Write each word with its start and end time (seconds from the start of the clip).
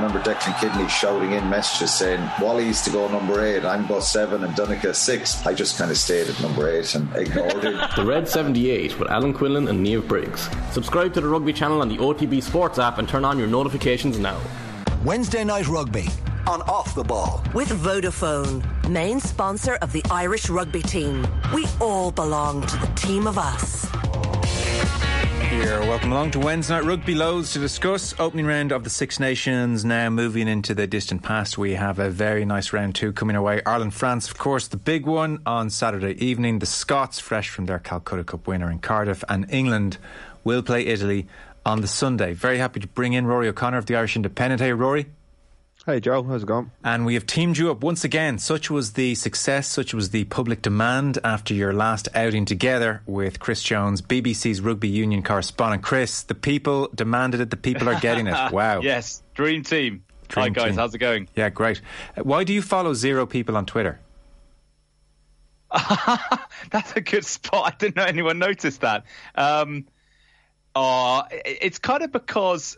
remember 0.00 0.20
Declan 0.20 0.58
Kidney 0.58 0.88
shouting 0.88 1.32
in 1.32 1.48
messages 1.50 1.92
saying, 1.92 2.26
Wally 2.40 2.66
used 2.66 2.84
to 2.84 2.90
go 2.90 3.06
number 3.08 3.44
eight, 3.44 3.64
I'm 3.64 3.86
bus 3.86 4.10
seven, 4.10 4.44
and 4.44 4.54
Donncha 4.54 4.94
six. 4.94 5.44
I 5.46 5.52
just 5.52 5.76
kind 5.76 5.90
of 5.90 5.98
stayed 5.98 6.28
at 6.28 6.40
number 6.40 6.70
eight 6.70 6.94
and 6.94 7.14
ignored 7.14 7.64
it. 7.64 7.90
the 7.96 8.04
Red 8.04 8.26
78 8.26 8.98
with 8.98 9.10
Alan 9.10 9.34
Quinlan 9.34 9.68
and 9.68 9.84
Niamh 9.84 10.06
Briggs. 10.08 10.48
Subscribe 10.72 11.12
to 11.14 11.20
the 11.20 11.28
Rugby 11.28 11.52
channel 11.52 11.82
on 11.82 11.88
the 11.88 11.98
OTB 11.98 12.42
Sports 12.42 12.78
app 12.78 12.98
and 12.98 13.08
turn 13.08 13.24
on 13.24 13.38
your 13.38 13.48
notifications 13.48 14.18
now. 14.18 14.40
Wednesday 15.04 15.44
Night 15.44 15.68
Rugby 15.68 16.08
on 16.46 16.62
Off 16.62 16.94
the 16.94 17.04
Ball. 17.04 17.42
With 17.52 17.68
Vodafone, 17.68 18.64
main 18.88 19.20
sponsor 19.20 19.74
of 19.76 19.92
the 19.92 20.02
Irish 20.10 20.48
rugby 20.48 20.82
team. 20.82 21.26
We 21.54 21.66
all 21.80 22.10
belong 22.10 22.66
to 22.66 22.76
the 22.78 22.86
team 22.94 23.26
of 23.26 23.36
us. 23.36 23.89
Here, 25.50 25.80
welcome 25.80 26.12
along 26.12 26.30
to 26.30 26.38
Wednesday 26.38 26.74
Night 26.74 26.84
Rugby 26.84 27.16
Loads 27.16 27.54
to 27.54 27.58
discuss 27.58 28.14
opening 28.20 28.46
round 28.46 28.70
of 28.70 28.84
the 28.84 28.88
Six 28.88 29.18
Nations. 29.18 29.84
Now 29.84 30.08
moving 30.08 30.46
into 30.46 30.76
the 30.76 30.86
distant 30.86 31.24
past, 31.24 31.58
we 31.58 31.72
have 31.74 31.98
a 31.98 32.08
very 32.08 32.44
nice 32.44 32.72
round 32.72 32.94
two 32.94 33.12
coming 33.12 33.34
away. 33.34 33.60
Ireland, 33.66 33.92
France, 33.92 34.30
of 34.30 34.38
course, 34.38 34.68
the 34.68 34.76
big 34.76 35.06
one 35.06 35.42
on 35.44 35.68
Saturday 35.68 36.12
evening. 36.24 36.60
The 36.60 36.66
Scots, 36.66 37.18
fresh 37.18 37.48
from 37.48 37.66
their 37.66 37.80
Calcutta 37.80 38.22
Cup 38.22 38.46
winner 38.46 38.70
in 38.70 38.78
Cardiff, 38.78 39.24
and 39.28 39.52
England 39.52 39.98
will 40.44 40.62
play 40.62 40.86
Italy 40.86 41.26
on 41.66 41.80
the 41.80 41.88
Sunday. 41.88 42.32
Very 42.32 42.58
happy 42.58 42.78
to 42.78 42.86
bring 42.86 43.14
in 43.14 43.26
Rory 43.26 43.48
O'Connor 43.48 43.78
of 43.78 43.86
the 43.86 43.96
Irish 43.96 44.14
Independent. 44.14 44.60
Hey, 44.60 44.72
Rory. 44.72 45.06
Hey 45.86 45.98
Joe, 45.98 46.22
how's 46.22 46.42
it 46.42 46.46
going? 46.46 46.70
And 46.84 47.06
we 47.06 47.14
have 47.14 47.26
teamed 47.26 47.56
you 47.56 47.70
up 47.70 47.82
once 47.82 48.04
again. 48.04 48.38
Such 48.38 48.70
was 48.70 48.92
the 48.92 49.14
success, 49.14 49.66
such 49.66 49.94
was 49.94 50.10
the 50.10 50.24
public 50.24 50.60
demand 50.60 51.18
after 51.24 51.54
your 51.54 51.72
last 51.72 52.06
outing 52.14 52.44
together 52.44 53.00
with 53.06 53.40
Chris 53.40 53.62
Jones, 53.62 54.02
BBC's 54.02 54.60
rugby 54.60 54.88
union 54.88 55.22
correspondent. 55.22 55.82
Chris, 55.82 56.22
the 56.22 56.34
people 56.34 56.90
demanded 56.94 57.40
it, 57.40 57.48
the 57.48 57.56
people 57.56 57.88
are 57.88 57.98
getting 57.98 58.26
it. 58.26 58.34
Wow. 58.52 58.80
yes, 58.82 59.22
dream 59.34 59.62
team. 59.62 60.04
Dream 60.28 60.48
Hi 60.48 60.48
guys, 60.50 60.64
team. 60.66 60.74
how's 60.76 60.94
it 60.94 60.98
going? 60.98 61.28
Yeah, 61.34 61.48
great. 61.48 61.80
Why 62.22 62.44
do 62.44 62.52
you 62.52 62.60
follow 62.62 62.92
zero 62.92 63.24
people 63.24 63.56
on 63.56 63.64
Twitter? 63.64 64.00
That's 66.70 66.92
a 66.94 67.00
good 67.00 67.24
spot. 67.24 67.72
I 67.72 67.76
didn't 67.78 67.96
know 67.96 68.04
anyone 68.04 68.38
noticed 68.38 68.82
that. 68.82 69.04
Um, 69.34 69.86
uh, 70.74 71.22
it's 71.30 71.78
kind 71.78 72.02
of 72.02 72.12
because 72.12 72.76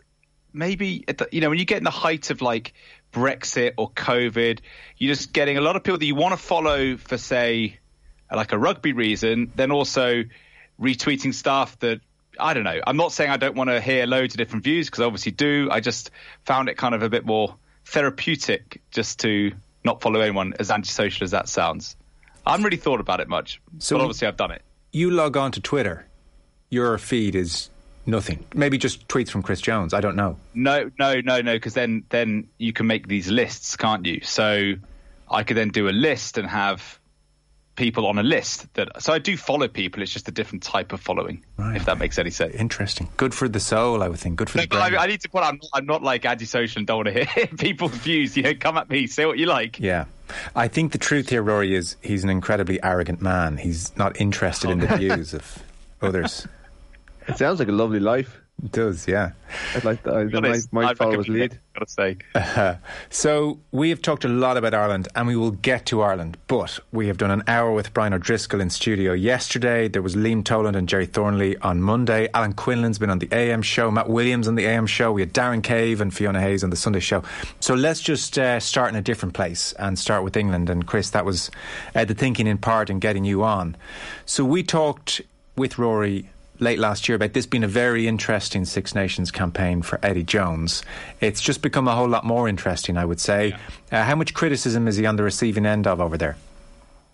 maybe 0.53 1.03
you 1.31 1.41
know 1.41 1.49
when 1.49 1.59
you 1.59 1.65
get 1.65 1.77
in 1.79 1.83
the 1.83 1.89
height 1.89 2.29
of 2.29 2.41
like 2.41 2.73
Brexit 3.11 3.73
or 3.77 3.91
COVID, 3.91 4.59
you're 4.97 5.13
just 5.13 5.33
getting 5.33 5.57
a 5.57 5.61
lot 5.61 5.75
of 5.75 5.83
people 5.83 5.99
that 5.99 6.05
you 6.05 6.15
want 6.15 6.33
to 6.33 6.43
follow 6.43 6.97
for 6.97 7.17
say 7.17 7.79
like 8.31 8.51
a 8.51 8.57
rugby 8.57 8.93
reason, 8.93 9.51
then 9.55 9.71
also 9.71 10.23
retweeting 10.79 11.33
stuff 11.33 11.77
that 11.79 12.01
I 12.39 12.53
don't 12.53 12.63
know. 12.63 12.81
I'm 12.85 12.97
not 12.97 13.11
saying 13.11 13.29
I 13.29 13.37
don't 13.37 13.55
want 13.55 13.69
to 13.69 13.79
hear 13.79 14.05
loads 14.05 14.33
of 14.33 14.37
different 14.37 14.63
views 14.63 14.87
because 14.87 15.01
I 15.01 15.05
obviously 15.05 15.31
do. 15.31 15.69
I 15.71 15.79
just 15.79 16.11
found 16.45 16.69
it 16.69 16.75
kind 16.77 16.95
of 16.95 17.03
a 17.03 17.09
bit 17.09 17.25
more 17.25 17.55
therapeutic 17.85 18.81
just 18.91 19.19
to 19.19 19.51
not 19.83 20.01
follow 20.01 20.19
anyone 20.21 20.53
as 20.59 20.71
antisocial 20.71 21.25
as 21.25 21.31
that 21.31 21.47
sounds. 21.47 21.95
I 22.45 22.51
haven't 22.51 22.65
really 22.65 22.77
thought 22.77 22.99
about 22.99 23.19
it 23.19 23.27
much, 23.27 23.61
so 23.79 23.97
but 23.97 24.03
obviously 24.03 24.27
I've 24.27 24.37
done 24.37 24.51
it. 24.51 24.63
You 24.91 25.11
log 25.11 25.37
on 25.37 25.51
to 25.53 25.61
Twitter. 25.61 26.07
Your 26.69 26.97
feed 26.97 27.35
is 27.35 27.69
Nothing. 28.05 28.45
Maybe 28.53 28.77
just 28.77 29.07
tweets 29.07 29.29
from 29.29 29.43
Chris 29.43 29.61
Jones. 29.61 29.93
I 29.93 30.01
don't 30.01 30.15
know. 30.15 30.37
No, 30.53 30.91
no, 30.99 31.21
no, 31.21 31.41
no. 31.41 31.53
Because 31.53 31.73
then, 31.73 32.03
then 32.09 32.49
you 32.57 32.73
can 32.73 32.87
make 32.87 33.07
these 33.07 33.29
lists, 33.29 33.75
can't 33.77 34.05
you? 34.05 34.21
So 34.23 34.73
I 35.29 35.43
could 35.43 35.57
then 35.57 35.69
do 35.69 35.87
a 35.87 35.91
list 35.91 36.37
and 36.37 36.49
have 36.49 36.99
people 37.75 38.05
on 38.05 38.19
a 38.19 38.23
list 38.23 38.71
that. 38.75 39.01
So 39.01 39.13
I 39.13 39.19
do 39.19 39.37
follow 39.37 39.67
people. 39.67 40.01
It's 40.01 40.11
just 40.11 40.27
a 40.27 40.31
different 40.31 40.63
type 40.63 40.91
of 40.93 40.99
following. 40.99 41.43
Right. 41.57 41.77
If 41.77 41.85
that 41.85 41.97
makes 41.97 42.19
any 42.19 42.29
sense. 42.29 42.55
Interesting. 42.55 43.09
Good 43.17 43.33
for 43.33 43.47
the 43.47 43.59
soul, 43.59 44.03
I 44.03 44.09
would 44.09 44.19
think. 44.19 44.35
Good 44.35 44.49
for 44.49 44.57
no, 44.57 44.63
the 44.63 44.67
brain. 44.67 44.95
I, 44.95 45.03
I, 45.03 45.07
need 45.07 45.21
to 45.21 45.29
put. 45.29 45.43
I'm 45.43 45.55
not, 45.55 45.69
I'm 45.73 45.85
not 45.85 46.03
like 46.03 46.25
antisocial 46.25 46.79
and 46.79 46.87
don't 46.87 47.05
want 47.05 47.15
to 47.15 47.23
hear 47.33 47.47
people's 47.47 47.95
views. 47.95 48.35
You 48.35 48.43
know, 48.43 48.53
come 48.53 48.77
at 48.77 48.89
me, 48.89 49.07
say 49.07 49.25
what 49.25 49.37
you 49.37 49.45
like. 49.45 49.79
Yeah. 49.79 50.05
I 50.55 50.67
think 50.67 50.91
the 50.91 50.97
truth 50.97 51.29
here, 51.29 51.43
Rory, 51.43 51.75
is 51.75 51.95
he's 52.01 52.23
an 52.23 52.29
incredibly 52.29 52.81
arrogant 52.83 53.21
man. 53.21 53.57
He's 53.57 53.95
not 53.97 54.19
interested 54.19 54.69
oh. 54.69 54.73
in 54.73 54.79
the 54.79 54.93
oh. 54.93 54.97
views 54.97 55.33
of 55.33 55.63
others. 56.01 56.47
It 57.27 57.37
sounds 57.37 57.59
like 57.59 57.67
a 57.67 57.73
lovely 57.73 57.99
life. 57.99 58.39
It 58.61 58.71
does, 58.71 59.07
yeah. 59.07 59.31
I'd 59.75 59.83
like 59.83 60.03
that. 60.03 60.13
I 60.13 60.39
might, 60.39 60.71
might 60.71 60.97
follow 60.97 61.17
his 61.17 61.27
lead. 61.27 61.59
Gotta 61.73 61.89
say. 61.89 62.17
Uh, 62.33 62.75
so 63.09 63.59
we 63.71 63.89
have 63.89 64.01
talked 64.01 64.23
a 64.23 64.29
lot 64.29 64.55
about 64.55 64.73
Ireland, 64.73 65.09
and 65.15 65.27
we 65.27 65.35
will 65.35 65.51
get 65.51 65.85
to 65.87 66.01
Ireland. 66.01 66.37
But 66.47 66.79
we 66.93 67.07
have 67.07 67.17
done 67.17 67.31
an 67.31 67.43
hour 67.47 67.73
with 67.73 67.93
Brian 67.93 68.13
O'Driscoll 68.13 68.61
in 68.61 68.69
studio 68.69 69.11
yesterday. 69.11 69.89
There 69.89 70.01
was 70.01 70.15
Liam 70.15 70.45
Toland 70.45 70.77
and 70.77 70.87
Gerry 70.87 71.07
Thornley 71.07 71.57
on 71.57 71.81
Monday. 71.81 72.29
Alan 72.33 72.53
Quinlan's 72.53 72.99
been 72.99 73.09
on 73.09 73.19
the 73.19 73.27
AM 73.33 73.63
show. 73.63 73.91
Matt 73.91 74.07
Williams 74.07 74.47
on 74.47 74.55
the 74.55 74.65
AM 74.65 74.87
show. 74.87 75.11
We 75.11 75.21
had 75.21 75.33
Darren 75.33 75.61
Cave 75.61 75.99
and 75.99 76.13
Fiona 76.13 76.39
Hayes 76.39 76.63
on 76.63 76.69
the 76.69 76.77
Sunday 76.77 77.01
show. 77.01 77.21
So 77.59 77.73
let's 77.73 77.99
just 77.99 78.37
uh, 78.37 78.61
start 78.61 78.91
in 78.91 78.95
a 78.95 79.01
different 79.01 79.33
place 79.33 79.73
and 79.73 79.99
start 79.99 80.23
with 80.23 80.37
England. 80.37 80.69
And 80.69 80.87
Chris, 80.87 81.09
that 81.09 81.25
was 81.25 81.51
uh, 81.95 82.05
the 82.05 82.13
thinking 82.13 82.47
in 82.47 82.59
part 82.59 82.89
in 82.89 82.99
getting 82.99 83.25
you 83.25 83.43
on. 83.43 83.75
So 84.25 84.45
we 84.45 84.63
talked 84.63 85.19
with 85.57 85.77
Rory 85.77 86.29
late 86.63 86.79
last 86.79 87.07
year 87.07 87.15
about 87.15 87.33
this 87.33 87.45
being 87.45 87.63
a 87.63 87.67
very 87.67 88.07
interesting 88.07 88.65
Six 88.65 88.95
Nations 88.95 89.29
campaign 89.29 89.81
for 89.81 89.99
Eddie 90.01 90.23
Jones. 90.23 90.83
It's 91.21 91.41
just 91.41 91.61
become 91.61 91.87
a 91.87 91.95
whole 91.95 92.07
lot 92.07 92.25
more 92.25 92.47
interesting, 92.49 92.97
I 92.97 93.05
would 93.05 93.19
say. 93.19 93.49
Yeah. 93.91 94.01
Uh, 94.01 94.03
how 94.03 94.15
much 94.15 94.33
criticism 94.33 94.87
is 94.87 94.97
he 94.97 95.05
on 95.05 95.15
the 95.15 95.23
receiving 95.23 95.65
end 95.65 95.85
of 95.85 96.01
over 96.01 96.17
there? 96.17 96.37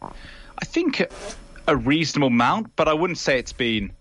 I 0.01 0.65
think 0.65 1.01
a 1.67 1.75
reasonable 1.75 2.27
amount, 2.27 2.75
but 2.75 2.87
I 2.87 2.93
wouldn't 2.93 3.17
say 3.17 3.39
it's 3.39 3.53
been 3.53 3.91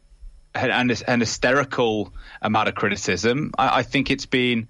an, 0.55 0.91
an 0.91 1.21
hysterical 1.21 2.13
amount 2.43 2.69
of 2.69 2.75
criticism. 2.75 3.53
I, 3.59 3.79
I 3.79 3.83
think 3.83 4.11
it's 4.11 4.27
been 4.27 4.69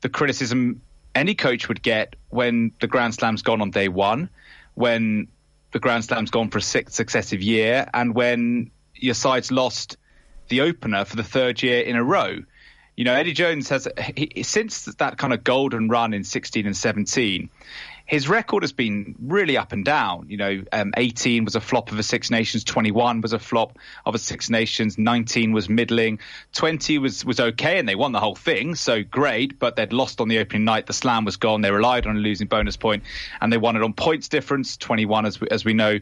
the 0.00 0.08
criticism 0.08 0.82
any 1.14 1.34
coach 1.34 1.68
would 1.68 1.82
get 1.82 2.16
when 2.28 2.72
the 2.80 2.86
Grand 2.86 3.14
Slam's 3.14 3.42
gone 3.42 3.60
on 3.60 3.70
day 3.70 3.88
one, 3.88 4.30
when 4.74 5.28
the 5.72 5.78
Grand 5.78 6.04
Slam's 6.04 6.30
gone 6.30 6.48
for 6.48 6.58
a 6.58 6.62
sixth 6.62 6.94
successive 6.94 7.42
year, 7.42 7.88
and 7.92 8.14
when 8.14 8.70
your 8.94 9.14
side's 9.14 9.50
lost 9.50 9.96
the 10.48 10.62
opener 10.62 11.04
for 11.04 11.16
the 11.16 11.24
third 11.24 11.62
year 11.62 11.80
in 11.80 11.96
a 11.96 12.04
row. 12.04 12.38
You 12.98 13.04
know, 13.04 13.14
Eddie 13.14 13.32
Jones 13.32 13.68
has 13.68 13.86
he, 14.16 14.42
since 14.42 14.86
that 14.86 15.18
kind 15.18 15.32
of 15.32 15.44
golden 15.44 15.88
run 15.88 16.12
in 16.12 16.24
16 16.24 16.66
and 16.66 16.76
17. 16.76 17.48
His 18.06 18.26
record 18.26 18.62
has 18.64 18.72
been 18.72 19.14
really 19.20 19.56
up 19.56 19.70
and 19.70 19.84
down. 19.84 20.30
You 20.30 20.36
know, 20.38 20.62
um, 20.72 20.94
18 20.96 21.44
was 21.44 21.54
a 21.54 21.60
flop 21.60 21.92
of 21.92 21.98
a 21.98 22.02
Six 22.02 22.30
Nations, 22.30 22.64
21 22.64 23.20
was 23.20 23.34
a 23.34 23.38
flop 23.38 23.78
of 24.04 24.16
a 24.16 24.18
Six 24.18 24.50
Nations, 24.50 24.98
19 24.98 25.52
was 25.52 25.68
middling, 25.68 26.18
20 26.54 26.98
was 26.98 27.24
was 27.24 27.38
okay, 27.38 27.78
and 27.78 27.88
they 27.88 27.94
won 27.94 28.10
the 28.10 28.18
whole 28.18 28.34
thing, 28.34 28.74
so 28.74 29.04
great. 29.04 29.60
But 29.60 29.76
they'd 29.76 29.92
lost 29.92 30.20
on 30.20 30.26
the 30.26 30.38
opening 30.38 30.64
night. 30.64 30.86
The 30.86 30.94
slam 30.94 31.24
was 31.24 31.36
gone. 31.36 31.60
They 31.60 31.70
relied 31.70 32.06
on 32.06 32.16
a 32.16 32.18
losing 32.20 32.48
bonus 32.48 32.76
point, 32.76 33.04
and 33.40 33.52
they 33.52 33.58
won 33.58 33.76
it 33.76 33.82
on 33.82 33.92
points 33.92 34.28
difference. 34.28 34.76
21, 34.76 35.24
as 35.24 35.40
we, 35.40 35.48
as 35.50 35.64
we 35.64 35.74
know, 35.74 36.00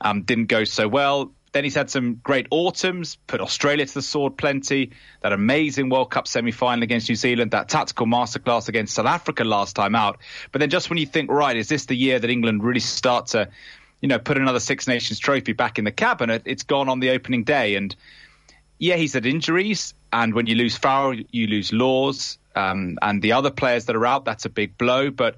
um, 0.00 0.22
didn't 0.22 0.46
go 0.46 0.64
so 0.64 0.88
well. 0.88 1.32
Then 1.52 1.64
he's 1.64 1.74
had 1.74 1.90
some 1.90 2.16
great 2.16 2.46
autumns, 2.50 3.16
put 3.26 3.40
Australia 3.40 3.86
to 3.86 3.94
the 3.94 4.02
sword 4.02 4.36
plenty, 4.36 4.92
that 5.22 5.32
amazing 5.32 5.88
World 5.88 6.10
Cup 6.10 6.28
semi 6.28 6.50
final 6.50 6.82
against 6.82 7.08
New 7.08 7.14
Zealand, 7.14 7.52
that 7.52 7.68
tactical 7.68 8.06
masterclass 8.06 8.68
against 8.68 8.94
South 8.94 9.06
Africa 9.06 9.44
last 9.44 9.74
time 9.74 9.94
out. 9.94 10.18
But 10.52 10.60
then 10.60 10.70
just 10.70 10.90
when 10.90 10.98
you 10.98 11.06
think, 11.06 11.30
right, 11.30 11.56
is 11.56 11.68
this 11.68 11.86
the 11.86 11.96
year 11.96 12.18
that 12.18 12.28
England 12.28 12.62
really 12.62 12.80
start 12.80 13.28
to, 13.28 13.48
you 14.00 14.08
know, 14.08 14.18
put 14.18 14.36
another 14.36 14.60
Six 14.60 14.86
Nations 14.86 15.18
trophy 15.18 15.52
back 15.52 15.78
in 15.78 15.84
the 15.84 15.92
cabinet? 15.92 16.42
It's 16.44 16.62
gone 16.62 16.88
on 16.88 17.00
the 17.00 17.10
opening 17.10 17.44
day. 17.44 17.76
And 17.76 17.94
yeah, 18.78 18.96
he's 18.96 19.14
had 19.14 19.26
injuries. 19.26 19.94
And 20.12 20.34
when 20.34 20.46
you 20.46 20.54
lose 20.54 20.76
Farrell, 20.76 21.14
you 21.30 21.46
lose 21.46 21.72
Laws. 21.72 22.38
Um, 22.54 22.98
and 23.02 23.22
the 23.22 23.32
other 23.32 23.50
players 23.50 23.86
that 23.86 23.96
are 23.96 24.06
out, 24.06 24.24
that's 24.24 24.44
a 24.44 24.50
big 24.50 24.76
blow. 24.76 25.10
But 25.10 25.36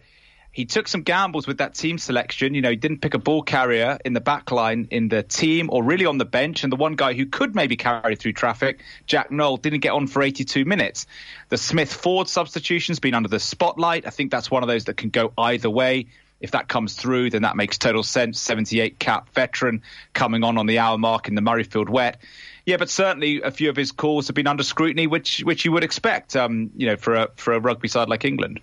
he 0.52 0.64
took 0.64 0.88
some 0.88 1.02
gambles 1.02 1.46
with 1.46 1.58
that 1.58 1.74
team 1.74 1.96
selection. 1.96 2.54
You 2.54 2.60
know, 2.60 2.70
he 2.70 2.76
didn't 2.76 2.98
pick 2.98 3.14
a 3.14 3.18
ball 3.18 3.42
carrier 3.42 3.98
in 4.04 4.14
the 4.14 4.20
back 4.20 4.50
line 4.50 4.88
in 4.90 5.08
the 5.08 5.22
team 5.22 5.70
or 5.70 5.82
really 5.82 6.06
on 6.06 6.18
the 6.18 6.24
bench. 6.24 6.64
And 6.64 6.72
the 6.72 6.76
one 6.76 6.96
guy 6.96 7.14
who 7.14 7.26
could 7.26 7.54
maybe 7.54 7.76
carry 7.76 8.16
through 8.16 8.32
traffic, 8.32 8.82
Jack 9.06 9.30
Nowell, 9.30 9.58
didn't 9.58 9.80
get 9.80 9.92
on 9.92 10.08
for 10.08 10.22
82 10.22 10.64
minutes. 10.64 11.06
The 11.50 11.58
Smith 11.58 11.92
Ford 11.92 12.28
substitution's 12.28 12.98
been 12.98 13.14
under 13.14 13.28
the 13.28 13.38
spotlight. 13.38 14.06
I 14.06 14.10
think 14.10 14.32
that's 14.32 14.50
one 14.50 14.62
of 14.62 14.68
those 14.68 14.86
that 14.86 14.96
can 14.96 15.10
go 15.10 15.32
either 15.38 15.70
way. 15.70 16.06
If 16.40 16.52
that 16.52 16.68
comes 16.68 16.94
through, 16.94 17.30
then 17.30 17.42
that 17.42 17.54
makes 17.54 17.78
total 17.78 18.02
sense. 18.02 18.40
78 18.40 18.98
cap 18.98 19.28
veteran 19.34 19.82
coming 20.14 20.42
on 20.42 20.56
on 20.56 20.66
the 20.66 20.78
hour 20.78 20.96
mark 20.96 21.28
in 21.28 21.34
the 21.34 21.42
Murrayfield 21.42 21.90
wet. 21.90 22.22
Yeah, 22.64 22.78
but 22.78 22.88
certainly 22.88 23.42
a 23.42 23.50
few 23.50 23.68
of 23.68 23.76
his 23.76 23.92
calls 23.92 24.28
have 24.28 24.34
been 24.34 24.46
under 24.46 24.62
scrutiny, 24.62 25.06
which 25.06 25.40
which 25.40 25.64
you 25.64 25.72
would 25.72 25.84
expect, 25.84 26.36
um, 26.36 26.70
you 26.76 26.86
know, 26.86 26.96
for 26.96 27.14
a 27.14 27.28
for 27.36 27.52
a 27.52 27.60
rugby 27.60 27.88
side 27.88 28.08
like 28.08 28.24
England. 28.24 28.60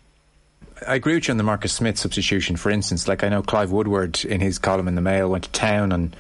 I 0.86 0.96
agree 0.96 1.16
with 1.16 1.28
you 1.28 1.32
on 1.32 1.38
the 1.38 1.44
Marcus 1.44 1.74
Smith 1.74 1.98
substitution, 1.98 2.56
for 2.56 2.70
instance. 2.70 3.08
Like 3.08 3.24
I 3.24 3.30
know 3.30 3.42
Clive 3.42 3.72
Woodward 3.72 4.24
in 4.26 4.42
his 4.42 4.60
column 4.60 4.88
in 4.88 4.96
the 4.96 5.02
Mail 5.02 5.30
went 5.30 5.46
to 5.46 5.52
town 5.52 5.92
on 5.92 6.14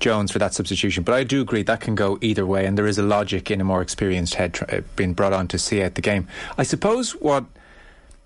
Jones 0.00 0.30
for 0.30 0.38
that 0.38 0.54
substitution, 0.54 1.02
but 1.02 1.14
I 1.14 1.24
do 1.24 1.42
agree 1.42 1.62
that 1.64 1.80
can 1.80 1.94
go 1.94 2.18
either 2.20 2.46
way, 2.46 2.66
and 2.66 2.78
there 2.78 2.86
is 2.86 2.98
a 2.98 3.02
logic 3.02 3.50
in 3.50 3.60
a 3.60 3.64
more 3.64 3.82
experienced 3.82 4.34
head 4.34 4.58
uh, 4.68 4.80
being 4.96 5.12
brought 5.12 5.32
on 5.32 5.48
to 5.48 5.58
see 5.58 5.82
out 5.82 5.94
the 5.94 6.00
game. 6.00 6.28
I 6.56 6.62
suppose 6.62 7.12
what 7.12 7.44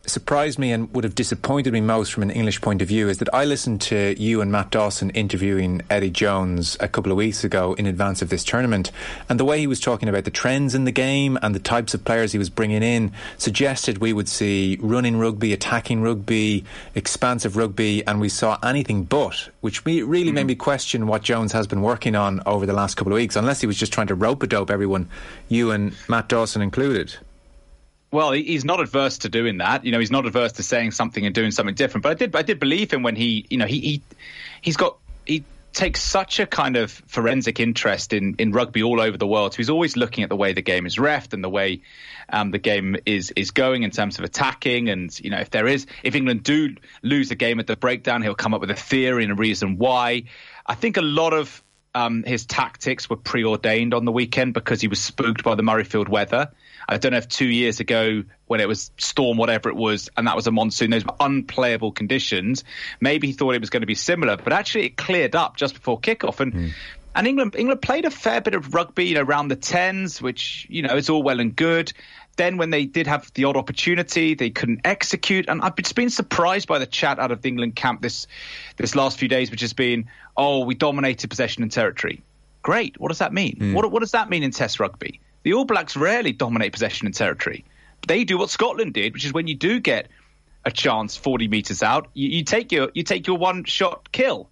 surprised 0.06 0.58
me 0.58 0.72
and 0.72 0.92
would 0.94 1.04
have 1.04 1.14
disappointed 1.14 1.72
me 1.72 1.80
most 1.80 2.12
from 2.12 2.22
an 2.22 2.30
English 2.30 2.60
point 2.60 2.82
of 2.82 2.88
view 2.88 3.08
is 3.08 3.18
that 3.18 3.32
I 3.32 3.44
listened 3.44 3.80
to 3.82 4.14
you 4.20 4.40
and 4.40 4.50
Matt 4.50 4.70
Dawson 4.70 5.10
interviewing 5.10 5.82
Eddie 5.90 6.10
Jones 6.10 6.76
a 6.80 6.88
couple 6.88 7.12
of 7.12 7.18
weeks 7.18 7.44
ago 7.44 7.74
in 7.74 7.86
advance 7.86 8.22
of 8.22 8.28
this 8.28 8.44
tournament, 8.44 8.90
and 9.28 9.38
the 9.38 9.44
way 9.44 9.58
he 9.60 9.66
was 9.66 9.80
talking 9.80 10.08
about 10.08 10.24
the 10.24 10.30
trends 10.30 10.74
in 10.74 10.84
the 10.84 10.92
game 10.92 11.38
and 11.42 11.54
the 11.54 11.60
types 11.60 11.94
of 11.94 12.04
players 12.04 12.32
he 12.32 12.38
was 12.38 12.50
bringing 12.50 12.82
in 12.82 13.12
suggested 13.38 13.98
we 13.98 14.12
would 14.12 14.28
see 14.28 14.76
running 14.80 15.16
rugby, 15.18 15.52
attacking 15.52 16.02
rugby, 16.02 16.64
expansive 16.94 17.56
rugby, 17.56 18.06
and 18.06 18.20
we 18.20 18.28
saw 18.28 18.58
anything 18.62 19.04
but, 19.04 19.48
which 19.60 19.84
really 19.84 20.02
mm-hmm. 20.02 20.34
made 20.34 20.46
me 20.46 20.54
question 20.54 21.06
what 21.06 21.22
Jones 21.22 21.52
has 21.52 21.66
been 21.66 21.82
working 21.82 22.16
on 22.16 22.42
over 22.44 22.66
the 22.66 22.72
last 22.72 22.96
couple 22.96 23.12
of 23.12 23.16
weeks, 23.16 23.36
unless 23.36 23.60
he 23.60 23.66
was 23.66 23.76
just 23.76 23.92
trying 23.92 24.08
to 24.08 24.14
rope 24.14 24.42
a 24.42 24.46
dope 24.46 24.70
everyone, 24.70 25.08
you 25.48 25.70
and 25.70 25.94
Matt 26.08 26.28
Dawson 26.28 26.60
included. 26.60 27.16
Well, 28.12 28.32
he's 28.32 28.64
not 28.64 28.78
adverse 28.78 29.18
to 29.18 29.30
doing 29.30 29.58
that. 29.58 29.86
You 29.86 29.90
know, 29.90 29.98
he's 29.98 30.10
not 30.10 30.26
adverse 30.26 30.52
to 30.52 30.62
saying 30.62 30.90
something 30.90 31.24
and 31.24 31.34
doing 31.34 31.50
something 31.50 31.74
different. 31.74 32.02
But 32.02 32.10
I 32.10 32.14
did, 32.14 32.36
I 32.36 32.42
did 32.42 32.60
believe 32.60 32.92
him 32.92 33.02
when 33.02 33.16
he, 33.16 33.46
you 33.48 33.56
know, 33.56 33.64
he, 33.64 33.80
he 33.80 34.02
he's 34.60 34.76
got 34.76 34.98
he 35.24 35.44
takes 35.72 36.02
such 36.02 36.38
a 36.38 36.44
kind 36.44 36.76
of 36.76 36.90
forensic 36.90 37.58
interest 37.58 38.12
in 38.12 38.34
in 38.38 38.52
rugby 38.52 38.82
all 38.82 39.00
over 39.00 39.16
the 39.16 39.26
world. 39.26 39.54
So 39.54 39.56
he's 39.56 39.70
always 39.70 39.96
looking 39.96 40.24
at 40.24 40.28
the 40.28 40.36
way 40.36 40.52
the 40.52 40.60
game 40.60 40.84
is 40.84 40.96
refed 40.96 41.32
and 41.32 41.42
the 41.42 41.48
way 41.48 41.80
um, 42.28 42.50
the 42.50 42.58
game 42.58 42.96
is 43.06 43.32
is 43.34 43.50
going 43.50 43.82
in 43.82 43.90
terms 43.90 44.18
of 44.18 44.26
attacking. 44.26 44.90
And 44.90 45.18
you 45.20 45.30
know, 45.30 45.40
if 45.40 45.48
there 45.48 45.66
is, 45.66 45.86
if 46.02 46.14
England 46.14 46.42
do 46.42 46.76
lose 47.00 47.30
a 47.30 47.34
game 47.34 47.60
at 47.60 47.66
the 47.66 47.76
breakdown, 47.76 48.20
he'll 48.20 48.34
come 48.34 48.52
up 48.52 48.60
with 48.60 48.70
a 48.70 48.74
theory 48.74 49.22
and 49.22 49.32
a 49.32 49.36
reason 49.36 49.78
why. 49.78 50.24
I 50.66 50.74
think 50.74 50.98
a 50.98 51.02
lot 51.02 51.32
of 51.32 51.62
um, 51.94 52.22
his 52.24 52.46
tactics 52.46 53.10
were 53.10 53.16
preordained 53.16 53.94
on 53.94 54.04
the 54.04 54.12
weekend 54.12 54.54
because 54.54 54.80
he 54.80 54.88
was 54.88 55.00
spooked 55.00 55.44
by 55.44 55.54
the 55.54 55.62
Murrayfield 55.62 56.08
weather. 56.08 56.50
I 56.88 56.98
don't 56.98 57.12
know 57.12 57.18
if 57.18 57.28
two 57.28 57.46
years 57.46 57.80
ago 57.80 58.24
when 58.46 58.60
it 58.60 58.68
was 58.68 58.90
storm, 58.98 59.36
whatever 59.36 59.68
it 59.68 59.76
was, 59.76 60.08
and 60.16 60.26
that 60.26 60.36
was 60.36 60.46
a 60.46 60.50
monsoon, 60.50 60.90
those 60.90 61.04
were 61.04 61.14
unplayable 61.20 61.92
conditions. 61.92 62.64
Maybe 63.00 63.28
he 63.28 63.32
thought 63.32 63.54
it 63.54 63.60
was 63.60 63.70
going 63.70 63.82
to 63.82 63.86
be 63.86 63.94
similar, 63.94 64.36
but 64.36 64.52
actually 64.52 64.86
it 64.86 64.96
cleared 64.96 65.36
up 65.36 65.56
just 65.56 65.74
before 65.74 66.00
kickoff. 66.00 66.40
And 66.40 66.52
mm. 66.52 66.70
and 67.14 67.26
England 67.26 67.54
England 67.56 67.82
played 67.82 68.04
a 68.04 68.10
fair 68.10 68.40
bit 68.40 68.54
of 68.54 68.74
rugby, 68.74 69.06
you 69.06 69.14
know, 69.14 69.22
around 69.22 69.48
the 69.48 69.56
tens, 69.56 70.20
which 70.20 70.66
you 70.70 70.82
know 70.82 70.96
is 70.96 71.10
all 71.10 71.22
well 71.22 71.40
and 71.40 71.54
good. 71.54 71.92
Then 72.36 72.56
when 72.56 72.70
they 72.70 72.86
did 72.86 73.06
have 73.06 73.30
the 73.34 73.44
odd 73.44 73.56
opportunity, 73.56 74.34
they 74.34 74.50
couldn't 74.50 74.80
execute. 74.84 75.46
And 75.48 75.60
I've 75.60 75.76
just 75.76 75.94
been 75.94 76.10
surprised 76.10 76.66
by 76.66 76.78
the 76.78 76.86
chat 76.86 77.18
out 77.18 77.30
of 77.30 77.42
the 77.42 77.48
England 77.48 77.76
camp 77.76 78.00
this 78.00 78.26
this 78.76 78.94
last 78.94 79.18
few 79.18 79.28
days, 79.28 79.50
which 79.50 79.60
has 79.60 79.72
been, 79.72 80.08
oh, 80.36 80.64
we 80.64 80.74
dominated 80.74 81.28
possession 81.28 81.62
and 81.62 81.70
territory. 81.70 82.22
Great. 82.62 82.98
What 82.98 83.08
does 83.08 83.18
that 83.18 83.32
mean? 83.32 83.56
Mm. 83.56 83.74
What, 83.74 83.90
what 83.90 84.00
does 84.00 84.12
that 84.12 84.30
mean 84.30 84.42
in 84.42 84.50
Test 84.50 84.80
rugby? 84.80 85.20
The 85.42 85.54
All 85.54 85.64
Blacks 85.64 85.96
rarely 85.96 86.32
dominate 86.32 86.72
possession 86.72 87.06
and 87.06 87.14
territory. 87.14 87.64
They 88.06 88.24
do 88.24 88.38
what 88.38 88.50
Scotland 88.50 88.94
did, 88.94 89.12
which 89.12 89.24
is 89.24 89.32
when 89.32 89.46
you 89.46 89.54
do 89.54 89.80
get 89.80 90.08
a 90.64 90.70
chance 90.70 91.16
40 91.16 91.48
meters 91.48 91.82
out, 91.82 92.08
you, 92.14 92.28
you 92.28 92.44
take 92.44 92.70
your 92.72 92.90
you 92.94 93.02
take 93.02 93.26
your 93.26 93.36
one 93.36 93.64
shot 93.64 94.10
kill 94.12 94.48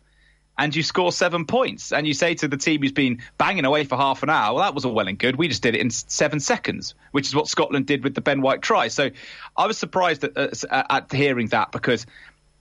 and 0.61 0.77
you 0.77 0.83
score 0.83 1.11
seven 1.11 1.47
points. 1.47 1.91
And 1.91 2.07
you 2.07 2.13
say 2.13 2.35
to 2.35 2.47
the 2.47 2.59
team 2.59 2.83
who's 2.83 2.93
been 2.93 3.23
banging 3.39 3.65
away 3.65 3.85
for 3.85 3.97
half 3.97 4.23
an 4.23 4.29
hour, 4.29 4.55
well, 4.55 4.63
that 4.63 4.75
was 4.75 4.85
all 4.85 4.93
well 4.93 5.09
and 5.09 5.19
good. 5.19 5.37
We 5.37 5.49
just 5.49 5.63
did 5.63 5.75
it 5.75 5.81
in 5.81 5.89
seven 5.89 6.39
seconds, 6.39 6.95
which 7.13 7.27
is 7.27 7.35
what 7.35 7.49
Scotland 7.49 7.87
did 7.87 8.05
with 8.05 8.15
the 8.15 8.21
Ben 8.21 8.43
White 8.43 8.61
try. 8.61 8.89
So 8.89 9.11
I 9.57 9.67
was 9.67 9.79
surprised 9.79 10.23
at, 10.23 10.65
at 10.71 11.11
hearing 11.11 11.49
that 11.49 11.73
because. 11.73 12.07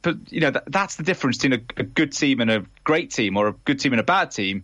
But 0.02 0.32
you 0.32 0.40
know 0.40 0.52
that, 0.52 0.64
that's 0.72 0.96
the 0.96 1.04
difference 1.04 1.40
between 1.40 1.62
a 1.76 1.84
good 1.84 2.14
team 2.14 2.40
and 2.40 2.50
a 2.50 2.64
great 2.86 3.12
team, 3.12 3.36
or 3.36 3.50
a 3.50 3.52
good 3.52 3.82
team 3.82 3.92
and 3.92 4.00
a 4.00 4.04
bad 4.04 4.32
team 4.32 4.64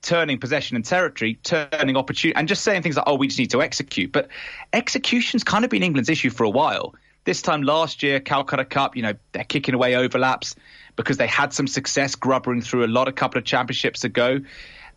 turning 0.00 0.38
possession 0.38 0.74
and 0.76 0.86
territory, 0.86 1.38
turning 1.42 1.98
opportunity, 1.98 2.34
and 2.34 2.48
just 2.48 2.64
saying 2.64 2.80
things 2.80 2.96
like, 2.96 3.04
oh, 3.06 3.16
we 3.16 3.26
just 3.26 3.38
need 3.38 3.50
to 3.50 3.60
execute. 3.60 4.10
But 4.10 4.28
execution's 4.72 5.44
kind 5.44 5.66
of 5.66 5.70
been 5.70 5.82
England's 5.82 6.08
issue 6.08 6.30
for 6.30 6.44
a 6.44 6.48
while. 6.48 6.94
This 7.28 7.42
time 7.42 7.60
last 7.60 8.02
year, 8.02 8.20
Calcutta 8.20 8.64
Cup, 8.64 8.96
you 8.96 9.02
know, 9.02 9.12
they're 9.32 9.44
kicking 9.44 9.74
away 9.74 9.96
overlaps 9.96 10.56
because 10.96 11.18
they 11.18 11.26
had 11.26 11.52
some 11.52 11.66
success 11.66 12.14
grubbering 12.14 12.62
through 12.62 12.86
a 12.86 12.88
lot 12.88 13.06
a 13.06 13.12
couple 13.12 13.38
of 13.38 13.44
championships 13.44 14.02
ago. 14.02 14.40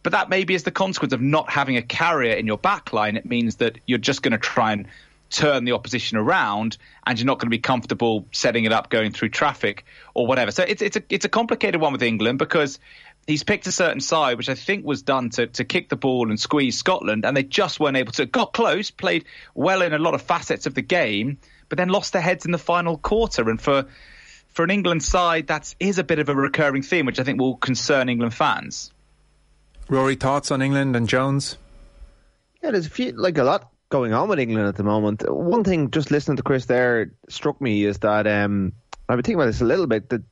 But 0.02 0.14
that 0.14 0.30
maybe 0.30 0.54
is 0.54 0.64
the 0.64 0.72
consequence 0.72 1.12
of 1.12 1.20
not 1.20 1.50
having 1.50 1.76
a 1.76 1.82
carrier 1.82 2.32
in 2.32 2.48
your 2.48 2.58
back 2.58 2.94
line. 2.94 3.18
It 3.18 3.26
means 3.26 3.58
that 3.58 3.80
you're 3.86 3.98
just 3.98 4.22
going 4.22 4.32
to 4.32 4.38
try 4.38 4.72
and 4.72 4.88
turn 5.30 5.66
the 5.66 5.74
opposition 5.74 6.18
around 6.18 6.78
and 7.06 7.20
you're 7.20 7.26
not 7.26 7.38
going 7.38 7.48
to 7.48 7.50
be 7.50 7.60
comfortable 7.60 8.26
setting 8.32 8.64
it 8.64 8.72
up 8.72 8.90
going 8.90 9.12
through 9.12 9.28
traffic 9.28 9.84
or 10.14 10.26
whatever. 10.26 10.52
So 10.52 10.64
it's 10.64 10.82
it's 10.82 10.96
a 10.96 11.04
it's 11.10 11.26
a 11.26 11.30
complicated 11.30 11.82
one 11.82 11.92
with 11.92 12.02
England 12.02 12.40
because 12.40 12.80
he's 13.28 13.44
picked 13.44 13.68
a 13.68 13.74
certain 13.74 14.00
side, 14.00 14.38
which 14.38 14.48
I 14.48 14.56
think 14.56 14.86
was 14.86 15.02
done 15.02 15.32
to, 15.32 15.48
to 15.48 15.66
kick 15.66 15.90
the 15.90 15.98
ball 15.98 16.30
and 16.30 16.40
squeeze 16.40 16.78
Scotland, 16.78 17.26
and 17.26 17.36
they 17.36 17.44
just 17.44 17.82
weren't 17.82 17.98
able 17.98 18.14
to. 18.14 18.26
Got 18.26 18.54
close, 18.54 18.90
played 18.90 19.26
well 19.54 19.82
in 19.82 19.92
a 19.92 20.00
lot 20.00 20.14
of 20.14 20.22
facets 20.22 20.66
of 20.66 20.76
the 20.76 20.82
game, 20.82 21.38
but 21.72 21.78
then 21.78 21.88
lost 21.88 22.12
their 22.12 22.22
heads 22.22 22.44
in 22.44 22.52
the 22.52 22.58
final 22.58 22.98
quarter. 22.98 23.50
And 23.50 23.60
for 23.60 23.86
for 24.50 24.66
an 24.66 24.72
England 24.72 25.02
side, 25.02 25.48
that 25.48 25.74
is 25.80 26.00
a 26.00 26.04
bit 26.04 26.20
of 26.20 26.28
a 26.28 26.36
recurring 26.36 26.82
theme, 26.82 27.06
which 27.06 27.18
I 27.18 27.24
think 27.24 27.40
will 27.40 27.56
concern 27.56 28.10
England 28.10 28.34
fans. 28.34 28.92
Rory, 29.88 30.16
thoughts 30.16 30.52
on 30.52 30.62
England 30.62 30.98
and 30.98 31.08
Jones? 31.08 31.58
Yeah, 32.62 32.72
there's 32.72 32.88
a 32.88 32.90
few, 32.90 33.14
like 33.14 33.38
a 33.38 33.46
lot 33.46 33.72
going 33.88 34.12
on 34.12 34.28
with 34.28 34.40
England 34.40 34.68
at 34.68 34.76
the 34.76 34.84
moment. 34.84 35.24
One 35.34 35.64
thing, 35.64 35.92
just 35.92 36.12
listening 36.12 36.36
to 36.36 36.44
Chris 36.44 36.66
there, 36.66 37.14
struck 37.30 37.62
me 37.62 37.86
is 37.86 38.00
that 38.00 38.28
um, 38.28 38.74
I've 39.08 39.16
been 39.16 39.24
thinking 39.24 39.36
about 39.36 39.46
this 39.46 39.62
a 39.62 39.66
little 39.66 39.88
bit. 39.88 40.10
That 40.10 40.24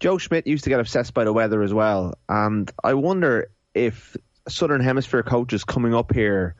Joe 0.00 0.16
Schmidt 0.16 0.46
used 0.46 0.64
to 0.64 0.70
get 0.70 0.80
obsessed 0.80 1.12
by 1.12 1.24
the 1.24 1.34
weather 1.34 1.62
as 1.62 1.74
well, 1.74 2.14
and 2.30 2.72
I 2.82 2.94
wonder 2.94 3.50
if 3.74 4.16
Southern 4.48 4.80
Hemisphere 4.80 5.22
coaches 5.22 5.64
coming 5.64 5.94
up 5.94 6.14
here 6.14 6.56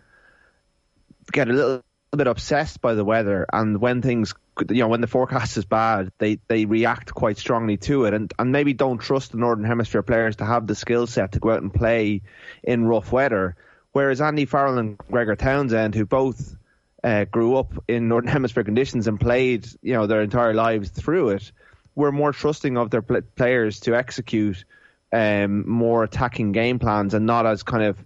get 1.32 1.48
a 1.48 1.52
little 1.54 1.82
bit 2.16 2.26
obsessed 2.26 2.80
by 2.80 2.94
the 2.94 3.04
weather, 3.04 3.46
and 3.52 3.80
when 3.80 4.02
things, 4.02 4.34
you 4.70 4.78
know, 4.78 4.88
when 4.88 5.00
the 5.00 5.06
forecast 5.06 5.56
is 5.56 5.64
bad, 5.64 6.10
they 6.18 6.38
they 6.48 6.64
react 6.64 7.14
quite 7.14 7.38
strongly 7.38 7.76
to 7.76 8.04
it, 8.04 8.14
and 8.14 8.32
and 8.38 8.52
maybe 8.52 8.72
don't 8.72 8.98
trust 8.98 9.32
the 9.32 9.38
Northern 9.38 9.64
Hemisphere 9.64 10.02
players 10.02 10.36
to 10.36 10.44
have 10.44 10.66
the 10.66 10.74
skill 10.74 11.06
set 11.06 11.32
to 11.32 11.40
go 11.40 11.50
out 11.50 11.62
and 11.62 11.72
play 11.72 12.22
in 12.62 12.86
rough 12.86 13.12
weather. 13.12 13.56
Whereas 13.92 14.20
Andy 14.20 14.44
Farrell 14.44 14.78
and 14.78 14.98
Gregor 14.98 15.36
Townsend, 15.36 15.94
who 15.94 16.06
both 16.06 16.56
uh, 17.02 17.24
grew 17.24 17.56
up 17.56 17.72
in 17.88 18.08
Northern 18.08 18.28
Hemisphere 18.32 18.64
conditions 18.64 19.06
and 19.06 19.20
played, 19.20 19.66
you 19.82 19.94
know, 19.94 20.06
their 20.06 20.22
entire 20.22 20.54
lives 20.54 20.90
through 20.90 21.30
it, 21.30 21.52
were 21.94 22.12
more 22.12 22.32
trusting 22.32 22.76
of 22.76 22.90
their 22.90 23.02
players 23.02 23.80
to 23.80 23.96
execute 23.96 24.64
um, 25.12 25.68
more 25.68 26.04
attacking 26.04 26.52
game 26.52 26.78
plans 26.78 27.14
and 27.14 27.26
not 27.26 27.46
as 27.46 27.62
kind 27.62 27.84
of 27.84 27.98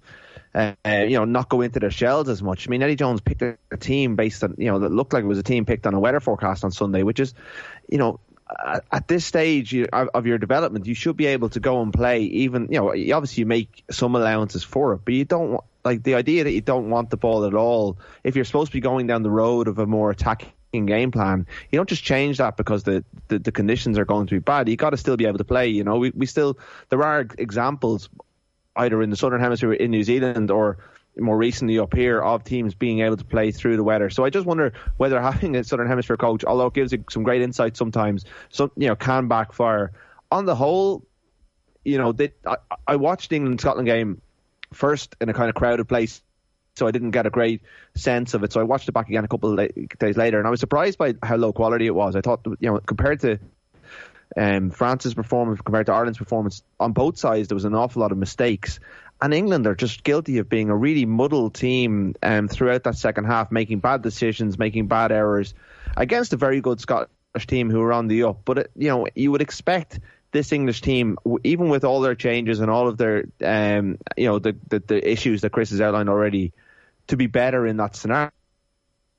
uh, 0.55 0.75
you 0.85 1.17
know, 1.17 1.25
not 1.25 1.49
go 1.49 1.61
into 1.63 1.81
their 1.81 1.91
shells 1.91 2.29
as 2.29 2.43
much. 2.43 2.69
I 2.69 2.71
mean, 2.71 2.83
Eddie 2.83 2.97
Jones 2.97 3.21
picked 3.21 3.43
a, 3.43 3.57
team 3.79 4.17
based 4.17 4.45
on, 4.45 4.55
you 4.59 4.71
know, 4.71 4.81
that 4.81 4.93
looked 4.93 5.13
like 5.13 5.25
it 5.25 5.27
was 5.27 5.39
a 5.39 5.43
team 5.43 5.65
picked 5.65 5.87
on 5.87 5.95
a 5.95 6.01
weather 6.01 6.21
forecast 6.21 6.65
on 6.65 6.71
Sunday, 6.71 7.03
which 7.03 7.21
is, 7.21 7.35
you 7.89 7.99
know, 7.99 8.21
at, 8.91 9.09
this 9.09 9.25
stage 9.25 9.75
of, 9.75 10.09
of, 10.13 10.27
your 10.27 10.37
development, 10.37 10.87
you 10.87 10.95
should 10.95 11.17
be 11.17 11.27
able 11.27 11.49
to 11.49 11.61
go 11.61 11.81
and 11.81 11.93
play 11.93 12.23
even, 12.25 12.69
you 12.71 12.79
know, 12.79 12.89
obviously 12.91 13.41
you 13.41 13.47
make 13.47 13.83
some 13.91 14.15
allowances 14.15 14.63
for 14.63 14.93
it, 14.93 15.01
but 15.05 15.15
you 15.15 15.25
don't, 15.25 15.53
want, 15.53 15.65
like, 15.85 16.03
the 16.03 16.15
idea 16.15 16.45
that 16.45 16.53
you 16.53 16.61
don't 16.61 16.91
want 16.91 17.09
the 17.09 17.17
ball 17.17 17.47
at 17.47 17.55
all, 17.55 17.99
if 18.23 18.37
you're 18.37 18.45
supposed 18.45 18.71
to 18.71 18.77
be 18.77 18.81
going 18.81 19.07
down 19.07 19.23
the 19.23 19.31
road 19.31 19.69
of 19.69 19.79
a 19.79 19.87
more 19.87 20.11
attacking 20.11 20.53
game 20.87 21.11
plan. 21.11 21.47
You 21.71 21.79
don't 21.79 21.89
just 21.89 22.05
change 22.05 22.39
that 22.39 22.57
because 22.57 22.83
the, 22.83 23.05
the, 23.29 23.39
the 23.39 23.53
conditions 23.53 23.99
are 23.99 24.05
going 24.05 24.27
to 24.27 24.35
be 24.35 24.39
bad. 24.39 24.69
You 24.69 24.77
got 24.77 24.91
to 24.91 24.97
still 24.97 25.17
be 25.17 25.27
able 25.27 25.39
to 25.39 25.45
play. 25.45 25.69
You 25.69 25.85
know, 25.85 25.97
we, 25.97 26.11
we 26.11 26.27
still 26.27 26.59
there 26.89 27.03
are 27.03 27.27
examples 27.39 28.09
either 28.77 29.03
in 29.03 29.11
the 29.11 29.17
southern 29.17 29.41
hemisphere 29.41 29.73
in 29.73 29.91
New 29.91 30.03
Zealand 30.03 30.51
or 30.51 30.79
more 31.19 31.37
recently 31.37 31.79
up 31.79 31.95
here 31.95 32.21
of 32.23 32.43
teams 32.43 32.75
being 32.75 33.01
able 33.01 33.17
to 33.17 33.25
play 33.25 33.51
through 33.51 33.77
the 33.77 33.85
weather. 33.85 34.09
So 34.09 34.25
I 34.25 34.31
just 34.31 34.47
wonder 34.47 34.73
whether 34.97 35.21
having 35.23 35.57
a 35.57 35.65
southern 35.65 35.89
hemisphere 35.89 36.17
coach, 36.17 36.45
although 36.45 36.67
it 36.67 36.75
gives 36.75 36.95
some 37.11 37.23
great 37.23 37.43
insight 37.43 37.77
sometimes, 37.77 38.25
some 38.51 38.71
you 38.77 38.89
know 38.89 38.97
can 38.97 39.29
backfire. 39.29 39.93
On 40.31 40.47
the 40.47 40.55
whole, 40.55 41.07
you 41.85 41.99
know, 41.99 42.13
they, 42.13 42.33
I, 42.47 42.57
I 42.87 42.97
watched 42.97 43.33
England 43.33 43.61
Scotland 43.61 43.87
game 43.87 44.23
first 44.73 45.15
in 45.21 45.29
a 45.29 45.35
kind 45.35 45.51
of 45.51 45.55
crowded 45.55 45.87
place 45.87 46.23
so 46.75 46.87
I 46.87 46.91
didn't 46.91 47.11
get 47.11 47.27
a 47.27 47.31
great 47.31 47.63
sense 47.95 48.35
of 48.35 48.45
it. 48.45 48.53
So 48.53 48.61
I 48.61 48.65
watched 48.65 48.89
it 48.89 48.93
back 48.93 49.09
again 49.09 49.25
a 49.25 49.29
couple 49.29 49.59
of 49.59 49.69
days 49.99 50.17
later, 50.17 50.39
and 50.39 50.47
I 50.47 50.51
was 50.51 50.61
surprised 50.61 50.99
by 50.99 51.15
how 51.23 51.37
low 51.37 51.53
quality 51.53 51.87
it 51.87 51.95
was. 51.95 52.17
I 52.17 52.21
thought, 52.21 52.41
you 52.61 52.71
know, 52.71 52.79
compared 52.79 53.21
to 53.21 53.39
um, 54.37 54.71
France's 54.71 55.15
performance, 55.15 55.61
compared 55.61 55.87
to 55.87 55.93
Ireland's 55.93 56.19
performance, 56.19 56.63
on 56.79 56.93
both 56.93 57.19
sides 57.19 57.49
there 57.49 57.57
was 57.57 57.65
an 57.65 57.75
awful 57.75 58.01
lot 58.01 58.13
of 58.13 58.19
mistakes. 58.19 58.81
And 59.21 59.33
England 59.33 59.67
are 59.69 59.77
just 59.77 60.03
guilty 60.03 60.39
of 60.39 60.49
being 60.49 60.69
a 60.69 60.77
really 60.77 61.07
muddled 61.07 61.55
team 61.55 62.17
um, 62.23 62.49
throughout 62.49 62.83
that 62.85 62.97
second 62.97 63.27
half, 63.27 63.53
making 63.53 63.79
bad 63.79 64.03
decisions, 64.03 64.59
making 64.59 64.89
bad 64.89 65.13
errors 65.13 65.55
against 65.97 66.33
a 66.33 66.37
very 66.37 66.61
good 66.61 66.81
Scottish 66.81 67.47
team 67.47 67.71
who 67.71 67.81
are 67.83 67.93
on 67.93 68.09
the 68.09 68.25
up. 68.25 68.41
But 68.45 68.59
it, 68.59 68.71
you 68.75 68.89
know, 68.89 69.07
you 69.15 69.31
would 69.31 69.43
expect 69.43 70.01
this 70.33 70.51
English 70.51 70.81
team, 70.81 71.19
even 71.45 71.69
with 71.69 71.85
all 71.85 72.01
their 72.01 72.17
changes 72.17 72.59
and 72.59 72.71
all 72.71 72.89
of 72.89 72.97
their, 72.97 73.27
um, 73.45 73.99
you 74.17 74.27
know, 74.27 74.39
the, 74.41 74.57
the, 74.69 74.81
the 74.81 75.11
issues 75.11 75.43
that 75.43 75.51
Chris 75.51 75.71
has 75.71 75.81
outlined 75.81 76.09
already, 76.09 76.53
to 77.09 77.17
be 77.17 77.27
better 77.27 77.67
in 77.67 77.77
that 77.77 77.95
scenario. 77.95 78.31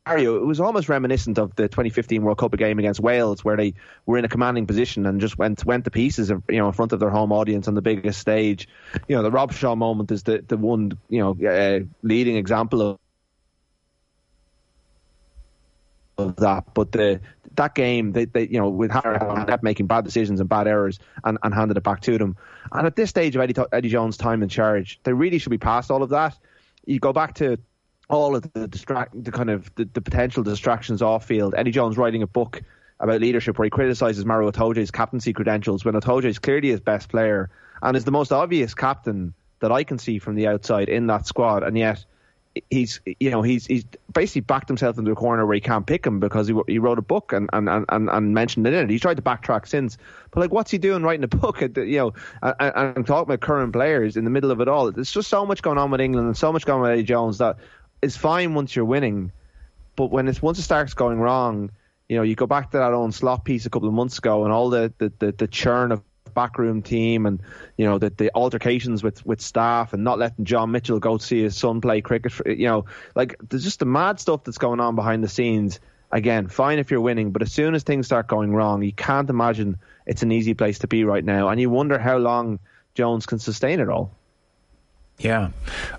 It 0.05 0.27
was 0.27 0.59
almost 0.59 0.89
reminiscent 0.89 1.37
of 1.37 1.55
the 1.55 1.69
2015 1.69 2.23
World 2.23 2.37
Cup 2.37 2.57
game 2.57 2.77
against 2.77 2.99
Wales, 2.99 3.43
where 3.43 3.55
they 3.55 3.75
were 4.05 4.17
in 4.17 4.25
a 4.25 4.29
commanding 4.29 4.67
position 4.67 5.05
and 5.05 5.21
just 5.21 5.37
went 5.37 5.63
went 5.65 5.85
to 5.85 5.91
pieces, 5.91 6.29
you 6.29 6.57
know, 6.57 6.67
in 6.67 6.73
front 6.73 6.91
of 6.91 6.99
their 6.99 7.09
home 7.09 7.31
audience 7.31 7.69
on 7.69 7.73
the 7.73 7.81
biggest 7.81 8.19
stage. 8.19 8.67
You 9.07 9.15
know, 9.15 9.23
the 9.23 9.31
Robshaw 9.31 9.77
moment 9.77 10.11
is 10.11 10.23
the 10.23 10.43
the 10.45 10.57
one 10.57 10.97
you 11.07 11.19
know 11.19 11.47
uh, 11.47 11.85
leading 12.01 12.35
example 12.35 12.81
of 12.81 12.99
of 16.17 16.35
that. 16.37 16.73
But 16.73 16.91
the 16.91 17.21
that 17.55 17.75
game, 17.75 18.11
they, 18.11 18.25
they 18.25 18.47
you 18.47 18.59
know, 18.59 18.69
with 18.69 18.91
Harry 18.91 19.19
kept 19.45 19.63
making 19.63 19.87
bad 19.87 20.03
decisions 20.03 20.39
and 20.39 20.49
bad 20.49 20.67
errors 20.67 20.99
and, 21.23 21.37
and 21.43 21.53
handed 21.53 21.77
it 21.77 21.83
back 21.83 22.01
to 22.01 22.17
them. 22.17 22.35
And 22.71 22.87
at 22.87 22.95
this 22.95 23.09
stage 23.09 23.35
of 23.35 23.41
Eddie, 23.41 23.55
Eddie 23.71 23.89
Jones' 23.89 24.17
time 24.17 24.43
in 24.43 24.49
charge, 24.49 24.99
they 25.03 25.13
really 25.13 25.37
should 25.37 25.51
be 25.51 25.57
past 25.57 25.91
all 25.91 26.03
of 26.03 26.09
that. 26.09 26.37
You 26.85 26.99
go 26.99 27.13
back 27.13 27.35
to 27.35 27.57
all 28.09 28.35
of 28.35 28.51
the 28.53 28.67
distract, 28.67 29.23
the 29.23 29.31
kind 29.31 29.49
of 29.49 29.73
the, 29.75 29.85
the 29.85 30.01
potential 30.01 30.43
distractions 30.43 31.01
off 31.01 31.25
field. 31.25 31.55
Eddie 31.57 31.71
Jones 31.71 31.97
writing 31.97 32.21
a 32.21 32.27
book 32.27 32.61
about 32.99 33.21
leadership 33.21 33.57
where 33.57 33.65
he 33.65 33.69
criticises 33.69 34.25
Maro 34.25 34.51
Itoje's 34.51 34.91
captaincy 34.91 35.33
credentials 35.33 35.83
when 35.83 35.95
Itoje 35.95 36.25
is 36.25 36.39
clearly 36.39 36.69
his 36.69 36.79
best 36.79 37.09
player 37.09 37.49
and 37.81 37.97
is 37.97 38.05
the 38.05 38.11
most 38.11 38.31
obvious 38.31 38.73
captain 38.73 39.33
that 39.59 39.71
I 39.71 39.83
can 39.83 39.97
see 39.97 40.19
from 40.19 40.35
the 40.35 40.47
outside 40.47 40.89
in 40.89 41.07
that 41.07 41.25
squad, 41.25 41.63
and 41.63 41.77
yet 41.77 42.05
he's 42.69 43.01
you 43.19 43.31
know 43.31 43.41
he's 43.41 43.65
he's 43.65 43.83
basically 44.13 44.41
backed 44.41 44.67
himself 44.67 44.97
into 44.97 45.11
a 45.11 45.15
corner 45.15 45.45
where 45.45 45.55
he 45.55 45.61
can't 45.61 45.87
pick 45.87 46.05
him 46.05 46.19
because 46.19 46.47
he 46.47 46.55
he 46.67 46.79
wrote 46.79 46.99
a 46.99 47.01
book 47.01 47.33
and 47.33 47.49
and, 47.53 47.67
and, 47.69 48.09
and 48.09 48.33
mentioned 48.33 48.67
it 48.67 48.73
in 48.73 48.85
it. 48.85 48.89
He's 48.89 49.01
tried 49.01 49.17
to 49.17 49.23
backtrack 49.23 49.67
since, 49.67 49.97
but 50.31 50.41
like 50.41 50.51
what's 50.51 50.69
he 50.69 50.77
doing 50.77 51.03
writing 51.03 51.23
a 51.23 51.27
book? 51.27 51.61
At 51.61 51.73
the, 51.73 51.85
you 51.85 51.97
know, 51.97 52.13
and, 52.41 52.97
and 52.97 53.07
talking 53.07 53.33
about 53.33 53.41
current 53.41 53.73
players 53.73 54.17
in 54.17 54.23
the 54.23 54.29
middle 54.29 54.51
of 54.51 54.61
it 54.61 54.67
all. 54.67 54.91
There's 54.91 55.11
just 55.11 55.29
so 55.29 55.45
much 55.45 55.61
going 55.61 55.77
on 55.77 55.91
with 55.91 56.01
England 56.01 56.27
and 56.27 56.37
so 56.37 56.51
much 56.51 56.65
going 56.65 56.77
on 56.77 56.81
with 56.83 56.91
Eddie 56.91 57.03
Jones 57.03 57.39
that 57.39 57.57
is 58.03 58.17
fine 58.17 58.53
once 58.53 58.75
you're 58.75 58.85
winning, 58.85 59.31
but 59.95 60.11
when 60.11 60.27
it's 60.27 60.41
once 60.41 60.59
it 60.59 60.63
starts 60.63 60.93
going 60.93 61.19
wrong. 61.19 61.71
You 62.09 62.17
know, 62.17 62.23
you 62.23 62.35
go 62.35 62.45
back 62.45 62.71
to 62.71 62.77
that 62.77 62.93
own 62.93 63.11
slot 63.11 63.45
piece 63.45 63.65
a 63.65 63.69
couple 63.69 63.87
of 63.87 63.93
months 63.93 64.17
ago, 64.17 64.43
and 64.43 64.53
all 64.53 64.69
the, 64.69 64.93
the, 64.97 65.11
the, 65.19 65.31
the 65.31 65.47
churn 65.47 65.91
of 65.91 66.03
backroom 66.33 66.81
team 66.81 67.25
and 67.25 67.39
you 67.77 67.85
know 67.85 67.97
the, 67.97 68.09
the 68.09 68.31
altercations 68.35 69.03
with, 69.03 69.25
with 69.25 69.39
staff 69.39 69.93
and 69.93 70.03
not 70.03 70.19
letting 70.19 70.45
John 70.45 70.71
Mitchell 70.71 70.99
go 70.99 71.17
to 71.17 71.25
see 71.25 71.43
his 71.43 71.55
son 71.55 71.81
play 71.81 72.01
cricket. 72.01 72.31
For, 72.31 72.49
you 72.49 72.67
know, 72.67 72.85
like 73.15 73.35
there's 73.49 73.63
just 73.63 73.79
the 73.79 73.85
mad 73.85 74.19
stuff 74.19 74.43
that's 74.43 74.57
going 74.57 74.79
on 74.79 74.95
behind 74.95 75.23
the 75.23 75.29
scenes. 75.29 75.79
Again, 76.11 76.47
fine 76.47 76.77
if 76.77 76.91
you're 76.91 77.01
winning, 77.01 77.31
but 77.31 77.41
as 77.41 77.51
soon 77.51 77.73
as 77.73 77.81
things 77.81 78.05
start 78.05 78.27
going 78.27 78.53
wrong, 78.53 78.83
you 78.83 78.93
can't 78.93 79.29
imagine 79.29 79.77
it's 80.05 80.21
an 80.21 80.31
easy 80.31 80.53
place 80.53 80.79
to 80.79 80.87
be 80.87 81.03
right 81.05 81.23
now, 81.23 81.49
and 81.49 81.59
you 81.59 81.71
wonder 81.71 81.97
how 81.97 82.17
long 82.17 82.59
Jones 82.93 83.25
can 83.25 83.39
sustain 83.39 83.79
it 83.79 83.89
all. 83.89 84.15
Yeah. 85.23 85.51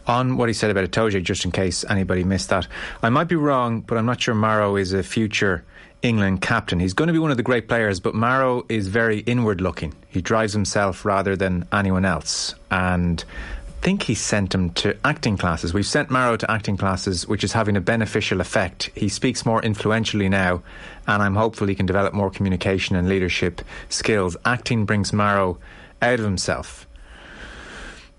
On 0.07 0.37
what 0.37 0.51
he 0.51 0.53
said 0.53 0.71
about 0.71 0.85
Itoje, 0.85 1.23
just 1.23 1.47
in 1.47 1.51
case 1.51 1.83
anybody 1.89 2.25
missed 2.25 2.51
that, 2.51 2.69
I 3.03 3.09
might 3.09 3.29
be 3.29 3.37
wrong, 3.37 3.81
but 3.81 3.97
I'm 3.97 4.05
not 4.05 4.21
sure 4.21 4.35
Maro 4.35 4.77
is 4.77 4.93
a 4.93 5.03
future 5.03 5.65
England 6.03 6.43
captain. 6.43 6.79
He's 6.79 6.93
going 6.93 7.07
to 7.09 7.15
be 7.15 7.19
one 7.19 7.31
of 7.31 7.39
the 7.39 7.43
great 7.43 7.67
players, 7.67 7.99
but 8.01 8.15
Maro 8.15 8.67
is 8.69 8.87
very 8.89 9.21
inward 9.21 9.63
looking. 9.63 9.95
He 10.09 10.21
drives 10.21 10.53
himself 10.53 11.07
rather 11.07 11.37
than 11.37 11.67
anyone 11.73 12.05
else. 12.05 12.55
And 12.71 13.25
I 13.67 13.81
think 13.81 14.03
he 14.03 14.15
sent 14.15 14.55
him 14.55 14.71
to 14.75 14.95
acting 15.07 15.39
classes. 15.39 15.73
We've 15.73 15.87
sent 15.87 16.11
Maro 16.11 16.37
to 16.37 16.51
acting 16.51 16.77
classes, 16.77 17.27
which 17.27 17.45
is 17.45 17.53
having 17.53 17.79
a 17.79 17.81
beneficial 17.81 18.43
effect. 18.43 18.91
He 18.95 19.09
speaks 19.09 19.47
more 19.47 19.63
influentially 19.63 20.29
now, 20.29 20.63
and 21.07 21.23
I'm 21.23 21.35
hopeful 21.35 21.67
he 21.67 21.75
can 21.75 21.87
develop 21.87 22.13
more 22.13 22.31
communication 22.31 22.95
and 22.95 23.09
leadership 23.09 23.63
skills. 23.89 24.37
Acting 24.45 24.85
brings 24.85 25.15
Maro 25.15 25.59
out 26.03 26.19
of 26.19 26.27
himself. 26.27 26.87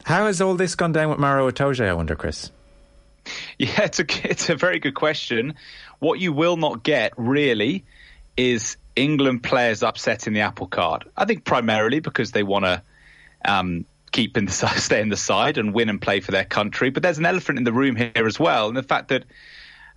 How 0.06 0.28
has 0.28 0.40
all 0.40 0.54
this 0.54 0.76
gone 0.76 0.92
down 0.92 1.10
with 1.10 1.18
Maro 1.18 1.50
Itoje, 1.50 1.84
I 1.84 1.94
wonder, 1.94 2.16
Chris? 2.16 2.52
Yeah, 3.58 3.82
it's 3.82 4.00
a, 4.00 4.06
it's 4.30 4.52
a 4.52 4.56
very 4.56 4.78
good 4.78 4.94
question. 4.94 5.56
What 5.98 6.20
you 6.20 6.32
will 6.32 6.58
not 6.58 6.84
get 6.84 7.14
really 7.18 7.86
is 8.38 8.78
England 8.96 9.42
players 9.42 9.82
upsetting 9.82 10.34
the 10.34 10.42
apple 10.42 10.68
cart. 10.68 11.08
I 11.18 11.26
think 11.26 11.44
primarily 11.44 12.02
because 12.02 12.32
they 12.32 12.44
want 12.44 12.66
to 12.66 12.84
um, 13.46 13.86
keep 14.12 14.38
in 14.38 14.46
the 14.46 14.52
stay 14.78 15.02
in 15.02 15.10
the 15.10 15.18
side 15.18 15.58
and 15.58 15.74
win 15.74 15.90
and 15.90 16.00
play 16.00 16.20
for 16.20 16.30
their 16.30 16.46
country. 16.46 16.92
But 16.92 17.02
there's 17.02 17.18
an 17.18 17.26
elephant 17.26 17.58
in 17.58 17.64
the 17.64 17.74
room 17.74 17.96
here 17.96 18.28
as 18.28 18.40
well, 18.40 18.68
and 18.68 18.78
the 18.78 18.84
fact 18.84 19.08
that, 19.08 19.26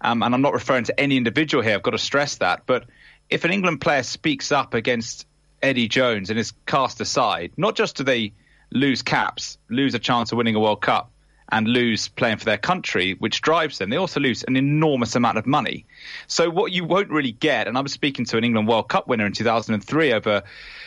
um, 0.01 0.23
and 0.23 0.35
I'm 0.35 0.41
not 0.41 0.55
referring 0.55 0.85
to 0.85 0.99
any 0.99 1.19
individual 1.19 1.63
here. 1.63 1.75
I've 1.75 1.83
got 1.83 1.91
to 1.91 1.99
stress 1.99 2.37
that. 2.37 2.63
But 2.65 2.87
if 3.29 3.45
an 3.45 3.53
England 3.53 3.83
player 3.83 4.03
speaks 4.03 4.53
up 4.53 4.73
against 4.73 5.27
Eddie 5.61 5.89
Jones 5.89 6.31
and 6.31 6.39
is 6.39 6.55
cast 6.65 6.99
aside, 7.03 7.53
not 7.59 7.77
just 7.77 7.97
do 7.97 8.05
they 8.05 8.33
lose 8.71 9.03
caps, 9.03 9.59
lose 9.69 9.95
a 9.95 9.99
chance 9.99 10.33
of 10.33 10.39
winning 10.39 10.55
a 10.55 10.61
World 10.61 10.81
Cup, 10.81 11.11
and 11.51 11.67
lose 11.67 12.09
playing 12.09 12.37
for 12.37 12.45
their 12.45 12.59
country, 12.59 13.15
which 13.15 13.41
drives 13.41 13.79
them. 13.79 13.91
They 13.91 13.97
also 13.97 14.21
lose 14.21 14.43
an 14.45 14.57
enormous 14.57 15.17
amount 15.17 15.39
of 15.39 15.47
money. 15.47 15.87
So 16.27 16.51
what 16.51 16.73
you 16.73 16.85
won't 16.85 17.11
really 17.11 17.33
get, 17.33 17.69
and 17.69 17.79
I 17.79 17.81
was 17.81 17.93
speaking 17.93 18.27
to 18.27 18.37
an 18.37 18.45
England 18.45 18.69
World 18.69 18.89
Cup 18.89 19.09
winner 19.09 19.27
in 19.27 19.33
2003 19.33 20.13
over. 20.13 20.43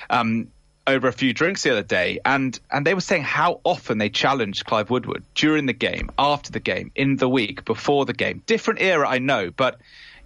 Um, 0.09 0.47
over 0.88 1.07
a 1.07 1.13
few 1.13 1.31
drinks 1.31 1.61
the 1.61 1.71
other 1.71 1.83
day, 1.83 2.19
and 2.25 2.59
and 2.71 2.85
they 2.85 2.95
were 2.95 3.01
saying 3.01 3.21
how 3.21 3.61
often 3.63 4.00
they 4.00 4.09
challenged 4.09 4.65
Clive 4.65 4.89
Woodward 4.89 5.23
during 5.35 5.67
the 5.67 5.73
game, 5.73 6.09
after 6.17 6.51
the 6.51 6.59
game, 6.59 6.91
in 6.95 7.17
the 7.17 7.29
week, 7.29 7.63
before 7.65 8.05
the 8.05 8.13
game. 8.13 8.41
Different 8.47 8.81
era, 8.81 9.07
I 9.07 9.19
know, 9.19 9.51
but 9.51 9.79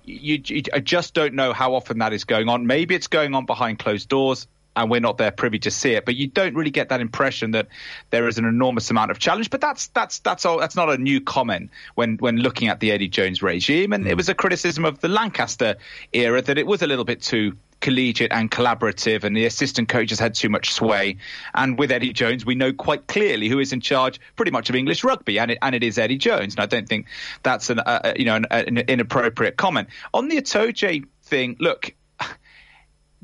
you, 0.05 0.41
you, 0.45 0.63
I 0.73 0.79
just 0.79 1.13
don't 1.13 1.33
know 1.33 1.51
how 1.51 1.75
often 1.75 1.99
that 1.99 2.13
is 2.13 2.23
going 2.23 2.47
on. 2.47 2.67
Maybe 2.67 2.95
it's 2.95 3.07
going 3.07 3.35
on 3.35 3.45
behind 3.45 3.79
closed 3.79 4.07
doors 4.07 4.47
and 4.75 4.89
we're 4.89 4.99
not 4.99 5.17
there 5.17 5.31
privy 5.31 5.59
to 5.59 5.71
see 5.71 5.91
it. 5.91 6.05
But 6.05 6.15
you 6.15 6.27
don't 6.27 6.55
really 6.55 6.71
get 6.71 6.89
that 6.89 7.01
impression 7.01 7.51
that 7.51 7.67
there 8.09 8.27
is 8.27 8.37
an 8.37 8.45
enormous 8.45 8.89
amount 8.91 9.11
of 9.11 9.19
challenge. 9.19 9.49
But 9.49 9.61
that's 9.61 9.87
that's 9.87 10.19
that's 10.19 10.45
all. 10.45 10.59
That's 10.59 10.75
not 10.75 10.89
a 10.89 10.97
new 10.97 11.21
comment 11.21 11.71
when 11.95 12.17
when 12.17 12.37
looking 12.37 12.67
at 12.67 12.79
the 12.79 12.91
Eddie 12.91 13.07
Jones 13.07 13.41
regime, 13.41 13.93
and 13.93 14.05
it 14.05 14.11
hmm. 14.11 14.17
was 14.17 14.29
a 14.29 14.35
criticism 14.35 14.85
of 14.85 14.99
the 14.99 15.07
Lancaster 15.07 15.75
era 16.13 16.41
that 16.41 16.57
it 16.57 16.67
was 16.67 16.81
a 16.81 16.87
little 16.87 17.05
bit 17.05 17.21
too 17.21 17.53
collegiate 17.81 18.31
and 18.31 18.49
collaborative, 18.49 19.23
and 19.23 19.37
the 19.37 19.45
assistant 19.45 19.89
coaches 19.89 20.19
had 20.19 20.33
too 20.33 20.49
much 20.49 20.73
sway. 20.73 21.17
And 21.53 21.77
with 21.77 21.91
Eddie 21.91 22.13
Jones, 22.13 22.45
we 22.45 22.55
know 22.55 22.73
quite 22.73 23.07
clearly 23.07 23.47
who 23.47 23.59
is 23.59 23.73
in 23.73 23.81
charge, 23.81 24.19
pretty 24.35 24.51
much 24.51 24.69
of 24.69 24.75
English 24.75 25.03
rugby, 25.03 25.37
and 25.39 25.51
it, 25.51 25.59
and 25.61 25.75
it 25.75 25.83
is 25.83 25.97
Eddie 25.97 26.17
Jones. 26.17 26.55
And 26.55 26.61
I 26.61 26.65
don't 26.65 26.87
think 26.87 27.07
that's 27.43 27.69
an 27.69 27.79
uh, 27.79 27.83
uh 28.03 28.13
you 28.17 28.25
know 28.25 28.35
an, 28.35 28.45
uh, 28.49 28.63
an 28.67 28.77
inappropriate 28.79 29.57
comment 29.57 29.89
on 30.13 30.27
the 30.27 30.37
Itoje 30.37 31.05
thing. 31.23 31.57
Look, 31.59 31.93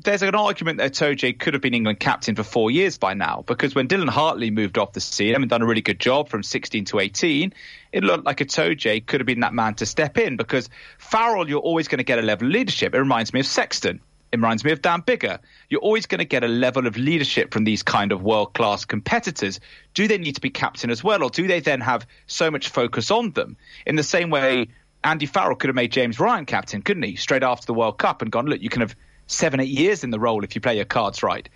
there's 0.04 0.22
an 0.22 0.34
argument 0.34 0.78
that 0.78 0.92
Itoje 0.92 1.38
could 1.38 1.54
have 1.54 1.62
been 1.62 1.74
England 1.74 2.00
captain 2.00 2.34
for 2.34 2.42
four 2.42 2.70
years 2.70 2.98
by 2.98 3.14
now, 3.14 3.44
because 3.46 3.74
when 3.74 3.88
Dylan 3.88 4.08
Hartley 4.08 4.50
moved 4.50 4.78
off 4.78 4.92
the 4.92 5.00
scene 5.00 5.34
and 5.34 5.48
done 5.48 5.62
a 5.62 5.66
really 5.66 5.80
good 5.80 6.00
job 6.00 6.28
from 6.28 6.42
16 6.42 6.84
to 6.86 6.98
18, 6.98 7.52
it 7.92 8.04
looked 8.04 8.24
like 8.24 8.38
Itoje 8.38 9.06
could 9.06 9.20
have 9.20 9.26
been 9.26 9.40
that 9.40 9.54
man 9.54 9.74
to 9.76 9.86
step 9.86 10.18
in, 10.18 10.36
because 10.36 10.68
Farrell, 10.98 11.48
you're 11.48 11.60
always 11.60 11.88
going 11.88 11.98
to 11.98 12.04
get 12.04 12.18
a 12.18 12.22
level 12.22 12.46
of 12.48 12.52
leadership. 12.52 12.94
It 12.94 12.98
reminds 12.98 13.32
me 13.32 13.40
of 13.40 13.46
Sexton. 13.46 14.00
It 14.32 14.36
reminds 14.36 14.64
me 14.64 14.72
of 14.72 14.80
Dan 14.80 15.02
Biggar. 15.02 15.40
You're 15.68 15.82
always 15.82 16.06
going 16.06 16.20
to 16.20 16.24
get 16.24 16.42
a 16.42 16.48
level 16.48 16.86
of 16.86 16.96
leadership 16.96 17.52
from 17.52 17.64
these 17.64 17.82
kind 17.82 18.12
of 18.12 18.22
world 18.22 18.54
class 18.54 18.86
competitors. 18.86 19.60
Do 19.92 20.08
they 20.08 20.16
need 20.16 20.36
to 20.36 20.40
be 20.40 20.48
captain 20.48 20.90
as 20.90 21.04
well, 21.04 21.22
or 21.22 21.28
do 21.28 21.46
they 21.46 21.60
then 21.60 21.82
have 21.82 22.06
so 22.26 22.50
much 22.50 22.70
focus 22.70 23.10
on 23.10 23.32
them? 23.32 23.56
In 23.86 23.96
the 23.96 24.02
same 24.02 24.30
way, 24.30 24.68
Andy 25.04 25.26
Farrell 25.26 25.56
could 25.56 25.68
have 25.68 25.76
made 25.76 25.92
James 25.92 26.18
Ryan 26.18 26.46
captain, 26.46 26.80
couldn't 26.80 27.02
he? 27.02 27.16
Straight 27.16 27.42
after 27.42 27.66
the 27.66 27.74
World 27.74 27.98
Cup 27.98 28.22
and 28.22 28.32
gone, 28.32 28.46
look, 28.46 28.62
you 28.62 28.70
can 28.70 28.80
have 28.80 28.96
seven, 29.32 29.60
eight 29.60 29.68
years 29.68 30.04
in 30.04 30.10
the 30.10 30.20
role 30.20 30.44
if 30.44 30.54
you 30.54 30.60
play 30.60 30.76
your 30.76 30.84
cards 30.84 31.22
right. 31.22 31.48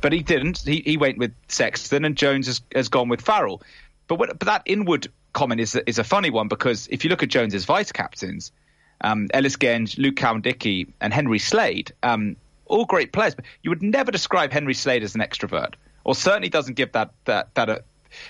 But 0.00 0.12
he 0.12 0.22
didn't. 0.22 0.58
He, 0.58 0.82
he 0.84 0.96
went 0.96 1.18
with 1.18 1.34
Sexton, 1.48 2.04
and 2.04 2.16
Jones 2.16 2.46
has, 2.46 2.60
has 2.74 2.88
gone 2.88 3.08
with 3.08 3.20
Farrell. 3.20 3.62
But, 4.06 4.18
what, 4.18 4.38
but 4.38 4.46
that 4.46 4.62
inward 4.64 5.08
comment 5.32 5.60
is 5.60 5.76
is 5.86 5.98
a 5.98 6.04
funny 6.04 6.30
one 6.30 6.48
because 6.48 6.88
if 6.88 7.04
you 7.04 7.10
look 7.10 7.22
at 7.22 7.28
Jones's 7.28 7.64
vice 7.64 7.92
captains, 7.92 8.52
um, 9.00 9.28
Ellis 9.34 9.56
Genge, 9.56 9.98
Luke 9.98 10.16
Cowan-Dickie, 10.16 10.88
and 11.00 11.12
Henry 11.12 11.38
Slade, 11.38 11.92
um, 12.02 12.36
all 12.66 12.84
great 12.84 13.12
players, 13.12 13.34
but 13.34 13.44
you 13.62 13.70
would 13.70 13.82
never 13.82 14.10
describe 14.10 14.52
Henry 14.52 14.74
Slade 14.74 15.02
as 15.02 15.14
an 15.14 15.20
extrovert, 15.20 15.74
or 16.04 16.14
certainly 16.14 16.48
doesn't 16.48 16.74
give 16.74 16.92
that 16.92 17.10
that 17.24 17.54
that 17.54 17.68
uh, 17.68 17.78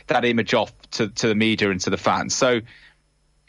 that 0.09 0.25
image 0.25 0.55
off 0.55 0.73
to, 0.93 1.09
to 1.09 1.29
the 1.29 1.35
media 1.35 1.71
and 1.71 1.81
to 1.81 1.91
the 1.91 1.97
fans. 1.97 2.35
So 2.35 2.61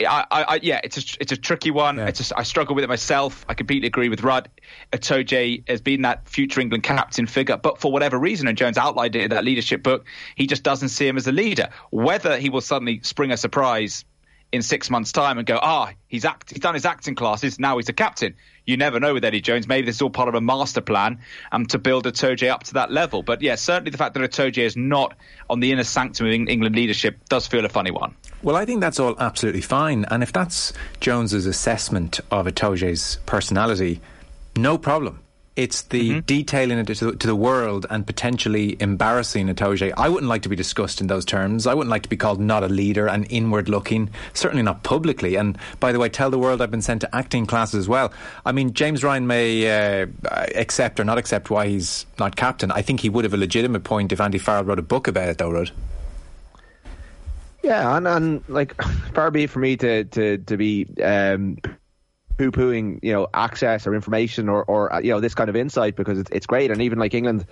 I, 0.02 0.26
I, 0.32 0.60
yeah, 0.62 0.80
it's 0.84 0.98
a 0.98 1.18
it's 1.20 1.32
a 1.32 1.38
tricky 1.38 1.72
one. 1.72 1.98
Yeah. 1.98 2.08
It's 2.08 2.32
a, 2.32 2.38
I 2.38 2.44
struggle 2.44 2.76
with 2.76 2.84
it 2.84 2.88
myself. 2.88 3.46
I 3.50 3.54
completely 3.54 3.88
agree 3.88 4.10
with 4.10 4.24
Rudd. 4.24 4.50
Itoje 4.94 5.68
has 5.68 5.82
been 5.82 6.04
that 6.04 6.28
future 6.28 6.62
England 6.62 6.84
captain 6.84 7.28
figure, 7.28 7.58
but 7.58 7.80
for 7.80 7.92
whatever 7.92 8.18
reason, 8.18 8.48
and 8.48 8.58
Jones 8.58 8.78
outlined 8.78 9.16
it 9.16 9.24
in 9.24 9.30
that 9.32 9.44
leadership 9.44 9.84
book, 9.84 10.06
he 10.36 10.48
just 10.48 10.64
doesn't 10.64 10.90
see 10.90 11.08
him 11.08 11.18
as 11.18 11.28
a 11.28 11.32
leader. 11.32 11.70
Whether 11.92 12.38
he 12.38 12.50
will 12.50 12.62
suddenly 12.62 13.02
spring 13.04 13.32
a 13.32 13.38
surprise 13.38 14.06
in 14.52 14.62
six 14.62 14.90
months' 14.90 15.12
time 15.12 15.38
and 15.38 15.46
go, 15.46 15.60
ah, 15.62 15.92
he's 16.08 16.26
act, 16.26 16.50
he's 16.50 16.60
done 16.60 16.74
his 16.74 16.86
acting 16.86 17.16
classes, 17.16 17.60
now 17.60 17.78
he's 17.78 17.90
a 17.90 17.94
captain. 17.94 18.36
You 18.66 18.78
never 18.78 19.00
know 19.00 19.14
with 19.14 19.26
Eddie 19.26 19.42
Jones. 19.42 19.68
Maybe 19.68 19.86
this 19.86 19.96
is 19.96 20.02
all 20.02 20.10
part 20.10 20.30
of 20.30 20.36
a 20.36 20.42
master 20.42 20.82
plan 20.82 21.20
um, 21.52 21.66
to 21.68 21.80
build 21.80 22.06
Itoje 22.06 22.50
up 22.50 22.64
to 22.66 22.74
that 22.76 22.92
level. 22.92 23.24
But 23.24 23.42
yeah, 23.42 23.56
certainly 23.56 23.92
the 23.92 23.98
fact 23.98 24.14
that 24.14 24.22
Itoje 24.22 24.64
is 24.64 24.78
not 24.78 25.16
on 25.50 25.60
the 25.60 25.72
inner 25.72 25.84
sanctum 25.84 26.28
of 26.28 26.34
England 26.34 26.76
leadership 26.76 27.18
does 27.30 27.48
feel 27.48 27.66
a 27.66 27.70
funny 27.70 27.92
one. 27.92 28.16
Well, 28.44 28.56
I 28.56 28.66
think 28.66 28.82
that's 28.82 29.00
all 29.00 29.16
absolutely 29.20 29.62
fine. 29.62 30.06
And 30.06 30.22
if 30.24 30.32
that's 30.32 30.74
Jones's 31.00 31.46
assessment 31.46 32.20
of 32.32 32.46
Itoje's 32.46 33.18
personality, 33.26 34.02
no 34.56 34.78
problem. 34.78 35.20
It's 35.60 35.82
the 35.82 36.12
mm-hmm. 36.12 36.20
detailing 36.22 36.78
it 36.78 36.88
to, 36.88 37.12
to, 37.12 37.28
the 37.28 37.36
world 37.36 37.86
and 37.90 38.08
potentially 38.08 38.78
embarrassing 38.80 39.50
Itoje. 39.50 39.92
I 39.98 40.08
wouldn't 40.08 40.30
like 40.30 40.44
to 40.44 40.50
be 40.50 40.56
discussed 40.56 41.02
in 41.02 41.08
those 41.08 41.26
terms. 41.26 41.68
I 41.68 41.74
wouldn't 41.74 41.92
like 41.92 42.04
to 42.04 42.10
be 42.10 42.16
called 42.16 42.40
not 42.40 42.64
a 42.64 42.70
leader 42.70 43.10
and 43.10 43.30
inward 43.30 43.68
looking, 43.68 44.10
certainly 44.34 44.64
not 44.64 44.84
publicly. 44.84 45.36
And 45.36 45.58
by 45.82 45.92
the 45.92 46.00
way, 46.00 46.08
tell 46.08 46.30
the 46.30 46.40
world 46.40 46.62
I've 46.62 46.72
been 46.72 46.82
sent 46.82 47.02
to 47.02 47.14
acting 47.14 47.46
classes 47.46 47.76
as 47.76 47.90
well. 47.90 48.14
I 48.46 48.54
mean, 48.54 48.72
James 48.72 49.04
Ryan 49.04 49.28
may 49.28 50.00
uh, 50.00 50.08
accept 50.56 50.98
or 50.98 51.04
not 51.04 51.18
accept 51.18 51.50
why 51.50 51.68
he's 51.68 52.06
not 52.18 52.38
captain. 52.38 52.72
I 52.72 52.82
think 52.82 53.02
he 53.02 53.10
would 53.10 53.26
have 53.26 53.34
a 53.34 53.38
legitimate 53.38 53.84
point 53.84 54.14
if 54.14 54.22
Andy 54.22 54.38
Farrell 54.38 54.64
wrote 54.64 54.80
a 54.80 54.82
book 54.82 55.10
about 55.10 55.28
it, 55.28 55.40
though, 55.40 55.52
Rudd. 55.52 55.72
Yeah, 57.64 57.98
and, 57.98 58.08
and 58.08 58.44
like 58.48 58.82
far 59.14 59.30
be 59.30 59.44
it 59.44 59.50
for 59.50 59.60
me 59.60 59.76
to 59.76 60.06
to 60.06 60.38
to 60.38 60.56
be 60.56 60.88
um, 61.04 61.58
poo 62.40 62.52
pooing, 62.52 63.00
you 63.04 63.12
know, 63.12 63.28
access 63.34 63.86
or 63.86 63.94
information 63.94 64.48
or, 64.48 64.64
or 64.64 64.94
uh, 64.94 65.00
you 65.02 65.12
know, 65.12 65.20
this 65.20 65.36
kind 65.36 65.50
of 65.50 65.58
insight 65.58 65.98
because 65.98 66.18
it's, 66.18 66.32
it's 66.32 66.46
great. 66.46 66.72
And 66.72 66.82
even 66.82 66.98
like 66.98 67.14
England, 67.14 67.46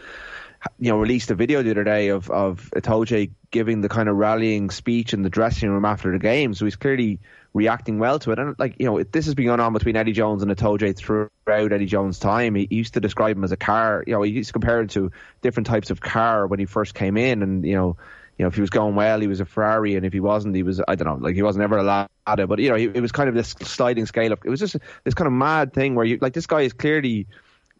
you 0.80 0.90
know, 0.90 0.98
released 0.98 1.30
a 1.30 1.36
video 1.36 1.62
the 1.62 1.72
other 1.72 1.84
day 1.84 2.08
of, 2.08 2.32
of 2.32 2.72
Itoje 2.74 3.32
giving 3.52 3.82
the 3.82 3.90
kind 3.90 4.08
of 4.08 4.16
rallying 4.16 4.70
speech 4.70 5.14
in 5.14 5.24
the 5.24 5.30
dressing 5.30 5.70
room 5.70 5.84
after 5.84 6.14
the 6.14 6.20
game. 6.20 6.54
So 6.54 6.64
he's 6.64 6.78
clearly 6.78 7.20
reacting 7.54 8.00
well 8.00 8.18
to 8.20 8.32
it. 8.32 8.40
And 8.40 8.56
like, 8.58 8.76
you 8.80 8.86
know, 8.86 9.04
this 9.04 9.26
has 9.26 9.36
been 9.36 9.48
going 9.48 9.60
on 9.60 9.74
between 9.74 9.98
Eddie 9.98 10.14
Jones 10.14 10.42
and 10.42 10.50
Itoje 10.50 10.96
throughout 10.96 11.74
Eddie 11.74 11.86
Jones' 11.86 12.18
time. 12.18 12.56
He 12.56 12.68
used 12.72 12.94
to 12.94 13.02
describe 13.02 13.36
him 13.36 13.44
as 13.44 13.52
a 13.52 13.58
car, 13.58 14.06
you 14.08 14.14
know, 14.14 14.22
he 14.22 14.32
used 14.32 14.50
to 14.50 14.54
compare 14.54 14.80
him 14.80 14.88
to 14.90 15.12
different 15.42 15.68
types 15.68 15.90
of 15.90 16.00
car 16.00 16.48
when 16.48 16.60
he 16.60 16.66
first 16.66 16.94
came 16.94 17.18
in. 17.18 17.44
And, 17.44 17.66
you 17.66 17.76
know, 17.76 17.98
you 18.38 18.44
know, 18.44 18.50
if 18.50 18.56
he 18.56 18.62
was 18.62 18.70
going 18.70 18.94
well, 18.96 19.20
he 19.20 19.28
was 19.28 19.40
a 19.40 19.46
Ferrari, 19.46 19.96
and 19.96 20.06
if 20.06 20.14
he 20.14 20.20
wasn't, 20.20 20.56
he 20.56 20.64
was 20.64 20.80
I 20.88 20.96
don't 20.96 21.08
know, 21.08 21.26
like 21.26 21.36
he 21.36 21.42
wasn't 21.42 21.64
ever 21.64 21.78
a 21.78 21.84
Lada. 21.84 22.48
But 22.48 22.60
you 22.60 22.70
know, 22.70 22.76
he, 22.76 22.86
it 22.86 23.02
was 23.02 23.12
kind 23.12 23.30
of 23.30 23.36
this 23.36 23.50
sliding 23.62 24.06
scale 24.06 24.32
of 24.32 24.40
It 24.46 24.50
was 24.50 24.60
just 24.60 24.76
this 25.04 25.16
kind 25.16 25.28
of 25.28 25.34
mad 25.34 25.74
thing 25.74 25.96
where 25.96 26.06
you 26.06 26.20
like 26.22 26.34
this 26.34 26.46
guy 26.46 26.62
is 26.62 26.74
clearly 26.74 27.26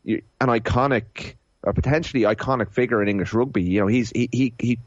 an 0.06 0.22
iconic, 0.42 1.36
or 1.62 1.74
potentially 1.74 2.24
iconic 2.24 2.72
figure 2.72 3.04
in 3.04 3.08
English 3.08 3.34
rugby. 3.34 3.64
You 3.64 3.82
know, 3.82 3.88
he's 3.88 4.10
he 4.10 4.30
he 4.32 4.54
he. 4.60 4.80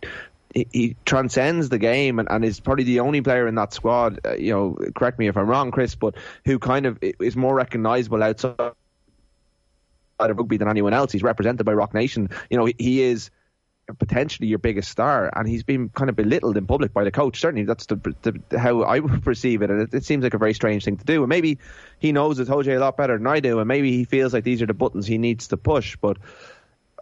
He, 0.53 0.97
transcends 1.05 1.69
the 1.69 1.79
game 1.79 2.19
and, 2.19 2.29
and 2.29 2.45
is 2.45 2.59
probably 2.59 2.83
the 2.83 2.99
only 2.99 3.21
player 3.21 3.47
in 3.47 3.55
that 3.55 3.73
squad. 3.73 4.19
Uh, 4.27 4.35
you 4.35 4.53
know, 4.53 4.77
correct 4.97 5.17
me 5.17 5.29
if 5.29 5.37
I'm 5.37 5.47
wrong, 5.47 5.71
Chris, 5.71 5.95
but 5.95 6.17
who 6.45 6.59
kind 6.59 6.87
of 6.87 6.99
is 7.01 7.37
more 7.37 7.55
recognisable 7.55 8.21
outside 8.21 8.59
of 8.59 8.75
rugby 10.19 10.57
than 10.57 10.69
anyone 10.69 10.93
else. 10.93 11.13
He's 11.13 11.23
represented 11.23 11.65
by 11.65 11.73
Roc 11.73 11.95
Nation. 11.95 12.31
You 12.51 12.57
know, 12.57 12.65
he, 12.65 12.75
he 12.79 13.03
is 13.03 13.31
potentially 13.99 14.49
your 14.49 14.59
biggest 14.59 14.91
star, 14.91 15.31
and 15.35 15.49
he's 15.49 15.63
been 15.63 15.89
kind 15.91 16.09
of 16.09 16.17
belittled 16.17 16.57
in 16.57 16.67
public 16.67 16.93
by 16.93 17.05
the 17.05 17.11
coach. 17.11 17.41
Certainly, 17.41 17.65
that's 17.65 17.87
the, 17.87 17.97
the, 18.23 18.59
how 18.59 18.83
I 18.83 18.99
would 19.01 19.23
perceive 19.23 19.63
it, 19.63 19.71
and 19.71 19.83
it, 19.83 19.95
it, 19.95 20.05
seems 20.05 20.23
like 20.23 20.35
a 20.35 20.39
very 20.39 20.55
strange 20.55 20.85
thing 20.85 20.97
to 20.97 21.05
do. 21.05 21.23
And 21.23 21.29
maybe 21.29 21.59
he 21.99 22.13
knows 22.13 22.39
Itoje 22.39 22.77
a 22.77 22.79
lot 22.79 22.97
better 22.97 23.17
than 23.17 23.27
I 23.27 23.41
do, 23.41 23.59
and 23.59 23.69
maybe 23.69 23.93
he 23.93 24.05
feels 24.05 24.33
like 24.33 24.45
these 24.45 24.63
are 24.63 24.67
the 24.67 24.75
buttons 24.75 25.07
he 25.07 25.19
needs 25.19 25.49
to 25.49 25.57
push. 25.57 25.97
But 25.97 26.19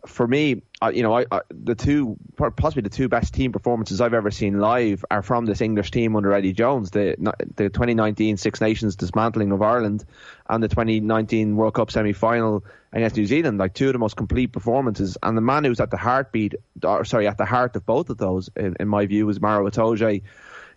for 0.08 0.26
me, 0.26 0.62
you 0.92 1.02
know, 1.02 1.16
I, 1.16 1.26
I, 1.30 1.40
the 1.50 1.74
two 1.74 2.16
possibly 2.56 2.82
the 2.82 2.88
two 2.88 3.08
best 3.08 3.34
team 3.34 3.52
performances 3.52 4.00
I've 4.00 4.14
ever 4.14 4.30
seen 4.30 4.58
live 4.58 5.04
are 5.10 5.22
from 5.22 5.44
this 5.46 5.60
English 5.60 5.90
team 5.90 6.16
under 6.16 6.32
Eddie 6.32 6.52
Jones. 6.52 6.90
The 6.90 7.16
the 7.56 7.68
2019 7.68 8.36
Six 8.36 8.60
Nations 8.60 8.96
dismantling 8.96 9.52
of 9.52 9.60
Ireland 9.62 10.04
and 10.48 10.62
the 10.62 10.68
2019 10.68 11.56
World 11.56 11.74
Cup 11.74 11.90
semi 11.90 12.12
final 12.12 12.64
against 12.92 13.16
New 13.16 13.26
Zealand, 13.26 13.58
like 13.58 13.74
two 13.74 13.88
of 13.88 13.92
the 13.92 13.98
most 13.98 14.16
complete 14.16 14.52
performances. 14.52 15.18
And 15.22 15.36
the 15.36 15.42
man 15.42 15.64
who's 15.64 15.80
at 15.80 15.90
the 15.90 15.96
heartbeat, 15.96 16.54
or 16.82 17.04
sorry, 17.04 17.28
at 17.28 17.38
the 17.38 17.44
heart 17.44 17.76
of 17.76 17.84
both 17.84 18.08
of 18.08 18.16
those, 18.16 18.48
in, 18.56 18.76
in 18.80 18.88
my 18.88 19.06
view, 19.06 19.26
was 19.26 19.40
Maro 19.40 19.68
Itoje. 19.68 20.22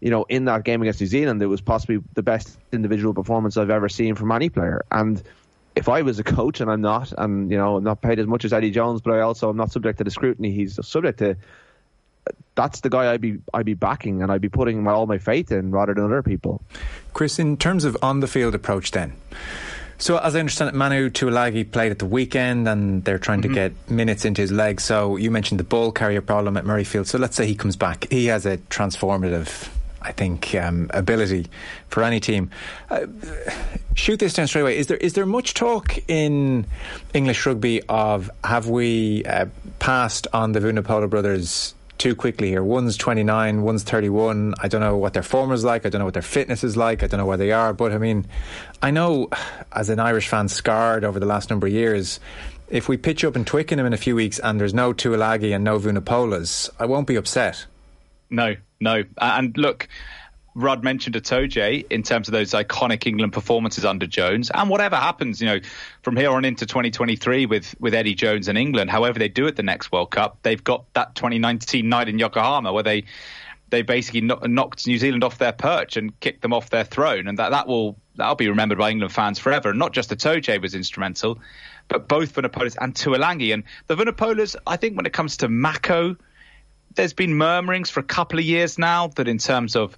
You 0.01 0.09
know, 0.09 0.25
in 0.27 0.45
that 0.45 0.63
game 0.63 0.81
against 0.81 0.99
New 0.99 1.07
Zealand, 1.07 1.41
it 1.41 1.45
was 1.45 1.61
possibly 1.61 1.99
the 2.13 2.23
best 2.23 2.57
individual 2.71 3.13
performance 3.13 3.55
I've 3.55 3.69
ever 3.69 3.87
seen 3.87 4.15
from 4.15 4.31
any 4.31 4.49
player. 4.49 4.83
And 4.91 5.21
if 5.75 5.89
I 5.89 6.01
was 6.01 6.19
a 6.19 6.23
coach, 6.23 6.61
and 6.61 6.69
I'm 6.69 6.81
not, 6.81 7.13
and 7.17 7.49
you 7.49 7.57
know, 7.57 7.77
I'm 7.77 7.83
not 7.83 8.01
paid 8.01 8.19
as 8.19 8.27
much 8.27 8.45
as 8.45 8.53
Eddie 8.53 8.71
Jones, 8.71 9.01
but 9.01 9.13
I 9.13 9.21
also 9.21 9.49
am 9.49 9.57
not 9.57 9.71
subject 9.71 9.97
to 9.99 10.03
the 10.03 10.11
scrutiny. 10.11 10.51
He's 10.51 10.79
subject 10.85 11.19
to. 11.19 11.37
That's 12.55 12.81
the 12.81 12.89
guy 12.89 13.11
I'd 13.11 13.21
be 13.21 13.39
I'd 13.53 13.65
be 13.65 13.73
backing, 13.73 14.21
and 14.21 14.31
I'd 14.31 14.41
be 14.41 14.49
putting 14.49 14.83
my, 14.83 14.91
all 14.91 15.07
my 15.07 15.17
faith 15.17 15.51
in 15.51 15.71
rather 15.71 15.93
than 15.93 16.03
other 16.03 16.21
people. 16.21 16.61
Chris, 17.13 17.39
in 17.39 17.57
terms 17.57 17.85
of 17.85 17.97
on 18.01 18.19
the 18.19 18.27
field 18.27 18.55
approach, 18.55 18.91
then. 18.91 19.13
So, 19.97 20.17
as 20.17 20.35
I 20.35 20.39
understand 20.39 20.69
it, 20.69 20.75
Manu 20.75 21.11
Tuilagi 21.11 21.71
played 21.71 21.91
at 21.91 21.99
the 21.99 22.07
weekend 22.07 22.67
and 22.67 23.03
they're 23.03 23.19
trying 23.19 23.41
mm-hmm. 23.41 23.53
to 23.53 23.69
get 23.69 23.89
minutes 23.91 24.25
into 24.25 24.41
his 24.41 24.51
legs. 24.51 24.83
So, 24.83 25.15
you 25.15 25.29
mentioned 25.29 25.59
the 25.59 25.63
ball 25.63 25.91
carrier 25.91 26.21
problem 26.21 26.57
at 26.57 26.65
Murrayfield. 26.65 27.05
So, 27.05 27.19
let's 27.19 27.35
say 27.35 27.45
he 27.45 27.53
comes 27.53 27.75
back. 27.75 28.07
He 28.09 28.25
has 28.25 28.47
a 28.47 28.57
transformative 28.57 29.69
I 30.01 30.11
think 30.11 30.55
um, 30.55 30.89
ability 30.93 31.47
for 31.89 32.03
any 32.03 32.19
team. 32.19 32.49
Uh, 32.89 33.05
shoot 33.93 34.19
this 34.19 34.33
down 34.33 34.47
straight 34.47 34.61
away. 34.61 34.77
Is 34.77 34.87
there 34.87 34.97
is 34.97 35.13
there 35.13 35.25
much 35.25 35.53
talk 35.53 35.97
in 36.09 36.65
English 37.13 37.45
rugby 37.45 37.81
of 37.87 38.29
have 38.43 38.67
we 38.67 39.23
uh, 39.25 39.45
passed 39.79 40.27
on 40.33 40.53
the 40.53 40.59
Vunipola 40.59 41.09
brothers 41.09 41.75
too 41.97 42.15
quickly 42.15 42.49
here? 42.49 42.63
One's 42.63 42.97
twenty 42.97 43.23
nine, 43.23 43.61
one's 43.61 43.83
thirty 43.83 44.09
one. 44.09 44.55
I 44.59 44.67
don't 44.67 44.81
know 44.81 44.97
what 44.97 45.13
their 45.13 45.23
form 45.23 45.51
is 45.51 45.63
like. 45.63 45.85
I 45.85 45.89
don't 45.89 45.99
know 45.99 46.05
what 46.05 46.15
their 46.15 46.23
fitness 46.23 46.63
is 46.63 46.75
like. 46.75 47.03
I 47.03 47.07
don't 47.07 47.19
know 47.19 47.25
where 47.25 47.37
they 47.37 47.51
are. 47.51 47.73
But 47.73 47.91
I 47.91 47.97
mean, 47.97 48.25
I 48.81 48.91
know 48.91 49.29
as 49.71 49.89
an 49.89 49.99
Irish 49.99 50.27
fan 50.27 50.47
scarred 50.47 51.03
over 51.03 51.19
the 51.19 51.25
last 51.27 51.49
number 51.49 51.67
of 51.67 51.73
years. 51.73 52.19
If 52.69 52.87
we 52.87 52.95
pitch 52.95 53.25
up 53.25 53.35
in 53.35 53.43
Twickenham 53.43 53.85
in 53.85 53.91
a 53.91 53.97
few 53.97 54.15
weeks 54.15 54.39
and 54.39 54.57
there's 54.57 54.73
no 54.73 54.93
Tuilagi 54.93 55.53
and 55.53 55.61
no 55.61 55.77
Vunipolas, 55.77 56.69
I 56.79 56.85
won't 56.85 57.05
be 57.05 57.17
upset. 57.17 57.65
No, 58.29 58.55
no. 58.81 59.03
And 59.19 59.57
look, 59.57 59.87
Rudd 60.53 60.83
mentioned 60.83 61.15
Itoje 61.15 61.85
in 61.89 62.03
terms 62.03 62.27
of 62.27 62.33
those 62.33 62.51
iconic 62.51 63.07
England 63.07 63.31
performances 63.31 63.85
under 63.85 64.05
Jones, 64.05 64.51
and 64.53 64.69
whatever 64.69 64.97
happens, 64.97 65.39
you 65.39 65.47
know, 65.47 65.59
from 66.01 66.17
here 66.17 66.31
on 66.31 66.43
into 66.43 66.65
2023 66.65 67.45
with 67.45 67.73
with 67.79 67.93
Eddie 67.93 68.15
Jones 68.15 68.47
and 68.47 68.57
England, 68.57 68.89
however 68.89 69.19
they 69.19 69.29
do 69.29 69.47
it 69.47 69.55
the 69.55 69.63
next 69.63 69.91
World 69.91 70.11
Cup, 70.11 70.39
they've 70.43 70.63
got 70.63 70.91
that 70.93 71.15
2019 71.15 71.87
night 71.87 72.09
in 72.09 72.19
Yokohama 72.19 72.73
where 72.73 72.83
they 72.83 73.05
they 73.69 73.81
basically 73.81 74.21
knocked 74.21 74.85
New 74.85 74.97
Zealand 74.97 75.23
off 75.23 75.37
their 75.37 75.53
perch 75.53 75.95
and 75.95 76.19
kicked 76.19 76.41
them 76.41 76.51
off 76.51 76.69
their 76.69 76.83
throne, 76.83 77.27
and 77.27 77.39
that 77.39 77.51
that 77.51 77.67
will 77.67 77.97
that'll 78.15 78.35
be 78.35 78.49
remembered 78.49 78.77
by 78.77 78.91
England 78.91 79.13
fans 79.13 79.39
forever. 79.39 79.69
And 79.69 79.79
not 79.79 79.93
just 79.93 80.09
Itoje 80.09 80.61
was 80.61 80.75
instrumental, 80.75 81.39
but 81.87 82.09
both 82.09 82.35
Vunipolas 82.35 82.75
and 82.79 82.93
Tuilagi. 82.93 83.53
And 83.53 83.63
the 83.87 83.95
Vunipolas, 83.95 84.57
I 84.67 84.75
think, 84.75 84.97
when 84.97 85.05
it 85.05 85.13
comes 85.13 85.37
to 85.37 85.47
Mako 85.47 86.17
there's 86.95 87.13
been 87.13 87.35
murmurings 87.35 87.89
for 87.89 87.99
a 87.99 88.03
couple 88.03 88.39
of 88.39 88.45
years 88.45 88.77
now 88.77 89.07
that 89.07 89.27
in 89.27 89.37
terms 89.37 89.75
of 89.75 89.97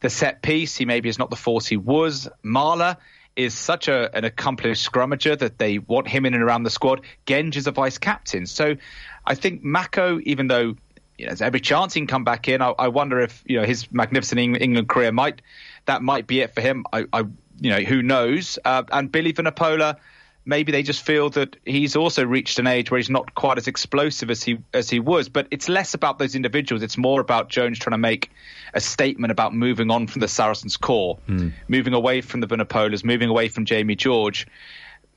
the 0.00 0.10
set 0.10 0.42
piece, 0.42 0.76
he 0.76 0.84
maybe 0.84 1.08
is 1.08 1.18
not 1.18 1.30
the 1.30 1.36
force 1.36 1.66
he 1.66 1.76
was. 1.76 2.28
Marler 2.44 2.96
is 3.36 3.54
such 3.54 3.88
a, 3.88 4.14
an 4.14 4.24
accomplished 4.24 4.90
scrummager 4.90 5.38
that 5.38 5.58
they 5.58 5.78
want 5.78 6.08
him 6.08 6.26
in 6.26 6.34
and 6.34 6.42
around 6.42 6.64
the 6.64 6.70
squad. 6.70 7.02
Genge 7.26 7.56
is 7.56 7.66
a 7.66 7.70
vice 7.70 7.98
captain. 7.98 8.46
So 8.46 8.76
I 9.24 9.34
think 9.34 9.62
Mako, 9.62 10.20
even 10.24 10.48
though 10.48 10.76
you 11.18 11.26
know, 11.26 11.30
there's 11.30 11.42
every 11.42 11.60
chance 11.60 11.94
he 11.94 12.00
can 12.00 12.06
come 12.06 12.24
back 12.24 12.48
in, 12.48 12.60
I, 12.60 12.74
I 12.78 12.88
wonder 12.88 13.20
if 13.20 13.42
you 13.46 13.60
know 13.60 13.66
his 13.66 13.90
magnificent 13.92 14.40
England 14.40 14.88
career 14.88 15.12
might 15.12 15.40
that 15.86 16.02
might 16.02 16.26
be 16.26 16.40
it 16.40 16.54
for 16.54 16.60
him. 16.60 16.84
I, 16.92 17.04
I 17.12 17.20
you 17.60 17.70
know 17.70 17.80
who 17.80 18.02
knows. 18.02 18.58
Uh, 18.64 18.82
and 18.90 19.10
Billy 19.10 19.32
Vunipola 19.32 19.96
maybe 20.44 20.72
they 20.72 20.82
just 20.82 21.04
feel 21.04 21.30
that 21.30 21.56
he's 21.64 21.96
also 21.96 22.24
reached 22.24 22.58
an 22.58 22.66
age 22.66 22.90
where 22.90 22.98
he's 22.98 23.10
not 23.10 23.34
quite 23.34 23.58
as 23.58 23.68
explosive 23.68 24.30
as 24.30 24.42
he 24.42 24.58
as 24.74 24.90
he 24.90 25.00
was. 25.00 25.28
But 25.28 25.46
it's 25.50 25.68
less 25.68 25.94
about 25.94 26.18
those 26.18 26.34
individuals. 26.34 26.82
It's 26.82 26.98
more 26.98 27.20
about 27.20 27.48
Jones 27.48 27.78
trying 27.78 27.92
to 27.92 27.98
make 27.98 28.30
a 28.74 28.80
statement 28.80 29.30
about 29.30 29.54
moving 29.54 29.90
on 29.90 30.06
from 30.06 30.20
the 30.20 30.28
Saracens 30.28 30.76
core, 30.76 31.18
mm. 31.28 31.52
moving 31.68 31.94
away 31.94 32.20
from 32.20 32.40
the 32.40 32.46
Vunipolas, 32.46 33.04
moving 33.04 33.28
away 33.28 33.48
from 33.48 33.64
Jamie 33.64 33.96
George. 33.96 34.46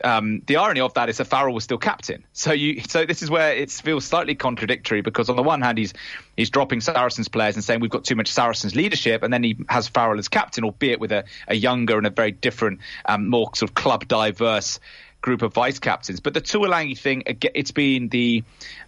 Um, 0.03 0.41
the 0.45 0.57
irony 0.57 0.81
of 0.81 0.93
that 0.95 1.07
is 1.07 1.17
that 1.17 1.25
Farrell 1.25 1.53
was 1.53 1.63
still 1.63 1.77
captain. 1.77 2.25
So 2.33 2.51
you, 2.51 2.81
so 2.81 3.05
this 3.05 3.23
is 3.23 3.29
where 3.29 3.55
it 3.55 3.71
feels 3.71 4.03
slightly 4.03 4.35
contradictory 4.35 4.99
because 4.99 5.29
on 5.29 5.37
the 5.37 5.41
one 5.41 5.61
hand 5.61 5.77
he's 5.77 5.93
he's 6.35 6.49
dropping 6.49 6.81
Saracens 6.81 7.29
players 7.29 7.55
and 7.55 7.63
saying 7.63 7.79
we've 7.79 7.89
got 7.89 8.03
too 8.03 8.15
much 8.15 8.27
Saracens 8.27 8.75
leadership, 8.75 9.23
and 9.23 9.33
then 9.33 9.41
he 9.41 9.57
has 9.69 9.87
Farrell 9.87 10.19
as 10.19 10.27
captain, 10.27 10.65
albeit 10.65 10.99
with 10.99 11.13
a, 11.13 11.23
a 11.47 11.55
younger 11.55 11.97
and 11.97 12.05
a 12.05 12.09
very 12.09 12.31
different, 12.31 12.81
um, 13.05 13.29
more 13.29 13.49
sort 13.55 13.71
of 13.71 13.75
club 13.75 14.05
diverse 14.07 14.81
group 15.25 15.41
of 15.41 15.53
vice 15.53 15.79
captains. 15.79 16.19
But 16.19 16.35
the 16.35 16.41
Tuilagi 16.41 16.97
thing, 16.97 17.23
it's 17.25 17.71
been 17.71 18.09
the 18.09 18.43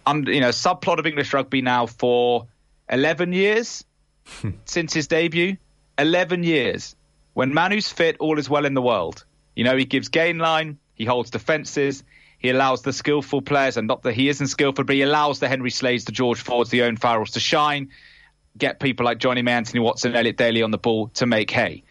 um, 0.06 0.24
you 0.26 0.40
know 0.40 0.50
subplot 0.50 0.98
of 0.98 1.06
English 1.06 1.34
rugby 1.34 1.60
now 1.60 1.86
for 1.86 2.46
11 2.88 3.32
years 3.32 3.84
hmm. 4.24 4.50
since 4.64 4.94
his 4.94 5.08
debut. 5.08 5.56
11 5.98 6.44
years. 6.44 6.94
When 7.34 7.52
Manu's 7.52 7.88
fit, 7.88 8.16
all 8.20 8.38
is 8.38 8.48
well 8.48 8.64
in 8.64 8.74
the 8.74 8.80
world. 8.80 9.24
You 9.56 9.64
know, 9.64 9.76
he 9.76 9.84
gives 9.84 10.08
gain 10.08 10.38
line, 10.38 10.78
he 10.94 11.04
holds 11.04 11.30
defences, 11.30 12.04
he 12.38 12.50
allows 12.50 12.82
the 12.82 12.92
skillful 12.92 13.42
players, 13.42 13.76
and 13.76 13.88
not 13.88 14.04
that 14.04 14.12
he 14.12 14.28
isn't 14.28 14.46
skillful, 14.46 14.84
but 14.84 14.94
he 14.94 15.02
allows 15.02 15.40
the 15.40 15.48
Henry 15.48 15.70
Slades, 15.70 16.04
the 16.04 16.12
George 16.12 16.40
Fords, 16.40 16.70
the 16.70 16.82
Owen 16.82 16.96
Farrells 16.96 17.32
to 17.32 17.40
shine, 17.40 17.90
get 18.56 18.78
people 18.78 19.04
like 19.04 19.18
Jonny 19.18 19.42
May, 19.42 19.54
Anthony 19.54 19.80
Watson, 19.80 20.14
Elliot 20.14 20.36
Daly 20.36 20.62
on 20.62 20.70
the 20.70 20.78
ball 20.78 21.08
to 21.14 21.26
make 21.26 21.50
hay 21.50 21.82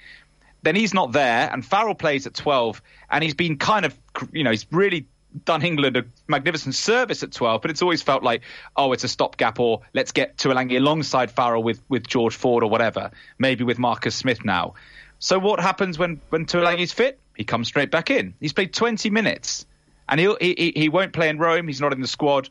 then 0.68 0.76
he's 0.76 0.94
not 0.94 1.12
there, 1.12 1.50
and 1.52 1.66
Farrell 1.66 1.96
plays 1.96 2.28
at 2.28 2.34
12, 2.34 2.82
and 3.10 3.24
he's 3.24 3.36
been 3.36 3.58
kind 3.58 3.86
of, 3.86 3.98
you 4.32 4.44
know, 4.44 4.52
he's 4.52 4.66
really 4.72 5.08
done 5.46 5.64
England 5.64 5.98
a 5.98 6.06
magnificent 6.28 6.76
service 6.76 7.24
at 7.24 7.32
12, 7.32 7.62
but 7.62 7.72
it's 7.72 7.82
always 7.82 8.02
felt 8.02 8.24
like, 8.24 8.42
oh, 8.76 8.94
it's 8.94 9.04
a 9.04 9.08
stopgap, 9.08 9.60
or 9.60 9.82
let's 9.94 10.12
get 10.12 10.38
Tuilagi 10.38 10.78
alongside 10.78 11.32
Farrell 11.32 11.64
with, 11.64 11.82
with 11.90 12.08
George 12.08 12.36
Ford 12.36 12.64
or 12.64 12.70
whatever, 12.70 13.12
maybe 13.38 13.64
with 13.64 13.78
Marcus 13.78 14.16
Smith 14.16 14.44
now. 14.46 14.76
So 15.20 15.40
what 15.40 15.60
happens 15.60 15.98
when, 15.98 16.22
when 16.30 16.46
Tuilagi's 16.46 16.92
fit? 16.92 17.20
He 17.36 17.44
comes 17.44 17.68
straight 17.68 17.92
back 17.92 18.10
in. 18.10 18.34
He's 18.40 18.54
played 18.54 18.74
20 18.74 19.10
minutes, 19.10 19.66
and 20.08 20.20
he'll, 20.20 20.38
he, 20.40 20.74
he 20.76 20.90
won't 20.90 21.14
play 21.14 21.30
in 21.30 21.38
Rome. 21.38 21.68
He's 21.68 21.82
not 21.82 21.94
in 21.94 22.02
the 22.02 22.08
squad. 22.08 22.50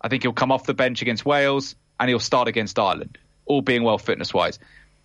I 0.00 0.08
think 0.08 0.22
he'll 0.22 0.32
come 0.32 0.50
off 0.50 0.64
the 0.64 0.74
bench 0.74 1.02
against 1.02 1.24
Wales, 1.24 1.76
and 2.00 2.08
he'll 2.08 2.20
start 2.20 2.48
against 2.48 2.78
Ireland, 2.78 3.18
all 3.46 3.62
being 3.62 3.82
well 3.82 3.98
fitness-wise. 3.98 4.58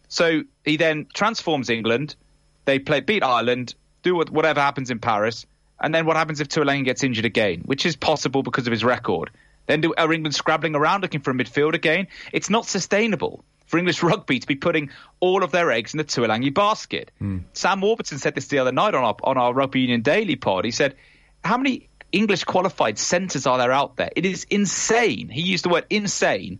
So 0.07 0.43
he 0.65 0.77
then 0.77 1.07
transforms 1.13 1.69
England– 1.69 2.15
they 2.69 2.77
play 2.77 2.99
beat 2.99 3.23
Ireland, 3.23 3.73
do 4.03 4.15
whatever 4.15 4.61
happens 4.61 4.91
in 4.91 4.99
Paris, 4.99 5.47
and 5.81 5.93
then 5.93 6.05
what 6.05 6.17
happens 6.17 6.41
if 6.41 6.49
Tuilagi 6.49 6.83
gets 6.83 7.03
injured 7.03 7.25
again, 7.25 7.61
which 7.65 7.85
is 7.85 7.95
possible 7.95 8.43
because 8.43 8.67
of 8.67 8.71
his 8.71 8.83
record. 8.83 9.31
Then 9.67 9.81
do, 9.81 9.93
are 9.97 10.11
England 10.11 10.35
scrabbling 10.35 10.75
around 10.75 11.01
looking 11.01 11.21
for 11.21 11.31
a 11.31 11.33
midfield 11.33 11.75
again? 11.75 12.07
It's 12.33 12.49
not 12.49 12.65
sustainable. 12.65 13.43
for 13.67 13.77
English 13.77 14.01
rugby 14.11 14.39
to 14.39 14.47
be 14.47 14.55
putting 14.55 14.89
all 15.19 15.43
of 15.43 15.51
their 15.51 15.71
eggs 15.71 15.93
in 15.93 15.99
the 15.99 16.03
Tuilagi 16.03 16.53
basket. 16.53 17.11
Mm. 17.21 17.43
Sam 17.53 17.81
Warburton 17.81 18.17
said 18.17 18.33
this 18.33 18.47
the 18.47 18.59
other 18.59 18.71
night 18.71 18.95
on 18.95 19.03
our, 19.03 19.15
on 19.23 19.37
our 19.37 19.53
Rugby 19.53 19.81
Union 19.81 20.01
Daily 20.01 20.35
pod. 20.35 20.65
He 20.65 20.71
said, 20.71 20.95
How 21.43 21.57
many 21.57 21.87
English 22.11 22.45
qualified 22.45 22.97
centres 22.97 23.45
are 23.45 23.59
there 23.59 23.71
out 23.71 23.95
there? 23.95 24.09
It 24.15 24.25
is 24.25 24.47
insane. 24.49 25.29
He 25.29 25.41
used 25.41 25.65
the 25.65 25.69
word 25.69 25.85
insane 25.91 26.59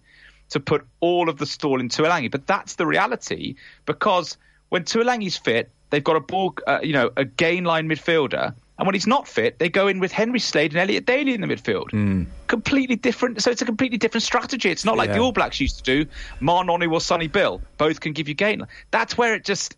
to 0.50 0.60
put 0.60 0.86
all 1.00 1.30
of 1.30 1.38
the 1.38 1.46
stall 1.46 1.80
in 1.80 1.90
Tuilagi. 1.90 2.30
But 2.30 2.46
that's 2.46 2.76
the 2.76 2.86
reality 2.86 3.56
because 3.86 4.38
when 4.70 4.84
Tuilagi's 4.84 5.38
fit, 5.38 5.72
they've 5.90 6.04
got 6.04 6.16
a 6.16 6.20
ball, 6.22 6.56
uh, 6.68 6.80
you 6.84 6.94
know, 6.94 7.10
a 7.18 7.26
gain 7.26 7.64
line 7.64 7.90
midfielder 7.90 8.54
and 8.80 8.88
when 8.88 8.96
he's 8.96 9.08
not 9.08 9.28
fit, 9.28 9.60
they 9.60 9.68
go 9.68 9.90
in 9.90 10.00
with 10.00 10.14
Henry 10.14 10.40
Slade 10.40 10.72
and 10.72 10.80
Elliot 10.80 11.06
Daly 11.06 11.34
in 11.34 11.42
the 11.42 11.48
midfield. 11.48 11.90
Mm. 11.90 12.28
Completely 12.48 12.96
different. 12.96 13.42
So 13.42 13.52
it's 13.52 13.62
a 13.62 13.66
completely 13.66 13.98
different 13.98 14.24
strategy. 14.24 14.70
It's 14.70 14.86
not 14.86 14.96
like 14.96 15.10
yeah. 15.10 15.16
the 15.16 15.22
All 15.22 15.34
Blacks 15.34 15.60
used 15.60 15.80
to 15.80 15.84
do. 15.84 16.10
Ma'a 16.40 16.66
Nonu 16.66 16.90
or 16.90 17.02
Sonny 17.02 17.28
Bill. 17.28 17.62
Both 17.78 18.00
can 18.00 18.14
give 18.14 18.30
you 18.30 18.36
gain. 18.36 18.66
That's 18.90 19.18
where 19.18 19.36
it 19.36 19.44
just. 19.44 19.76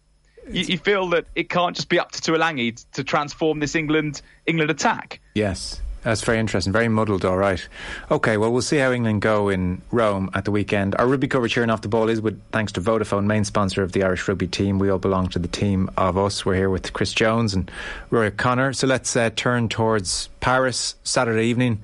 You, 0.48 0.64
you, 0.64 0.78
feel 0.78 1.10
that 1.10 1.26
it 1.36 1.50
can't 1.50 1.76
just 1.76 1.88
be 1.88 2.00
up 2.00 2.12
to 2.14 2.22
Tuilagi 2.22 2.84
to 2.94 3.04
transform 3.04 3.60
this 3.60 3.76
England 3.76 4.22
England 4.48 4.72
attack. 4.72 5.20
Yes. 5.36 5.82
That's 6.04 6.22
very 6.22 6.40
interesting. 6.40 6.74
Very 6.74 6.88
muddled, 6.88 7.26
all 7.26 7.38
right. 7.38 7.66
Okay, 8.10 8.38
well, 8.38 8.52
we'll 8.52 8.64
see 8.64 8.78
how 8.78 8.92
England 8.92 9.22
go 9.22 9.50
in 9.50 9.84
Rome 9.92 10.32
at 10.34 10.46
the 10.46 10.52
weekend. 10.52 10.96
Our 10.96 11.08
rugby 11.08 11.28
coverage 11.28 11.54
here 11.54 11.62
and 11.62 11.72
off 11.72 11.82
the 11.82 11.90
ball 11.90 12.10
is 12.10 12.20
with 12.20 12.42
thanks 12.52 12.72
to 12.74 12.82
Vodafone, 12.82 13.26
main 13.26 13.46
sponsor 13.46 13.84
of 13.84 13.92
the 13.92 14.02
Irish 14.02 14.28
rugby 14.28 14.48
team. 14.48 14.80
We 14.80 14.90
all 14.90 14.98
belong 14.98 15.30
to 15.30 15.40
the 15.40 15.48
team 15.48 15.92
of 15.98 16.18
us. 16.18 16.44
We're 16.44 16.56
here 16.56 16.72
with 16.72 16.92
Chris 16.94 17.14
Jones 17.14 17.54
and 17.54 17.70
Rory 18.10 18.28
O'Connor. 18.28 18.74
So 18.74 18.88
let's 18.88 19.16
uh, 19.16 19.30
turn 19.36 19.70
towards 19.70 20.30
Paris 20.40 20.96
Saturday 21.04 21.46
evening. 21.46 21.84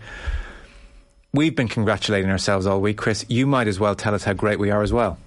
We've 1.32 1.56
been 1.56 1.68
congratulating 1.68 2.32
ourselves 2.32 2.66
all 2.66 2.82
week, 2.82 2.98
Chris. 2.98 3.24
You 3.30 3.46
might 3.46 3.68
as 3.68 3.80
well 3.80 3.94
tell 3.94 4.16
us 4.16 4.24
how 4.24 4.34
great 4.34 4.58
we 4.58 4.72
are 4.72 4.82
as 4.82 4.92
well. 4.92 5.20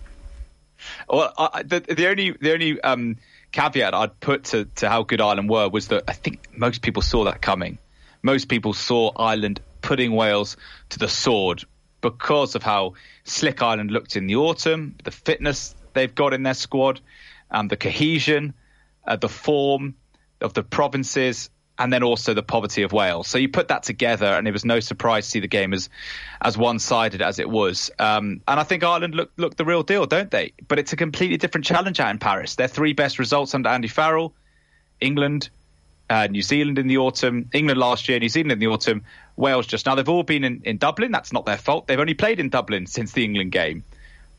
Well, 1.08 1.32
I, 1.38 1.62
the, 1.62 1.78
the, 1.78 2.08
only 2.08 2.32
the 2.32 2.52
only 2.52 2.80
um, 2.80 3.18
caveat 3.52 3.94
I'd 3.94 4.18
put 4.18 4.44
to, 4.44 4.64
to 4.76 4.88
how 4.88 5.04
good 5.04 5.20
Ireland 5.20 5.48
were 5.48 5.68
was 5.68 5.88
that 5.88 6.04
I 6.08 6.12
think 6.12 6.40
most 6.56 6.82
people 6.82 7.02
saw 7.02 7.24
that 7.24 7.40
coming 7.40 7.78
most 8.22 8.48
people 8.48 8.72
saw 8.72 9.12
Ireland 9.16 9.60
putting 9.82 10.12
Wales 10.12 10.56
to 10.90 10.98
the 10.98 11.08
sword 11.08 11.64
because 12.00 12.54
of 12.54 12.62
how 12.62 12.94
slick 13.24 13.62
Ireland 13.62 13.90
looked 13.90 14.16
in 14.16 14.26
the 14.26 14.36
autumn, 14.36 14.96
the 15.04 15.10
fitness 15.10 15.74
they've 15.92 16.14
got 16.14 16.32
in 16.32 16.42
their 16.42 16.54
squad, 16.54 17.00
and 17.50 17.70
the 17.70 17.76
cohesion, 17.76 18.54
uh, 19.06 19.16
the 19.16 19.28
form 19.28 19.94
of 20.40 20.54
the 20.54 20.62
provinces, 20.62 21.50
and 21.78 21.90
then 21.90 22.02
also 22.02 22.34
the 22.34 22.42
poverty 22.42 22.82
of 22.82 22.92
Wales. 22.92 23.26
So 23.26 23.38
you 23.38 23.48
put 23.48 23.68
that 23.68 23.84
together, 23.84 24.26
and 24.26 24.46
it 24.46 24.52
was 24.52 24.66
no 24.66 24.80
surprise 24.80 25.24
to 25.24 25.30
see 25.30 25.40
the 25.40 25.48
game 25.48 25.72
as 25.72 25.88
as 26.40 26.56
one 26.56 26.78
sided 26.78 27.22
as 27.22 27.38
it 27.38 27.48
was. 27.48 27.90
Um, 27.98 28.42
and 28.46 28.60
I 28.60 28.64
think 28.64 28.84
Ireland 28.84 29.14
look 29.14 29.32
look 29.38 29.56
the 29.56 29.64
real 29.64 29.82
deal, 29.82 30.04
don't 30.04 30.30
they? 30.30 30.52
But 30.68 30.78
it's 30.78 30.92
a 30.92 30.96
completely 30.96 31.38
different 31.38 31.64
challenge 31.64 31.98
out 31.98 32.10
in 32.10 32.18
Paris. 32.18 32.56
Their 32.56 32.68
three 32.68 32.92
best 32.92 33.18
results 33.18 33.54
under 33.54 33.70
Andy 33.70 33.88
Farrell, 33.88 34.34
England, 35.00 35.48
uh, 36.10 36.26
New 36.26 36.42
Zealand 36.42 36.78
in 36.78 36.88
the 36.88 36.98
autumn, 36.98 37.48
England 37.54 37.78
last 37.78 38.08
year, 38.08 38.18
New 38.18 38.28
Zealand 38.28 38.52
in 38.52 38.58
the 38.58 38.66
autumn, 38.66 39.04
Wales 39.36 39.66
just 39.66 39.86
now. 39.86 39.94
They've 39.94 40.08
all 40.08 40.24
been 40.24 40.42
in, 40.42 40.62
in 40.64 40.76
Dublin. 40.76 41.12
That's 41.12 41.32
not 41.32 41.46
their 41.46 41.56
fault. 41.56 41.86
They've 41.86 42.00
only 42.00 42.14
played 42.14 42.40
in 42.40 42.48
Dublin 42.48 42.86
since 42.86 43.12
the 43.12 43.24
England 43.24 43.52
game. 43.52 43.84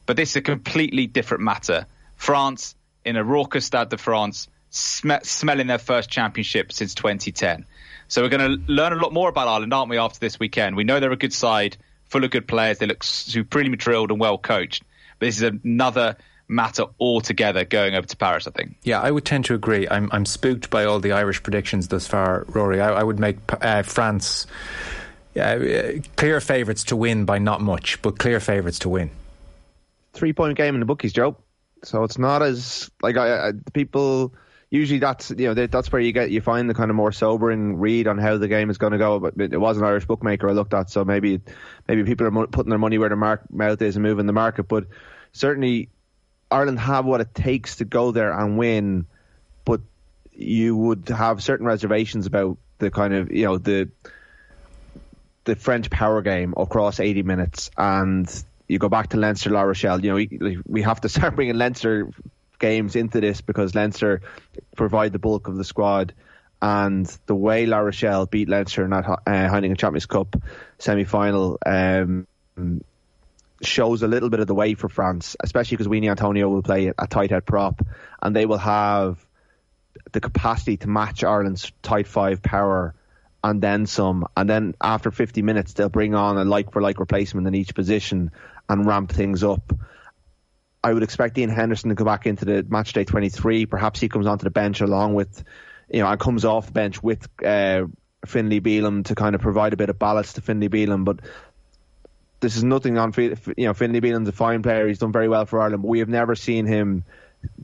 But 0.05 0.17
this 0.17 0.31
is 0.31 0.35
a 0.35 0.41
completely 0.41 1.07
different 1.07 1.43
matter. 1.43 1.85
France 2.17 2.75
in 3.05 3.15
a 3.15 3.23
raucous 3.23 3.65
Stade 3.65 3.87
de 3.87 3.97
France, 3.97 4.49
sm- 4.69 5.23
smelling 5.23 5.67
their 5.67 5.77
first 5.77 6.09
championship 6.09 6.73
since 6.73 6.93
2010. 6.93 7.65
So 8.09 8.21
we're 8.21 8.29
going 8.29 8.59
to 8.59 8.71
learn 8.71 8.91
a 8.91 8.97
lot 8.97 9.13
more 9.13 9.29
about 9.29 9.47
Ireland, 9.47 9.73
aren't 9.73 9.89
we, 9.89 9.97
after 9.97 10.19
this 10.19 10.37
weekend? 10.37 10.75
We 10.75 10.83
know 10.83 10.99
they're 10.99 11.13
a 11.13 11.17
good 11.17 11.33
side, 11.33 11.77
full 12.05 12.25
of 12.25 12.31
good 12.31 12.47
players. 12.49 12.79
They 12.79 12.85
look 12.85 13.01
supremely 13.03 13.77
drilled 13.77 14.11
and 14.11 14.19
well 14.19 14.37
coached. 14.37 14.83
But 15.19 15.27
this 15.27 15.41
is 15.41 15.43
another 15.63 16.17
matter 16.51 16.85
altogether 16.99 17.65
going 17.65 17.95
over 17.95 18.05
to 18.05 18.17
Paris, 18.17 18.47
I 18.47 18.51
think. 18.51 18.75
Yeah, 18.83 19.01
I 19.01 19.09
would 19.09 19.25
tend 19.25 19.45
to 19.45 19.55
agree. 19.55 19.87
I'm, 19.89 20.09
I'm 20.11 20.25
spooked 20.25 20.69
by 20.69 20.85
all 20.85 20.99
the 20.99 21.13
Irish 21.13 21.41
predictions 21.41 21.87
thus 21.87 22.07
far, 22.07 22.45
Rory. 22.49 22.81
I, 22.81 22.99
I 22.99 23.03
would 23.03 23.19
make 23.19 23.37
uh, 23.61 23.83
France 23.83 24.45
uh, 25.39 25.59
clear 26.17 26.41
favourites 26.41 26.83
to 26.85 26.95
win 26.95 27.25
by 27.25 27.39
not 27.39 27.61
much, 27.61 28.01
but 28.01 28.19
clear 28.19 28.39
favourites 28.39 28.79
to 28.79 28.89
win. 28.89 29.09
Three 30.13 30.33
point 30.33 30.57
game 30.57 30.75
in 30.75 30.81
the 30.81 30.85
bookies, 30.85 31.13
Joe. 31.13 31.37
So 31.83 32.03
it's 32.03 32.17
not 32.17 32.43
as 32.43 32.91
like 33.01 33.17
I, 33.17 33.47
I, 33.47 33.51
people 33.73 34.33
usually 34.69 34.99
that's 34.99 35.31
you 35.31 35.47
know 35.47 35.67
that's 35.67 35.91
where 35.91 36.01
you 36.01 36.11
get 36.11 36.31
you 36.31 36.41
find 36.41 36.69
the 36.69 36.73
kind 36.73 36.91
of 36.91 36.95
more 36.95 37.11
sobering 37.11 37.77
read 37.77 38.07
on 38.07 38.17
how 38.17 38.37
the 38.37 38.47
game 38.47 38.69
is 38.69 38.77
going 38.77 38.91
to 38.91 38.97
go. 38.97 39.19
But 39.19 39.39
it 39.39 39.59
was 39.59 39.77
an 39.77 39.83
Irish 39.83 40.05
bookmaker 40.05 40.49
I 40.49 40.53
looked 40.53 40.73
at, 40.73 40.89
so 40.89 41.05
maybe 41.05 41.39
maybe 41.87 42.03
people 42.03 42.27
are 42.27 42.47
putting 42.47 42.69
their 42.69 42.77
money 42.77 42.97
where 42.97 43.09
their 43.09 43.15
mark, 43.15 43.51
mouth 43.51 43.81
is 43.81 43.95
and 43.95 44.03
moving 44.03 44.25
the 44.25 44.33
market. 44.33 44.67
But 44.67 44.87
certainly 45.31 45.89
Ireland 46.51 46.79
have 46.79 47.05
what 47.05 47.21
it 47.21 47.33
takes 47.33 47.77
to 47.77 47.85
go 47.85 48.11
there 48.11 48.31
and 48.31 48.57
win, 48.57 49.05
but 49.65 49.81
you 50.33 50.75
would 50.75 51.07
have 51.09 51.41
certain 51.41 51.65
reservations 51.65 52.25
about 52.25 52.57
the 52.79 52.91
kind 52.91 53.13
of 53.13 53.31
you 53.31 53.45
know 53.45 53.57
the 53.57 53.89
the 55.45 55.55
French 55.55 55.89
power 55.89 56.21
game 56.21 56.53
across 56.57 56.99
80 56.99 57.23
minutes, 57.23 57.71
and 57.77 58.31
you 58.67 58.79
go 58.79 58.89
back 58.89 59.09
to 59.09 59.17
Leinster, 59.17 59.49
La 59.49 59.61
Rochelle. 59.61 60.01
You 60.01 60.09
know, 60.09 60.15
we, 60.15 60.59
we 60.67 60.81
have 60.83 61.01
to 61.01 61.09
start 61.15 61.35
bringing 61.35 61.57
Leinster 61.57 62.09
games 62.59 62.95
into 62.95 63.19
this 63.19 63.41
because 63.41 63.75
Leinster 63.75 64.21
provide 64.75 65.11
the 65.13 65.19
bulk 65.19 65.47
of 65.47 65.57
the 65.57 65.63
squad. 65.63 66.13
And 66.63 67.07
the 67.25 67.33
way 67.33 67.65
La 67.65 67.79
Rochelle 67.79 68.27
beat 68.27 68.47
Leinster 68.47 68.83
in 68.83 68.91
that 68.91 69.05
uh, 69.07 69.17
Heineken 69.25 69.79
Champions 69.79 70.05
Cup 70.05 70.35
semi 70.77 71.05
final, 71.05 71.57
um, 71.65 72.27
shows 73.61 74.03
a 74.03 74.07
little 74.07 74.29
bit 74.29 74.39
of 74.39 74.47
the 74.47 74.55
way 74.55 74.73
for 74.73 74.89
France, 74.89 75.35
especially 75.39 75.77
because 75.77 75.87
Uini 75.87 76.15
Atonio 76.15 76.49
will 76.49 76.63
play 76.63 76.91
a 76.97 77.07
tight 77.07 77.31
head 77.31 77.45
prop, 77.45 77.81
and 78.21 78.35
they 78.35 78.45
will 78.45 78.57
have 78.57 79.25
the 80.11 80.21
capacity 80.21 80.77
to 80.77 80.89
match 80.89 81.23
Ireland's 81.23 81.71
tight 81.81 82.07
five 82.07 82.41
power 82.41 82.95
and 83.43 83.61
then 83.61 83.85
some. 83.85 84.27
And 84.37 84.49
then 84.49 84.75
after 84.81 85.11
50 85.11 85.41
minutes, 85.41 85.73
they'll 85.73 85.89
bring 85.89 86.15
on 86.15 86.37
a 86.37 86.45
like 86.45 86.71
for 86.71 86.81
like 86.81 86.99
replacement 86.99 87.47
in 87.47 87.55
each 87.55 87.73
position 87.73 88.31
and 88.69 88.85
ramp 88.85 89.11
things 89.11 89.43
up. 89.43 89.73
I 90.83 90.93
would 90.93 91.03
expect 91.03 91.37
Ian 91.37 91.49
Henderson 91.49 91.89
to 91.89 91.95
go 91.95 92.05
back 92.05 92.25
into 92.25 92.45
the 92.45 92.65
match 92.67 92.93
day 92.93 93.03
23. 93.03 93.67
Perhaps 93.67 93.99
he 93.99 94.09
comes 94.09 94.25
onto 94.25 94.43
the 94.43 94.51
bench 94.51 94.81
along 94.81 95.13
with, 95.13 95.43
you 95.89 95.99
know, 95.99 96.07
and 96.07 96.19
comes 96.19 96.45
off 96.45 96.67
the 96.67 96.71
bench 96.71 97.03
with 97.03 97.27
uh, 97.45 97.85
Finlay 98.25 98.59
Bealham 98.59 99.05
to 99.05 99.15
kind 99.15 99.35
of 99.35 99.41
provide 99.41 99.73
a 99.73 99.77
bit 99.77 99.89
of 99.89 99.99
ballast 99.99 100.35
to 100.35 100.41
Finlay 100.41 100.69
Bealham. 100.69 101.05
But 101.05 101.19
this 102.41 102.57
is 102.57 102.63
nothing 102.63 102.97
on 102.97 103.13
you 103.17 103.65
know 103.65 103.73
Finlay 103.73 104.01
Bealham's 104.01 104.27
a 104.27 104.33
fine 104.33 104.61
player. 104.61 104.87
He's 104.87 104.99
done 104.99 105.11
very 105.11 105.29
well 105.29 105.45
for 105.45 105.61
Ireland, 105.61 105.83
but 105.83 105.87
we 105.87 105.99
have 105.99 106.09
never 106.09 106.35
seen 106.35 106.65
him 106.65 107.05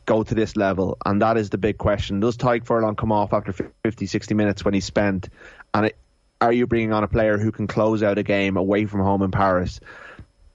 go 0.06 0.24
to 0.24 0.36
this 0.36 0.56
level, 0.56 0.98
and 1.06 1.22
that 1.22 1.38
is 1.38 1.50
the 1.50 1.58
big 1.58 1.78
question. 1.78 2.20
Does 2.20 2.38
Tadhg 2.38 2.66
Furlong 2.66 2.96
come 2.96 3.12
off 3.12 3.34
after 3.34 3.52
50, 3.84 4.06
60 4.06 4.34
minutes 4.34 4.63
when 4.63 4.74
he's 4.74 4.86
spent? 4.86 5.30
And 5.74 5.88
it, 5.88 5.98
are 6.40 6.54
you 6.54 6.68
bringing 6.68 6.94
on 6.94 7.04
a 7.04 7.08
player 7.08 7.38
who 7.38 7.52
can 7.52 7.68
close 7.68 8.04
out 8.04 8.18
a 8.18 8.24
game 8.24 8.56
away 8.56 8.86
from 8.86 9.02
home 9.02 9.24
in 9.24 9.32
Paris? 9.32 9.80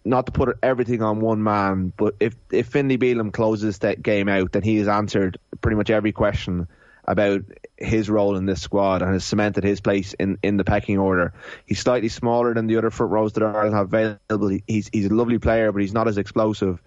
Not 0.04 0.26
to 0.26 0.32
put 0.32 0.56
everything 0.62 1.02
on 1.02 1.20
one 1.20 1.42
man, 1.42 1.92
but 1.96 2.14
if 2.18 2.34
if 2.50 2.68
Finlay 2.68 2.98
Bealham 2.98 3.32
closes 3.32 3.78
that 3.78 4.02
game 4.02 4.28
out, 4.28 4.52
then 4.52 4.62
he 4.62 4.78
has 4.78 4.88
answered 4.88 5.38
pretty 5.60 5.76
much 5.76 5.90
every 5.90 6.12
question 6.12 6.68
about 7.04 7.42
his 7.76 8.08
role 8.08 8.36
in 8.36 8.46
this 8.46 8.62
squad 8.62 9.02
and 9.02 9.12
has 9.12 9.24
cemented 9.24 9.64
his 9.64 9.80
place 9.80 10.14
in, 10.14 10.38
in 10.42 10.56
the 10.56 10.64
pecking 10.64 10.98
order. 10.98 11.32
He's 11.66 11.80
slightly 11.80 12.08
smaller 12.08 12.54
than 12.54 12.66
the 12.66 12.76
other 12.76 12.90
front 12.90 13.12
rows 13.12 13.32
that 13.32 13.42
Ireland 13.42 13.74
have 13.74 13.92
available. 13.92 14.58
He's 14.66 14.88
he's 14.92 15.06
a 15.06 15.14
lovely 15.14 15.38
player, 15.38 15.72
but 15.72 15.82
he's 15.82 15.92
not 15.92 16.08
as 16.08 16.18
explosive. 16.18 16.80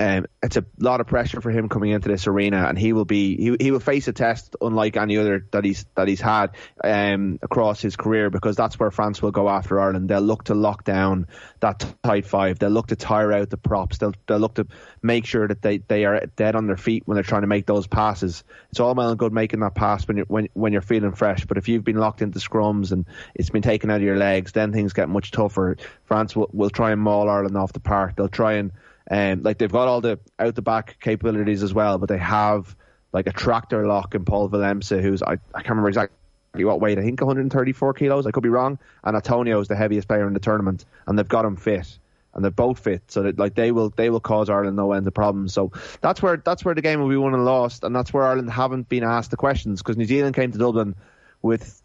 Um, 0.00 0.26
it's 0.42 0.56
a 0.56 0.64
lot 0.78 1.00
of 1.00 1.06
pressure 1.06 1.40
for 1.40 1.50
him 1.50 1.68
coming 1.68 1.90
into 1.90 2.08
this 2.08 2.26
arena, 2.26 2.66
and 2.68 2.78
he 2.78 2.92
will 2.92 3.04
be 3.04 3.36
he, 3.36 3.56
he 3.64 3.70
will 3.70 3.80
face 3.80 4.06
a 4.06 4.12
test 4.12 4.54
unlike 4.60 4.96
any 4.96 5.18
other 5.18 5.44
that 5.50 5.64
he's 5.64 5.86
that 5.96 6.06
he's 6.06 6.20
had 6.20 6.50
um, 6.84 7.38
across 7.42 7.80
his 7.80 7.96
career 7.96 8.30
because 8.30 8.54
that's 8.54 8.78
where 8.78 8.90
France 8.90 9.20
will 9.20 9.32
go 9.32 9.48
after 9.48 9.80
Ireland. 9.80 10.08
They'll 10.08 10.20
look 10.20 10.44
to 10.44 10.54
lock 10.54 10.84
down 10.84 11.26
that 11.60 11.84
tight 12.04 12.26
five. 12.26 12.58
They'll 12.58 12.70
look 12.70 12.88
to 12.88 12.96
tire 12.96 13.32
out 13.32 13.50
the 13.50 13.56
props. 13.56 13.98
They'll 13.98 14.14
they'll 14.26 14.38
look 14.38 14.54
to 14.54 14.68
make 15.02 15.26
sure 15.26 15.48
that 15.48 15.62
they, 15.62 15.78
they 15.78 16.04
are 16.04 16.26
dead 16.36 16.54
on 16.54 16.66
their 16.66 16.76
feet 16.76 17.02
when 17.06 17.16
they're 17.16 17.24
trying 17.24 17.42
to 17.42 17.48
make 17.48 17.66
those 17.66 17.86
passes. 17.86 18.44
It's 18.70 18.78
all 18.80 18.94
well 18.94 19.10
and 19.10 19.18
good 19.18 19.32
making 19.32 19.60
that 19.60 19.74
pass 19.74 20.06
when 20.06 20.16
you're 20.16 20.26
when 20.26 20.48
when 20.54 20.72
you're 20.72 20.82
feeling 20.82 21.12
fresh, 21.12 21.44
but 21.44 21.58
if 21.58 21.68
you've 21.68 21.84
been 21.84 21.96
locked 21.96 22.22
into 22.22 22.38
scrums 22.38 22.92
and 22.92 23.04
it's 23.34 23.50
been 23.50 23.62
taken 23.62 23.90
out 23.90 23.96
of 23.96 24.02
your 24.02 24.16
legs, 24.16 24.52
then 24.52 24.72
things 24.72 24.92
get 24.92 25.08
much 25.08 25.32
tougher. 25.32 25.76
France 26.04 26.36
will, 26.36 26.50
will 26.52 26.70
try 26.70 26.92
and 26.92 27.00
maul 27.00 27.28
Ireland 27.28 27.56
off 27.56 27.72
the 27.72 27.80
park. 27.80 28.14
They'll 28.16 28.28
try 28.28 28.54
and 28.54 28.58
and 28.58 28.72
um, 29.10 29.42
like 29.42 29.58
they've 29.58 29.72
got 29.72 29.88
all 29.88 30.00
the 30.00 30.18
out 30.38 30.54
the 30.54 30.62
back 30.62 30.98
capabilities 31.00 31.62
as 31.62 31.72
well, 31.72 31.98
but 31.98 32.08
they 32.08 32.18
have 32.18 32.76
like 33.12 33.26
a 33.26 33.32
tractor 33.32 33.86
lock 33.86 34.14
in 34.14 34.24
Paul 34.24 34.48
Willemse, 34.50 35.00
who's 35.00 35.22
I, 35.22 35.32
I 35.32 35.62
can't 35.62 35.70
remember 35.70 35.88
exactly 35.88 36.64
what 36.64 36.80
weight. 36.80 36.98
I 36.98 37.02
think 37.02 37.20
134 37.20 37.94
kilos. 37.94 38.26
I 38.26 38.30
could 38.30 38.42
be 38.42 38.48
wrong. 38.48 38.78
And 39.02 39.16
Atonio 39.16 39.60
is 39.60 39.68
the 39.68 39.76
heaviest 39.76 40.08
player 40.08 40.26
in 40.26 40.34
the 40.34 40.40
tournament, 40.40 40.84
and 41.06 41.18
they've 41.18 41.26
got 41.26 41.44
him 41.44 41.56
fit, 41.56 41.98
and 42.34 42.44
they're 42.44 42.50
both 42.50 42.80
fit, 42.80 43.02
so 43.08 43.22
that 43.22 43.38
like 43.38 43.54
they 43.54 43.72
will 43.72 43.90
they 43.90 44.10
will 44.10 44.20
cause 44.20 44.50
Ireland 44.50 44.76
no 44.76 44.92
end 44.92 45.06
of 45.06 45.14
problems. 45.14 45.54
So 45.54 45.72
that's 46.02 46.20
where 46.20 46.36
that's 46.36 46.64
where 46.64 46.74
the 46.74 46.82
game 46.82 47.00
will 47.00 47.08
be 47.08 47.16
won 47.16 47.32
and 47.32 47.46
lost, 47.46 47.84
and 47.84 47.96
that's 47.96 48.12
where 48.12 48.24
Ireland 48.24 48.50
haven't 48.50 48.90
been 48.90 49.04
asked 49.04 49.30
the 49.30 49.38
questions 49.38 49.80
because 49.80 49.96
New 49.96 50.04
Zealand 50.04 50.34
came 50.34 50.52
to 50.52 50.58
Dublin 50.58 50.94
with 51.40 51.80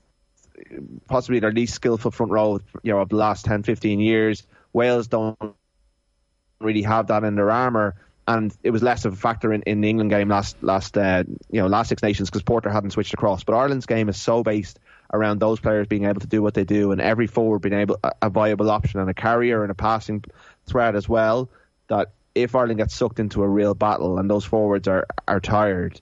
possibly 1.07 1.39
their 1.39 1.51
least 1.51 1.73
skillful 1.73 2.11
front 2.11 2.31
row, 2.31 2.59
you 2.83 2.91
know, 2.91 2.99
of 2.99 3.09
the 3.09 3.15
last 3.15 3.45
10, 3.45 3.63
15 3.63 3.99
years. 3.99 4.43
Wales 4.71 5.07
don't 5.07 5.37
really 6.63 6.83
have 6.83 7.07
that 7.07 7.23
in 7.23 7.35
their 7.35 7.51
armour. 7.51 7.95
and 8.27 8.55
it 8.63 8.71
was 8.71 8.81
less 8.81 9.05
of 9.05 9.13
a 9.13 9.15
factor 9.15 9.51
in, 9.51 9.61
in 9.63 9.81
the 9.81 9.89
England 9.89 10.09
game 10.09 10.29
last 10.29 10.55
last 10.61 10.97
uh, 10.97 11.23
you 11.51 11.61
know 11.61 11.67
last 11.67 11.89
Six 11.89 12.01
Nations 12.01 12.29
because 12.29 12.43
Porter 12.43 12.69
hadn't 12.69 12.91
switched 12.91 13.13
across. 13.13 13.43
But 13.43 13.55
Ireland's 13.55 13.85
game 13.85 14.09
is 14.09 14.19
so 14.19 14.43
based 14.43 14.79
around 15.11 15.39
those 15.39 15.59
players 15.59 15.87
being 15.87 16.05
able 16.05 16.21
to 16.21 16.27
do 16.27 16.41
what 16.41 16.53
they 16.53 16.63
do, 16.63 16.91
and 16.91 17.01
every 17.01 17.27
forward 17.27 17.59
being 17.59 17.73
able 17.73 17.99
a, 18.03 18.11
a 18.21 18.29
viable 18.29 18.71
option 18.71 18.99
and 18.99 19.09
a 19.09 19.13
carrier 19.13 19.63
and 19.63 19.71
a 19.71 19.75
passing 19.75 20.23
threat 20.65 20.95
as 20.95 21.07
well. 21.09 21.49
That 21.87 22.11
if 22.33 22.55
Ireland 22.55 22.79
gets 22.79 22.95
sucked 22.95 23.19
into 23.19 23.43
a 23.43 23.47
real 23.47 23.73
battle 23.73 24.17
and 24.17 24.29
those 24.29 24.45
forwards 24.45 24.87
are 24.87 25.05
are 25.27 25.41
tired, 25.41 25.99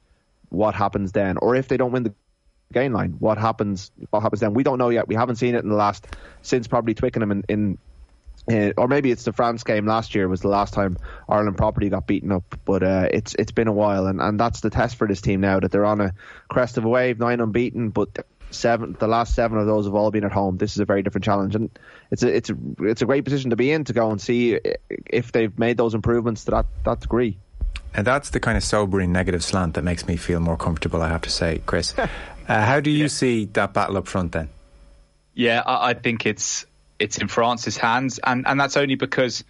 what 0.49 0.75
happens 0.75 1.11
then? 1.11 1.37
Or 1.37 1.55
if 1.55 1.67
they 1.67 1.77
don't 1.77 1.91
win 1.91 2.03
the 2.03 2.13
gain 2.71 2.93
line, 2.93 3.15
what 3.17 3.39
happens? 3.39 3.91
What 4.11 4.21
happens 4.21 4.41
then? 4.41 4.53
We 4.53 4.63
don't 4.63 4.77
know 4.77 4.89
yet. 4.89 5.07
We 5.07 5.15
haven't 5.15 5.37
seen 5.37 5.55
it 5.55 5.63
in 5.63 5.69
the 5.69 5.75
last 5.75 6.05
since 6.43 6.67
probably 6.67 6.93
Twickenham 6.93 7.31
in, 7.31 7.43
in 7.49 7.77
uh, 8.49 8.71
or 8.77 8.87
maybe 8.87 9.11
it's 9.11 9.23
the 9.23 9.33
France 9.33 9.63
game 9.63 9.85
last 9.85 10.15
year 10.15 10.27
was 10.27 10.41
the 10.41 10.47
last 10.47 10.73
time 10.73 10.97
Ireland 11.29 11.57
properly 11.57 11.89
got 11.89 12.07
beaten 12.07 12.31
up. 12.31 12.59
But 12.65 12.83
uh, 12.83 13.07
it's 13.11 13.35
it's 13.35 13.51
been 13.51 13.67
a 13.67 13.73
while, 13.73 14.07
and, 14.07 14.19
and 14.21 14.39
that's 14.39 14.61
the 14.61 14.69
test 14.69 14.95
for 14.95 15.07
this 15.07 15.21
team 15.21 15.41
now 15.41 15.59
that 15.59 15.71
they're 15.71 15.85
on 15.85 16.01
a 16.01 16.13
crest 16.49 16.77
of 16.77 16.85
a 16.85 16.89
wave, 16.89 17.19
nine 17.19 17.39
unbeaten, 17.39 17.89
but 17.89 18.25
seven 18.49 18.95
the 18.99 19.07
last 19.07 19.35
seven 19.35 19.57
of 19.57 19.65
those 19.65 19.85
have 19.85 19.95
all 19.95 20.11
been 20.11 20.23
at 20.23 20.31
home. 20.31 20.57
This 20.57 20.73
is 20.73 20.79
a 20.79 20.85
very 20.85 21.03
different 21.03 21.23
challenge, 21.25 21.55
and 21.55 21.69
it's 22.09 22.23
a 22.23 22.35
it's 22.35 22.49
a 22.49 22.57
it's 22.79 23.01
a 23.01 23.05
great 23.05 23.23
position 23.23 23.51
to 23.51 23.55
be 23.55 23.71
in 23.71 23.83
to 23.85 23.93
go 23.93 24.11
and 24.11 24.19
see 24.19 24.59
if 25.05 25.31
they've 25.31 25.57
made 25.57 25.77
those 25.77 25.93
improvements 25.93 26.45
to 26.45 26.51
that 26.51 26.65
that 26.85 27.01
degree. 27.01 27.37
And 27.93 28.07
that's 28.07 28.29
the 28.29 28.39
kind 28.39 28.57
of 28.57 28.63
sobering 28.63 29.11
negative 29.11 29.43
slant 29.43 29.73
that 29.73 29.83
makes 29.83 30.07
me 30.07 30.15
feel 30.15 30.39
more 30.39 30.57
comfortable. 30.57 31.01
I 31.01 31.09
have 31.09 31.21
to 31.21 31.29
say, 31.29 31.61
Chris. 31.65 31.93
uh, 31.97 32.07
how 32.47 32.79
do 32.79 32.89
you 32.89 33.03
yeah. 33.03 33.07
see 33.07 33.45
that 33.45 33.73
battle 33.73 33.97
up 33.97 34.07
front 34.07 34.31
then? 34.31 34.49
Yeah, 35.33 35.61
I, 35.65 35.89
I 35.89 35.93
think 35.93 36.25
it's 36.25 36.65
it's 37.01 37.17
in 37.17 37.27
France's 37.27 37.77
hands, 37.77 38.19
and 38.23 38.47
and 38.47 38.59
that's 38.59 38.77
only 38.77 38.95
because 38.95 39.43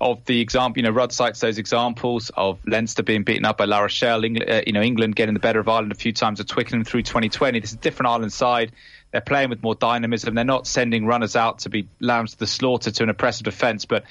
of 0.00 0.24
the 0.26 0.40
example. 0.40 0.78
You 0.78 0.84
know, 0.84 0.90
Rudd 0.90 1.12
cites 1.12 1.40
those 1.40 1.58
examples 1.58 2.30
of 2.36 2.58
Leinster 2.66 3.02
being 3.02 3.22
beaten 3.22 3.44
up 3.44 3.58
by 3.58 3.64
La 3.64 3.80
Rochelle, 3.80 4.24
uh, 4.24 4.62
you 4.66 4.72
know, 4.72 4.82
England 4.82 5.16
getting 5.16 5.34
the 5.34 5.40
better 5.40 5.60
of 5.60 5.68
Ireland 5.68 5.92
a 5.92 5.96
few 5.96 6.12
times 6.12 6.40
at 6.40 6.48
Twickenham 6.48 6.84
through 6.84 7.02
2020. 7.02 7.60
This 7.60 7.70
is 7.70 7.76
a 7.76 7.80
different 7.80 8.10
Ireland 8.10 8.32
side. 8.32 8.72
They're 9.12 9.20
playing 9.20 9.50
with 9.50 9.62
more 9.62 9.74
dynamism. 9.74 10.34
They're 10.34 10.44
not 10.44 10.66
sending 10.66 11.06
runners 11.06 11.36
out 11.36 11.60
to 11.60 11.70
be 11.70 11.88
lambs 12.00 12.32
to 12.32 12.38
the 12.38 12.46
slaughter 12.46 12.90
to 12.90 13.02
an 13.04 13.08
oppressive 13.08 13.44
defence, 13.44 13.84
but 13.84 14.04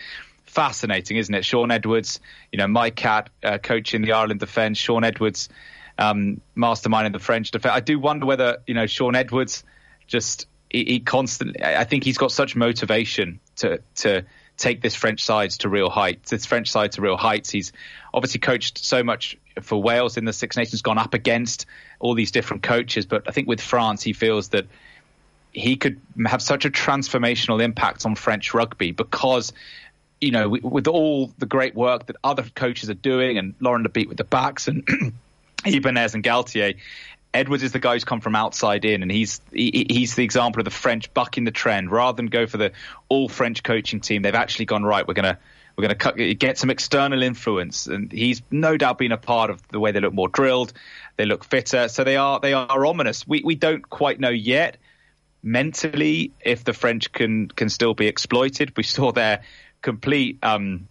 fascinating, 0.45 1.17
isn't 1.17 1.33
it? 1.33 1.43
Shaun 1.43 1.71
Edwards, 1.71 2.19
you 2.51 2.57
know, 2.57 2.67
Mike 2.67 2.95
Catt 2.95 3.29
uh, 3.43 3.57
coaching 3.57 4.01
the 4.01 4.13
Ireland 4.13 4.39
defence, 4.39 4.77
Shaun 4.77 5.03
Edwards 5.03 5.49
um, 5.97 6.41
masterminding 6.55 7.11
the 7.11 7.19
French 7.19 7.51
defence. 7.51 7.75
I 7.75 7.81
do 7.81 7.99
wonder 7.99 8.25
whether, 8.25 8.59
you 8.65 8.73
know, 8.73 8.87
Shaun 8.87 9.15
Edwards 9.15 9.63
just 10.07 10.47
he, 10.73 10.99
constantly. 10.99 11.63
I 11.63 11.83
think 11.83 12.03
he's 12.03 12.17
got 12.17 12.31
such 12.31 12.55
motivation 12.55 13.39
to 13.57 13.81
to 13.95 14.25
take 14.57 14.81
this 14.81 14.95
French 14.95 15.23
side 15.23 15.51
to 15.51 15.69
real 15.69 15.89
heights. 15.89 16.31
This 16.31 16.45
French 16.45 16.69
side 16.69 16.93
to 16.93 17.01
real 17.01 17.17
heights. 17.17 17.49
He's 17.49 17.71
obviously 18.13 18.39
coached 18.39 18.79
so 18.79 19.03
much 19.03 19.37
for 19.61 19.81
Wales 19.81 20.17
in 20.17 20.25
the 20.25 20.33
Six 20.33 20.57
Nations, 20.57 20.81
gone 20.81 20.97
up 20.97 21.13
against 21.13 21.67
all 21.99 22.15
these 22.15 22.31
different 22.31 22.63
coaches. 22.63 23.05
But 23.05 23.23
I 23.27 23.31
think 23.31 23.47
with 23.47 23.61
France, 23.61 24.01
he 24.01 24.13
feels 24.13 24.49
that 24.49 24.65
he 25.51 25.75
could 25.75 26.01
have 26.25 26.41
such 26.41 26.65
a 26.65 26.71
transformational 26.71 27.63
impact 27.63 28.05
on 28.05 28.15
French 28.15 28.53
rugby 28.53 28.91
because. 28.91 29.53
You 30.21 30.31
know, 30.31 30.47
with 30.47 30.87
all 30.87 31.33
the 31.37 31.45
great 31.45 31.75
work 31.75 32.05
that 32.05 32.15
other 32.23 32.43
coaches 32.43 32.89
are 32.89 32.93
doing, 32.93 33.37
and 33.37 33.55
Laurent 33.59 33.85
Labit 33.85 34.07
with 34.07 34.15
the 34.15 34.23
backs, 34.23 34.69
and 34.69 34.87
Ibanez 35.65 36.15
and 36.15 36.23
Galthié, 36.23 36.77
Edwards 37.33 37.63
is 37.63 37.71
the 37.71 37.79
guy 37.79 37.93
who's 37.93 38.03
come 38.03 38.21
from 38.21 38.35
outside 38.35 38.85
in, 38.85 39.01
and 39.01 39.11
he's 39.11 39.41
he, 39.51 39.85
he's 39.89 40.15
the 40.15 40.23
example 40.23 40.59
of 40.59 40.65
the 40.65 40.71
French 40.71 41.13
bucking 41.13 41.45
the 41.45 41.51
trend. 41.51 41.91
Rather 41.91 42.15
than 42.15 42.27
go 42.27 42.45
for 42.45 42.57
the 42.57 42.71
all 43.09 43.27
French 43.27 43.63
coaching 43.63 43.99
team, 43.99 44.21
they've 44.21 44.35
actually 44.35 44.65
gone 44.65 44.83
right. 44.83 45.07
We're 45.07 45.15
gonna 45.15 45.39
we're 45.75 45.83
gonna 45.83 45.95
cut, 45.95 46.15
get 46.15 46.57
some 46.57 46.69
external 46.69 47.23
influence, 47.23 47.87
and 47.87 48.11
he's 48.11 48.41
no 48.51 48.77
doubt 48.77 48.99
been 48.99 49.11
a 49.11 49.17
part 49.17 49.49
of 49.49 49.67
the 49.69 49.79
way 49.79 49.91
they 49.91 49.99
look 49.99 50.13
more 50.13 50.27
drilled, 50.27 50.73
they 51.17 51.25
look 51.25 51.43
fitter. 51.43 51.87
So 51.87 52.03
they 52.03 52.17
are 52.17 52.39
they 52.39 52.53
are 52.53 52.85
ominous. 52.85 53.27
We 53.27 53.41
we 53.43 53.55
don't 53.55 53.89
quite 53.89 54.19
know 54.19 54.29
yet 54.29 54.77
mentally 55.41 56.31
if 56.39 56.63
the 56.63 56.73
French 56.73 57.11
can 57.11 57.47
can 57.47 57.69
still 57.69 57.95
be 57.95 58.07
exploited. 58.07 58.77
We 58.77 58.83
saw 58.83 59.11
their 59.11 59.41
complete. 59.81 60.37
Um, 60.43 60.87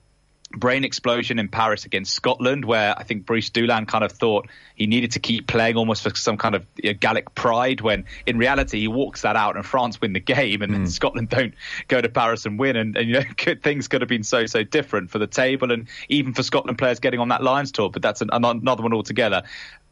brain 0.52 0.84
explosion 0.84 1.38
in 1.38 1.48
Paris 1.48 1.84
against 1.84 2.12
Scotland, 2.12 2.64
where 2.64 2.98
I 2.98 3.02
think 3.02 3.26
Brice 3.26 3.50
Dulin 3.50 3.86
kind 3.86 4.04
of 4.04 4.12
thought 4.12 4.48
he 4.74 4.86
needed 4.86 5.12
to 5.12 5.20
keep 5.20 5.46
playing 5.46 5.76
almost 5.76 6.02
for 6.02 6.14
some 6.14 6.36
kind 6.36 6.54
of 6.54 6.66
you 6.76 6.90
know, 6.90 6.98
Gallic 6.98 7.34
pride, 7.34 7.80
when 7.80 8.04
in 8.26 8.38
reality 8.38 8.80
he 8.80 8.88
walks 8.88 9.22
that 9.22 9.36
out 9.36 9.56
and 9.56 9.64
France 9.64 10.00
win 10.00 10.12
the 10.12 10.20
game, 10.20 10.62
and 10.62 10.72
mm. 10.72 10.88
Scotland 10.88 11.28
don't 11.28 11.54
go 11.88 12.00
to 12.00 12.08
Paris 12.08 12.46
and 12.46 12.58
win, 12.58 12.76
and, 12.76 12.96
and 12.96 13.08
you 13.08 13.14
know 13.14 13.54
things 13.62 13.88
could 13.88 14.00
have 14.00 14.08
been 14.08 14.24
so 14.24 14.46
so 14.46 14.62
different 14.62 15.10
for 15.10 15.18
the 15.18 15.26
table 15.26 15.72
and 15.72 15.88
even 16.08 16.34
for 16.34 16.42
Scotland 16.42 16.78
players 16.78 17.00
getting 17.00 17.20
on 17.20 17.28
that 17.28 17.42
Lions 17.42 17.72
tour, 17.72 17.90
but 17.90 18.02
that's 18.02 18.20
an, 18.20 18.30
another 18.32 18.82
one 18.82 18.92
altogether. 18.92 19.42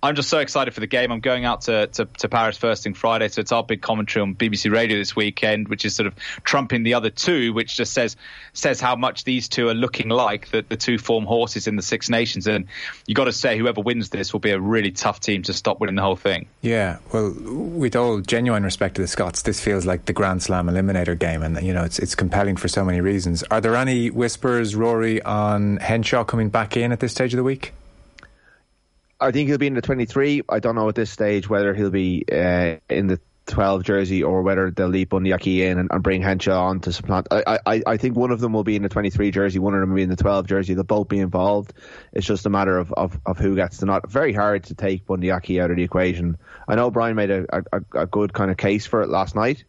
I'm 0.02 0.14
just 0.14 0.30
so 0.30 0.38
excited 0.38 0.72
for 0.72 0.80
the 0.80 0.86
game. 0.86 1.12
I'm 1.12 1.20
going 1.20 1.44
out 1.44 1.62
to, 1.62 1.86
to, 1.88 2.06
to, 2.06 2.28
Paris 2.28 2.56
first 2.56 2.84
thing 2.84 2.94
Friday, 2.94 3.28
so 3.28 3.40
it's 3.40 3.52
our 3.52 3.62
big 3.62 3.82
commentary 3.82 4.22
on 4.22 4.34
BBC 4.34 4.72
Radio 4.72 4.96
this 4.96 5.14
weekend, 5.14 5.68
which 5.68 5.84
is 5.84 5.94
sort 5.94 6.06
of 6.06 6.16
trumping 6.42 6.84
the 6.84 6.94
other 6.94 7.10
two, 7.10 7.52
which 7.52 7.76
just 7.76 7.92
says 7.92 8.16
says 8.54 8.80
how 8.80 8.96
much 8.96 9.24
these 9.24 9.48
two 9.48 9.68
are 9.68 9.74
looking 9.74 10.08
like 10.08 10.50
the, 10.50 10.64
the 10.66 10.76
two 10.76 10.96
form 10.96 11.24
horses 11.24 11.66
in 11.66 11.76
the 11.76 11.82
Six 11.82 12.08
Nations. 12.08 12.46
And 12.46 12.66
you 13.06 13.14
got 13.14 13.24
to 13.24 13.32
say, 13.32 13.58
whoever 13.58 13.82
wins 13.82 14.08
this 14.08 14.32
will 14.32 14.40
be 14.40 14.52
a 14.52 14.60
really 14.60 14.90
tough 14.90 15.20
team 15.20 15.42
to 15.42 15.52
stop 15.52 15.80
winning 15.80 15.96
the 15.96 16.02
whole 16.02 16.16
thing. 16.16 16.48
Yeah, 16.62 16.98
well, 17.12 17.34
with 17.34 17.94
all 17.94 18.20
genuine 18.20 18.62
respect 18.62 18.94
to 18.94 19.02
the 19.02 19.08
Scots, 19.08 19.42
this 19.42 19.60
feels 19.60 19.84
like 19.84 20.06
the 20.06 20.14
Grand 20.14 20.42
Slam 20.42 20.66
eliminator 20.66 21.18
game, 21.18 21.42
and 21.42 21.62
you 21.62 21.74
know 21.74 21.84
it's 21.84 21.98
it's 21.98 22.14
compelling 22.14 22.56
for 22.56 22.68
so 22.68 22.84
many 22.86 23.02
reasons. 23.02 23.42
Are 23.50 23.60
there 23.60 23.76
any 23.76 24.08
whispers, 24.08 24.74
Rory, 24.74 25.20
on 25.22 25.76
Henshaw 25.76 26.24
coming 26.24 26.48
back 26.48 26.76
in 26.76 26.90
at 26.90 27.00
this 27.00 27.12
stage 27.12 27.34
of 27.34 27.38
the 27.38 27.44
week? 27.44 27.74
I 29.20 29.32
think 29.32 29.48
he'll 29.48 29.58
be 29.58 29.66
in 29.66 29.74
the 29.74 29.82
23. 29.82 30.42
I 30.48 30.60
don't 30.60 30.74
know 30.74 30.88
at 30.88 30.94
this 30.94 31.10
stage 31.10 31.48
whether 31.48 31.74
he'll 31.74 31.90
be 31.90 32.24
uh, 32.30 32.76
in 32.88 33.06
the 33.06 33.20
12 33.46 33.82
jersey 33.82 34.22
or 34.22 34.42
whether 34.42 34.70
they'll 34.70 34.88
leave 34.88 35.08
Bundee 35.08 35.32
Aki 35.32 35.64
in 35.64 35.78
and, 35.78 35.90
and, 35.90 36.02
bring 36.02 36.22
Henshaw 36.22 36.66
on 36.66 36.80
to 36.80 36.92
supplant. 36.92 37.26
I, 37.30 37.58
I, 37.66 37.82
I 37.86 37.96
think 37.96 38.16
one 38.16 38.30
of 38.30 38.40
them 38.40 38.52
will 38.52 38.64
be 38.64 38.76
in 38.76 38.82
the 38.82 38.88
23 38.88 39.30
jersey, 39.30 39.58
one 39.58 39.74
of 39.74 39.80
them 39.80 39.90
will 39.90 39.96
be 39.96 40.02
in 40.02 40.08
the 40.08 40.16
12 40.16 40.46
jersey. 40.46 40.74
They'll 40.74 40.84
both 40.84 41.08
be 41.08 41.18
involved. 41.18 41.72
It's 42.12 42.26
just 42.26 42.46
a 42.46 42.50
matter 42.50 42.78
of, 42.78 42.92
of, 42.92 43.18
of 43.26 43.38
who 43.38 43.56
gets 43.56 43.78
the 43.78 43.86
nod. 43.86 44.08
Very 44.08 44.32
hard 44.32 44.64
to 44.64 44.74
take 44.74 45.06
Bundee 45.06 45.30
Aki 45.30 45.60
out 45.60 45.70
of 45.70 45.76
the 45.76 45.82
equation. 45.82 46.38
I 46.68 46.76
know 46.76 46.90
Brian 46.90 47.16
made 47.16 47.30
a, 47.30 47.46
a, 47.72 47.82
a 48.02 48.06
good 48.06 48.32
kind 48.32 48.50
of 48.50 48.56
case 48.56 48.86
for 48.86 49.02
it 49.02 49.08
last 49.08 49.34
night. 49.34 49.64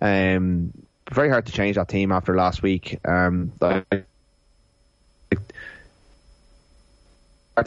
Um, 0.00 0.72
very 1.10 1.30
hard 1.30 1.46
to 1.46 1.52
change 1.52 1.76
that 1.76 1.88
team 1.88 2.12
after 2.12 2.36
last 2.36 2.62
week. 2.62 2.98
Um, 3.06 3.52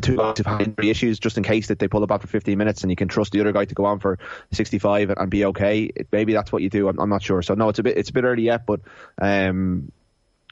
two 0.02 0.18
guys 0.18 0.38
have 0.38 0.46
had 0.46 0.62
injury 0.62 0.90
issues 0.90 1.20
just 1.20 1.38
in 1.38 1.44
case 1.44 1.68
that 1.68 1.80
they 1.80 1.88
pull 1.88 2.04
up 2.04 2.12
after 2.12 2.28
15 2.28 2.58
minutes 2.58 2.82
and 2.82 2.90
you 2.90 2.96
can 2.96 3.08
trust 3.08 3.32
the 3.32 3.42
other 3.42 3.52
guy 3.52 3.66
to 3.66 3.76
go 3.76 3.86
on 3.86 4.00
for 4.00 4.18
65 4.52 5.12
and, 5.12 5.30
be 5.30 5.46
okay. 5.46 5.84
It, 5.84 6.08
maybe 6.12 6.34
that's 6.34 6.52
what 6.52 6.62
you 6.62 6.70
do. 6.70 6.88
I'm, 6.88 7.00
I'm, 7.00 7.10
not 7.10 7.22
sure. 7.22 7.42
So 7.42 7.54
no, 7.54 7.70
it's 7.70 7.80
a 7.80 7.84
bit 7.84 7.98
it's 7.98 8.10
a 8.10 8.14
bit 8.14 8.24
early 8.24 8.44
yet, 8.44 8.66
but 8.66 8.82
um, 9.22 9.92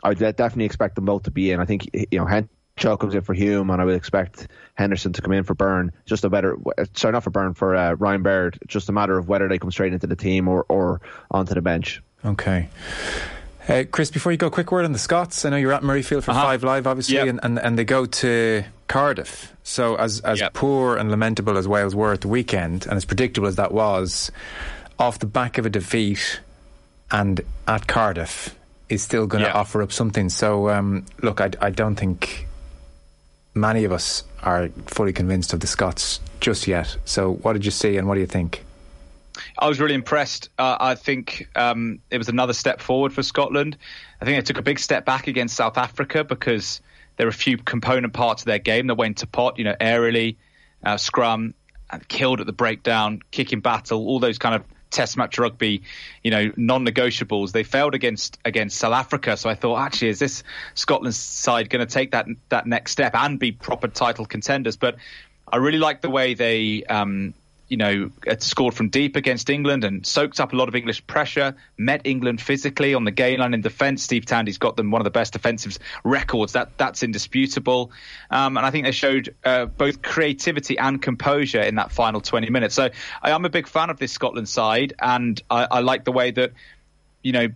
I 0.04 0.10
would 0.10 0.20
definitely 0.20 0.66
expect 0.66 0.96
them 0.96 1.06
both 1.06 1.24
to 1.24 1.32
be 1.32 1.52
in. 1.52 1.60
I 1.60 1.66
think 1.66 1.90
you 1.94 2.20
know 2.20 2.26
Henshaw 2.26 2.98
comes 2.98 3.16
in 3.16 3.22
for 3.22 3.34
Hume, 3.34 3.70
and 3.70 3.82
I 3.82 3.86
would 3.86 3.96
expect 3.96 4.48
Henderson 4.76 5.14
to 5.14 5.22
come 5.22 5.32
in 5.32 5.44
for 5.44 5.56
Beirne. 5.56 5.92
Just 6.06 6.24
a 6.24 6.30
better 6.30 6.58
sorry 6.94 7.14
not 7.14 7.24
for 7.24 7.32
Beirne 7.32 7.56
for 7.56 7.76
uh, 7.76 7.94
Ryan 7.94 8.24
Baird. 8.24 8.60
Just 8.68 8.90
a 8.90 8.92
matter 8.92 9.18
of 9.18 9.28
whether 9.28 9.48
they 9.48 9.58
come 9.58 9.72
straight 9.72 9.94
into 9.94 10.08
the 10.08 10.16
team 10.16 10.48
or 10.48 10.66
or 10.70 11.02
onto 11.32 11.54
the 11.54 11.62
bench. 11.62 12.02
Okay. 12.26 12.70
Uh, 13.68 13.84
Chris, 13.90 14.12
before 14.12 14.32
you 14.32 14.38
go, 14.38 14.50
quick 14.50 14.72
word 14.72 14.84
on 14.84 14.92
the 14.92 15.00
Scots. 15.00 15.46
I 15.46 15.50
know 15.50 15.56
you're 15.56 15.72
at 15.72 15.84
Murrayfield 15.84 16.24
for 16.24 16.32
uh-huh. 16.32 16.44
Five 16.44 16.64
Live, 16.64 16.86
obviously, 16.86 17.16
yep. 17.16 17.28
and, 17.28 17.40
and, 17.44 17.60
and 17.60 17.80
they 17.80 17.86
go 17.86 18.06
to 18.06 18.64
Cardiff. 18.94 19.52
So, 19.64 19.96
as 19.96 20.20
as 20.20 20.40
yep. 20.40 20.54
poor 20.54 20.98
and 20.98 21.10
lamentable 21.10 21.58
as 21.58 21.68
Wales 21.68 21.96
were 21.96 22.14
at 22.14 22.22
the 22.22 22.28
weekend, 22.28 22.86
and 22.86 22.94
as 22.94 23.06
predictable 23.06 23.48
as 23.48 23.56
that 23.56 23.72
was, 23.72 24.32
off 25.00 25.18
the 25.18 25.26
back 25.26 25.58
of 25.58 25.66
a 25.66 25.70
defeat 25.72 26.42
and 27.10 27.42
at 27.68 27.88
Cardiff 27.88 28.56
is 28.90 29.02
still 29.02 29.26
going 29.26 29.42
to 29.42 29.50
yep. 29.50 29.56
offer 29.56 29.82
up 29.82 29.92
something. 29.92 30.30
So, 30.30 30.70
um, 30.70 31.08
look, 31.24 31.42
I, 31.42 31.50
I 31.60 31.72
don't 31.72 31.96
think 31.96 32.48
many 33.56 33.84
of 33.84 33.92
us 33.92 34.26
are 34.44 34.70
fully 34.86 35.12
convinced 35.12 35.54
of 35.54 35.62
the 35.62 35.66
Scots 35.66 36.20
just 36.40 36.68
yet. 36.68 36.96
So, 37.04 37.34
what 37.34 37.54
did 37.54 37.66
you 37.66 37.72
see, 37.72 37.98
and 37.98 38.08
what 38.08 38.14
do 38.14 38.20
you 38.22 38.28
think? 38.28 38.64
I 39.58 39.68
was 39.68 39.80
really 39.80 39.96
impressed. 39.96 40.50
Uh, 40.60 40.78
I 40.80 40.94
think 40.94 41.50
um, 41.56 41.98
it 42.12 42.20
was 42.20 42.30
another 42.30 42.54
step 42.54 42.80
forward 42.80 43.12
for 43.12 43.24
Scotland. 43.24 43.76
I 44.22 44.26
think 44.26 44.38
they 44.38 44.46
took 44.46 44.60
a 44.60 44.62
big 44.62 44.78
step 44.78 45.04
back 45.04 45.26
against 45.26 45.56
South 45.56 45.80
Africa 45.80 46.24
because 46.24 46.80
there 47.18 47.28
are 47.28 47.30
a 47.30 47.34
few 47.34 47.58
component 47.58 48.14
parts 48.14 48.44
of 48.44 48.48
their 48.48 48.60
game 48.60 48.88
that 48.88 48.96
went 48.96 49.18
to 49.18 49.28
pot. 49.28 49.58
You 49.58 49.66
know, 49.66 49.76
aerially, 49.80 50.38
uh, 50.84 50.98
scrum, 50.98 51.54
killed 52.08 52.40
at 52.40 52.46
the 52.46 52.54
breakdown, 52.54 53.22
kicking 53.32 53.60
battle, 53.60 54.08
all 54.08 54.20
those 54.20 54.38
kind 54.38 54.56
of 54.56 54.64
test 54.90 55.18
match 55.18 55.40
rugby, 55.40 55.82
you 56.24 56.32
know, 56.32 56.52
non-negotiables. 56.56 57.52
They 57.52 57.64
failed 57.64 57.96
against 57.96 58.40
against 58.46 58.78
South 58.78 58.94
Africa, 58.94 59.36
so 59.36 59.50
I 59.50 59.56
thought, 59.56 59.80
actually, 59.80 60.10
is 60.10 60.20
this 60.20 60.44
Scotland 60.76 61.16
side 61.16 61.70
going 61.70 61.86
to 61.86 61.92
take 61.92 62.12
that 62.12 62.28
that 62.50 62.66
next 62.66 62.92
step 62.92 63.16
and 63.16 63.40
be 63.40 63.52
proper 63.52 63.88
title 63.88 64.26
contenders? 64.26 64.78
But 64.78 64.96
I 65.52 65.58
really 65.58 65.80
like 65.80 66.02
the 66.02 66.10
way 66.10 66.36
they 66.36 66.84
um, 66.84 67.34
you 67.74 67.78
know, 67.78 68.12
scored 68.38 68.76
from 68.76 68.90
deep 68.90 69.16
against 69.16 69.50
England 69.50 69.84
and 69.84 70.06
soaked 70.06 70.40
up 70.40 70.54
a 70.54 70.56
lot 70.56 70.68
of 70.68 70.76
English 70.76 71.08
pressure, 71.08 71.56
met 71.76 72.02
England 72.04 72.40
physically 72.40 72.94
on 72.94 73.04
the 73.04 73.10
gain 73.10 73.40
line 73.40 73.56
in 73.56 73.62
defence. 73.62 74.04
Steve 74.04 74.28
Tandy's 74.28 74.60
got 74.60 74.78
them 74.78 74.92
one 74.92 75.02
of 75.02 75.06
the 75.06 75.10
best 75.10 75.34
defensive 75.34 75.80
records. 76.04 76.54
That 76.54 76.78
That's 76.78 77.02
indisputable. 77.02 77.90
Um, 78.30 78.58
and 78.58 78.66
I 78.66 78.70
think 78.70 78.86
they 78.86 78.92
showed 78.92 79.34
uh, 79.44 79.66
both 79.66 80.04
creativity 80.04 80.78
and 80.78 81.02
composure 81.02 81.62
in 81.62 81.74
that 81.76 81.92
final 81.92 82.22
20 82.22 82.52
minutes. 82.52 82.76
So 82.76 82.92
I 83.24 83.32
am 83.32 83.44
a 83.44 83.50
big 83.50 83.68
fan 83.68 83.90
of 83.90 83.98
this 83.98 84.12
Scotland 84.12 84.48
side, 84.48 84.94
and 85.00 85.42
I, 85.50 85.68
I 85.72 85.80
like 85.80 86.04
the 86.04 86.12
way 86.12 86.30
that, 86.30 86.52
you 87.24 87.32
know, 87.32 87.48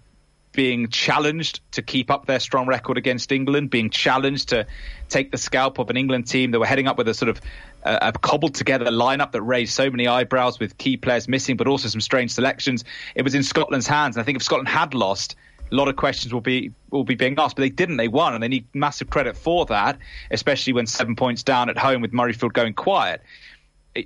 being 0.58 0.90
challenged 0.90 1.60
to 1.74 1.84
keep 1.84 2.10
up 2.10 2.26
their 2.26 2.40
strong 2.40 2.66
record 2.66 2.98
against 2.98 3.32
England, 3.32 3.70
being 3.70 3.92
challenged 3.92 4.50
to 4.50 4.66
take 5.10 5.30
the 5.30 5.38
scalp 5.38 5.78
of 5.78 5.92
an 5.92 5.98
England 5.98 6.26
team 6.26 6.50
that 6.50 6.60
were 6.60 6.66
heading 6.66 6.88
up 6.88 6.98
with 6.98 7.08
a 7.08 7.14
sort 7.14 7.30
of 7.30 7.40
a 7.88 8.12
cobbled 8.12 8.56
together 8.56 8.86
lineup 8.86 9.32
that 9.32 9.42
raised 9.42 9.74
so 9.74 9.90
many 9.90 10.08
eyebrows 10.08 10.60
with 10.60 10.78
key 10.78 10.98
players 10.98 11.28
missing, 11.28 11.58
but 11.58 11.68
also 11.68 11.88
some 11.88 12.02
strange 12.02 12.32
selections. 12.32 12.84
It 13.16 13.24
was 13.24 13.36
in 13.36 13.44
Scotland's 13.44 13.88
hands, 13.88 14.16
and 14.16 14.22
I 14.22 14.26
think 14.26 14.38
if 14.38 14.44
Scotland 14.44 14.68
had 14.68 14.94
lost, 14.94 15.36
a 15.72 15.76
lot 15.76 15.88
of 15.88 15.96
questions 15.96 16.34
will 16.34 16.42
be 16.42 16.72
will 16.92 17.04
be 17.04 17.16
being 17.16 17.36
asked, 17.38 17.56
but 17.56 17.62
they 17.62 17.70
didn't. 17.70 17.98
They 17.98 18.08
won, 18.08 18.34
and 18.34 18.42
they 18.42 18.48
need 18.48 18.68
massive 18.74 19.10
credit 19.10 19.36
for 19.36 19.66
that, 19.66 19.98
especially 20.32 20.74
when 20.74 20.86
seven 20.86 21.16
points 21.16 21.44
down 21.44 21.70
at 21.70 21.78
home 21.78 22.02
with 22.02 22.12
Murrayfield 22.12 22.54
going 22.54 22.74
quiet 22.74 23.22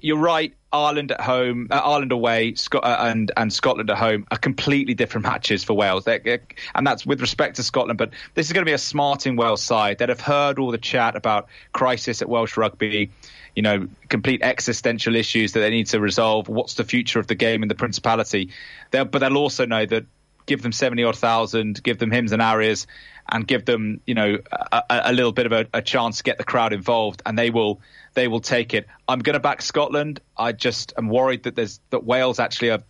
you're 0.02 0.18
right. 0.18 0.54
Ireland 0.74 1.12
at 1.12 1.20
home, 1.20 1.68
uh, 1.70 1.76
Ireland 1.76 2.12
away, 2.14 2.56
Scot- 2.56 2.86
uh, 2.86 2.98
and 3.02 3.32
and 3.36 3.52
Scotland 3.52 3.90
at 3.90 3.98
home 3.98 4.26
are 4.32 4.38
completely 4.38 4.94
different 4.94 5.26
matches 5.26 5.64
for 5.64 5.74
Wales. 5.74 6.06
They're, 6.06 6.42
and 6.74 6.88
that's 6.88 7.06
with 7.06 7.20
respect 7.20 7.58
to 7.58 7.64
Scotland. 7.64 7.98
But 7.98 8.12
this 8.36 8.48
is 8.48 8.54
going 8.54 8.64
to 8.66 8.70
be 8.70 8.74
a 8.74 8.78
smarting 8.78 9.36
Wales 9.36 9.62
side 9.62 9.98
that 9.98 10.10
have 10.10 10.22
heard 10.22 10.60
all 10.60 10.72
the 10.72 10.78
chat 10.78 11.16
about 11.16 11.48
crisis 11.74 12.22
at 12.22 12.30
Welsh 12.30 12.56
rugby. 12.56 13.12
You 13.56 13.64
know, 13.64 13.88
complete 14.08 14.42
existential 14.44 15.16
issues 15.16 15.52
that 15.54 15.60
they 15.60 15.70
need 15.70 15.88
to 15.88 16.00
resolve. 16.00 16.48
What's 16.48 16.76
the 16.76 16.86
future 16.86 17.20
of 17.20 17.28
the 17.28 17.36
game 17.36 17.64
in 17.64 17.68
the 17.68 17.76
Principality? 17.76 18.52
They'll, 18.92 19.04
but 19.04 19.20
they'll 19.20 19.36
also 19.36 19.66
know 19.66 19.86
that 19.86 20.06
give 20.46 20.62
them 20.62 20.72
seventy 20.72 21.04
odd 21.04 21.18
thousand, 21.18 21.84
give 21.84 21.98
them 21.98 22.12
hymns 22.12 22.32
and 22.32 22.42
arias, 22.42 22.88
and 23.32 23.48
give 23.48 23.66
them 23.66 24.02
you 24.06 24.14
know 24.14 24.38
a, 24.72 24.84
a 24.90 25.14
little 25.14 25.32
bit 25.32 25.46
of 25.46 25.52
a, 25.52 25.68
a 25.74 25.82
chance 25.82 26.18
to 26.18 26.24
get 26.24 26.38
the 26.38 26.44
crowd 26.44 26.74
involved, 26.74 27.22
and 27.26 27.38
they 27.38 27.50
will 27.50 27.80
they 28.14 28.28
will 28.28 28.42
take 28.42 28.74
it. 28.74 28.88
I'm 29.08 29.20
going 29.20 29.34
to 29.34 29.40
back 29.40 29.62
Scotland. 29.62 30.20
I 30.38 30.52
just 30.52 30.94
am 30.98 31.08
worried 31.08 31.44
that 31.44 31.56
there's 31.56 31.80
that 31.92 32.04
Wales 32.04 32.40
actually 32.40 32.72
are 32.72 32.84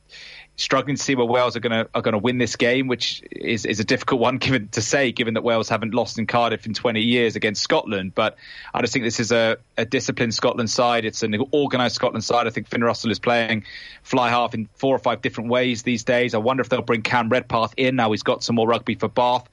struggling 0.57 0.95
to 0.95 1.01
see 1.01 1.15
where 1.15 1.25
Wales 1.25 1.55
are 1.55 1.59
going 1.59 1.71
to 1.71 1.89
are 1.93 2.01
going 2.01 2.13
to 2.13 2.19
win 2.19 2.37
this 2.37 2.55
game, 2.55 2.87
which 2.87 3.23
is 3.31 3.65
is 3.65 3.79
a 3.79 3.83
difficult 3.83 4.21
one 4.21 4.37
given 4.39 4.67
to 4.69 4.81
say, 4.81 5.11
given 5.11 5.35
that 5.35 5.43
Wales 5.43 5.69
haven't 5.69 5.93
lost 5.93 6.17
in 6.17 6.27
Cardiff 6.27 6.65
in 6.65 6.73
20 6.73 7.01
years 7.01 7.35
against 7.35 7.61
Scotland. 7.61 8.13
But 8.15 8.37
I 8.73 8.81
just 8.81 8.93
think 8.93 9.05
this 9.05 9.19
is 9.19 9.31
a, 9.31 9.57
a 9.77 9.85
disciplined 9.85 10.33
Scotland 10.33 10.69
side. 10.69 11.05
It's 11.05 11.23
an 11.23 11.35
organised 11.53 11.95
Scotland 11.95 12.23
side. 12.23 12.47
I 12.47 12.49
think 12.49 12.67
Finn 12.67 12.83
Russell 12.83 13.11
is 13.11 13.19
playing 13.19 13.65
fly 14.03 14.29
half 14.29 14.53
in 14.53 14.67
four 14.75 14.95
or 14.95 14.99
five 14.99 15.21
different 15.21 15.49
ways 15.49 15.83
these 15.83 16.03
days. 16.03 16.33
I 16.33 16.39
wonder 16.39 16.61
if 16.61 16.69
they'll 16.69 16.81
bring 16.81 17.01
Cam 17.01 17.29
Redpath 17.29 17.73
in 17.77 17.95
now. 17.95 18.11
He's 18.11 18.23
got 18.23 18.43
some 18.43 18.55
more 18.55 18.67
rugby 18.67 18.95
for 18.95 19.07
Bath. 19.07 19.47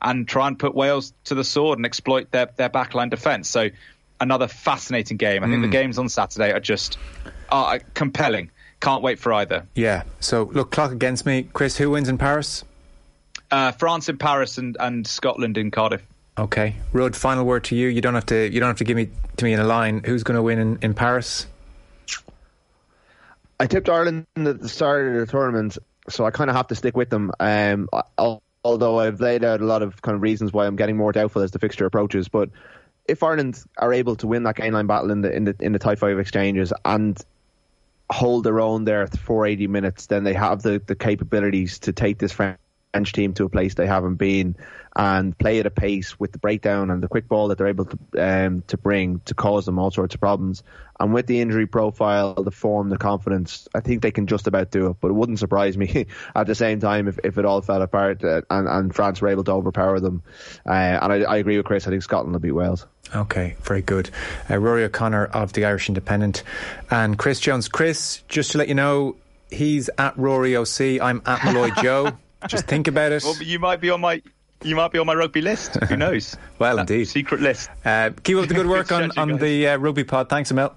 And 0.00 0.28
try 0.28 0.46
and 0.46 0.58
put 0.58 0.74
Wales 0.74 1.12
to 1.24 1.34
the 1.34 1.42
sword 1.42 1.78
and 1.78 1.86
exploit 1.86 2.30
their, 2.30 2.48
their 2.56 2.70
backline 2.70 3.10
defence. 3.10 3.48
So 3.48 3.70
another 4.20 4.48
fascinating 4.48 5.16
game. 5.16 5.42
I 5.42 5.46
think 5.46 5.58
mm. 5.58 5.62
the 5.62 5.66
hmm. 5.68 5.72
games 5.72 5.98
on 5.98 6.08
Saturday 6.08 6.52
are 6.52 6.60
just 6.60 6.98
are 7.50 7.80
compelling. 7.94 8.50
Can't 8.80 9.02
wait 9.02 9.18
for 9.18 9.32
either. 9.32 9.66
Yeah. 9.74 10.04
So 10.20 10.50
look, 10.52 10.70
clock 10.70 10.92
against 10.92 11.26
me, 11.26 11.48
Chris. 11.52 11.76
Who 11.76 11.90
wins 11.90 12.08
in 12.08 12.18
Paris? 12.18 12.64
Uh, 13.50 13.72
France 13.72 14.08
in 14.08 14.18
Paris 14.18 14.58
and, 14.58 14.76
and 14.78 15.06
Scotland 15.06 15.56
in 15.56 15.70
Cardiff. 15.70 16.02
Okay, 16.38 16.76
Rud. 16.92 17.16
Final 17.16 17.44
word 17.44 17.64
to 17.64 17.76
you. 17.76 17.88
You 17.88 18.00
don't 18.00 18.14
have 18.14 18.26
to. 18.26 18.48
You 18.48 18.60
don't 18.60 18.68
have 18.68 18.76
to 18.78 18.84
give 18.84 18.96
me 18.96 19.08
to 19.38 19.44
me 19.44 19.52
in 19.52 19.58
a 19.58 19.64
line. 19.64 20.02
Who's 20.04 20.22
going 20.22 20.36
to 20.36 20.42
win 20.42 20.58
in, 20.58 20.78
in 20.82 20.94
Paris? 20.94 21.46
I 23.58 23.66
tipped 23.66 23.88
Ireland 23.88 24.26
at 24.36 24.60
the 24.60 24.68
start 24.68 25.08
of 25.08 25.14
the 25.14 25.26
tournament, 25.26 25.78
so 26.08 26.24
I 26.24 26.30
kind 26.30 26.48
of 26.48 26.54
have 26.54 26.68
to 26.68 26.76
stick 26.76 26.96
with 26.96 27.10
them. 27.10 27.32
Um, 27.40 27.88
although 28.68 29.00
I've 29.00 29.18
laid 29.18 29.44
out 29.44 29.62
a 29.62 29.64
lot 29.64 29.82
of 29.82 30.02
kind 30.02 30.14
of 30.14 30.20
reasons 30.20 30.52
why 30.52 30.66
I'm 30.66 30.76
getting 30.76 30.96
more 30.96 31.10
doubtful 31.10 31.40
as 31.40 31.52
the 31.52 31.58
fixture 31.58 31.86
approaches, 31.86 32.28
but 32.28 32.50
if 33.06 33.22
Ireland 33.22 33.64
are 33.78 33.94
able 33.94 34.14
to 34.16 34.26
win 34.26 34.42
that 34.42 34.56
gain 34.56 34.74
line 34.74 34.86
battle 34.86 35.10
in 35.10 35.22
the 35.22 35.34
in 35.34 35.44
the 35.44 35.56
in 35.58 35.72
the 35.72 35.78
tight 35.78 35.98
five 35.98 36.18
exchanges 36.18 36.70
and 36.84 37.18
hold 38.10 38.44
their 38.44 38.60
own 38.60 38.84
there 38.84 39.06
for 39.06 39.46
80 39.46 39.66
minutes, 39.68 40.06
then 40.06 40.24
they 40.24 40.34
have 40.34 40.62
the, 40.62 40.82
the 40.86 40.94
capabilities 40.94 41.78
to 41.80 41.92
take 41.92 42.18
this 42.18 42.32
French 42.92 43.12
team 43.12 43.34
to 43.34 43.44
a 43.44 43.48
place 43.48 43.74
they 43.74 43.86
haven't 43.86 44.16
been 44.16 44.56
and 44.96 45.36
play 45.38 45.60
at 45.60 45.66
a 45.66 45.70
pace 45.70 46.18
with 46.18 46.32
the 46.32 46.38
breakdown 46.38 46.90
and 46.90 47.02
the 47.02 47.08
quick 47.08 47.28
ball 47.28 47.48
that 47.48 47.58
they're 47.58 47.68
able 47.68 47.84
to 47.84 47.98
um, 48.18 48.62
to 48.66 48.76
bring 48.76 49.20
to 49.26 49.34
cause 49.34 49.66
them 49.66 49.78
all 49.78 49.90
sorts 49.90 50.14
of 50.14 50.20
problems. 50.20 50.64
And 50.98 51.14
with 51.14 51.26
the 51.26 51.40
injury 51.40 51.66
profile, 51.66 52.34
the 52.34 52.50
form, 52.50 52.88
the 52.88 52.98
confidence, 52.98 53.68
I 53.72 53.80
think 53.80 54.02
they 54.02 54.10
can 54.10 54.26
just 54.26 54.48
about 54.48 54.72
do 54.72 54.88
it. 54.88 54.96
But 55.00 55.08
it 55.08 55.14
wouldn't 55.14 55.38
surprise 55.38 55.76
me 55.76 56.06
at 56.34 56.48
the 56.48 56.56
same 56.56 56.80
time 56.80 57.06
if, 57.06 57.20
if 57.22 57.38
it 57.38 57.44
all 57.44 57.60
fell 57.60 57.82
apart 57.82 58.24
uh, 58.24 58.42
and, 58.50 58.66
and 58.66 58.94
France 58.94 59.20
were 59.20 59.28
able 59.28 59.44
to 59.44 59.52
overpower 59.52 60.00
them. 60.00 60.24
Uh, 60.66 60.70
and 60.72 61.12
I, 61.12 61.16
I, 61.20 61.36
agree 61.36 61.56
with 61.56 61.66
Chris. 61.66 61.86
I 61.86 61.90
think 61.90 62.02
Scotland 62.02 62.32
will 62.32 62.40
beat 62.40 62.52
Wales. 62.52 62.84
Okay, 63.14 63.54
very 63.62 63.82
good. 63.82 64.10
Uh, 64.50 64.58
Rory 64.58 64.82
O'Connor 64.82 65.26
of 65.26 65.52
the 65.52 65.64
Irish 65.64 65.88
Independent 65.88 66.42
and 66.90 67.16
Chris 67.16 67.38
Jones. 67.38 67.68
Chris, 67.68 68.22
just 68.26 68.52
to 68.52 68.58
let 68.58 68.66
you 68.66 68.74
know, 68.74 69.14
he's 69.50 69.88
at 69.98 70.18
Rory 70.18 70.56
OC. 70.56 71.00
I'm 71.00 71.22
at 71.24 71.44
Molloy 71.44 71.70
Joe. 71.80 72.16
Just 72.46 72.66
think 72.66 72.86
about 72.88 73.12
it. 73.12 73.22
Well, 73.24 73.42
you 73.42 73.58
might 73.58 73.80
be 73.80 73.90
on 73.90 74.00
my 74.00 74.22
you 74.62 74.74
might 74.76 74.90
be 74.92 74.98
on 74.98 75.06
my 75.06 75.14
rugby 75.14 75.40
list. 75.40 75.76
Who 75.84 75.96
knows? 76.04 76.36
well, 76.58 76.76
that 76.76 76.90
indeed. 76.90 77.06
Secret 77.06 77.40
list. 77.40 77.70
Uh, 77.84 78.10
keep 78.22 78.36
up 78.36 78.48
the 78.48 78.54
good 78.54 78.66
work 78.66 78.90
on, 78.98 79.10
on 79.18 79.36
the 79.38 79.68
uh, 79.68 79.76
rugby 79.78 80.04
pod. 80.04 80.28
Thanks, 80.28 80.50
Emil. 80.50 80.74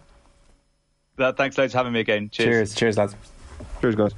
Uh, 1.17 1.31
thanks 1.33 1.57
loads 1.57 1.73
for 1.73 1.77
having 1.79 1.93
me 1.93 1.99
again. 1.99 2.29
Cheers. 2.29 2.73
Cheers, 2.73 2.75
cheers 2.75 2.97
lads. 2.97 3.15
Cheers, 3.81 3.95
guys. 3.95 4.11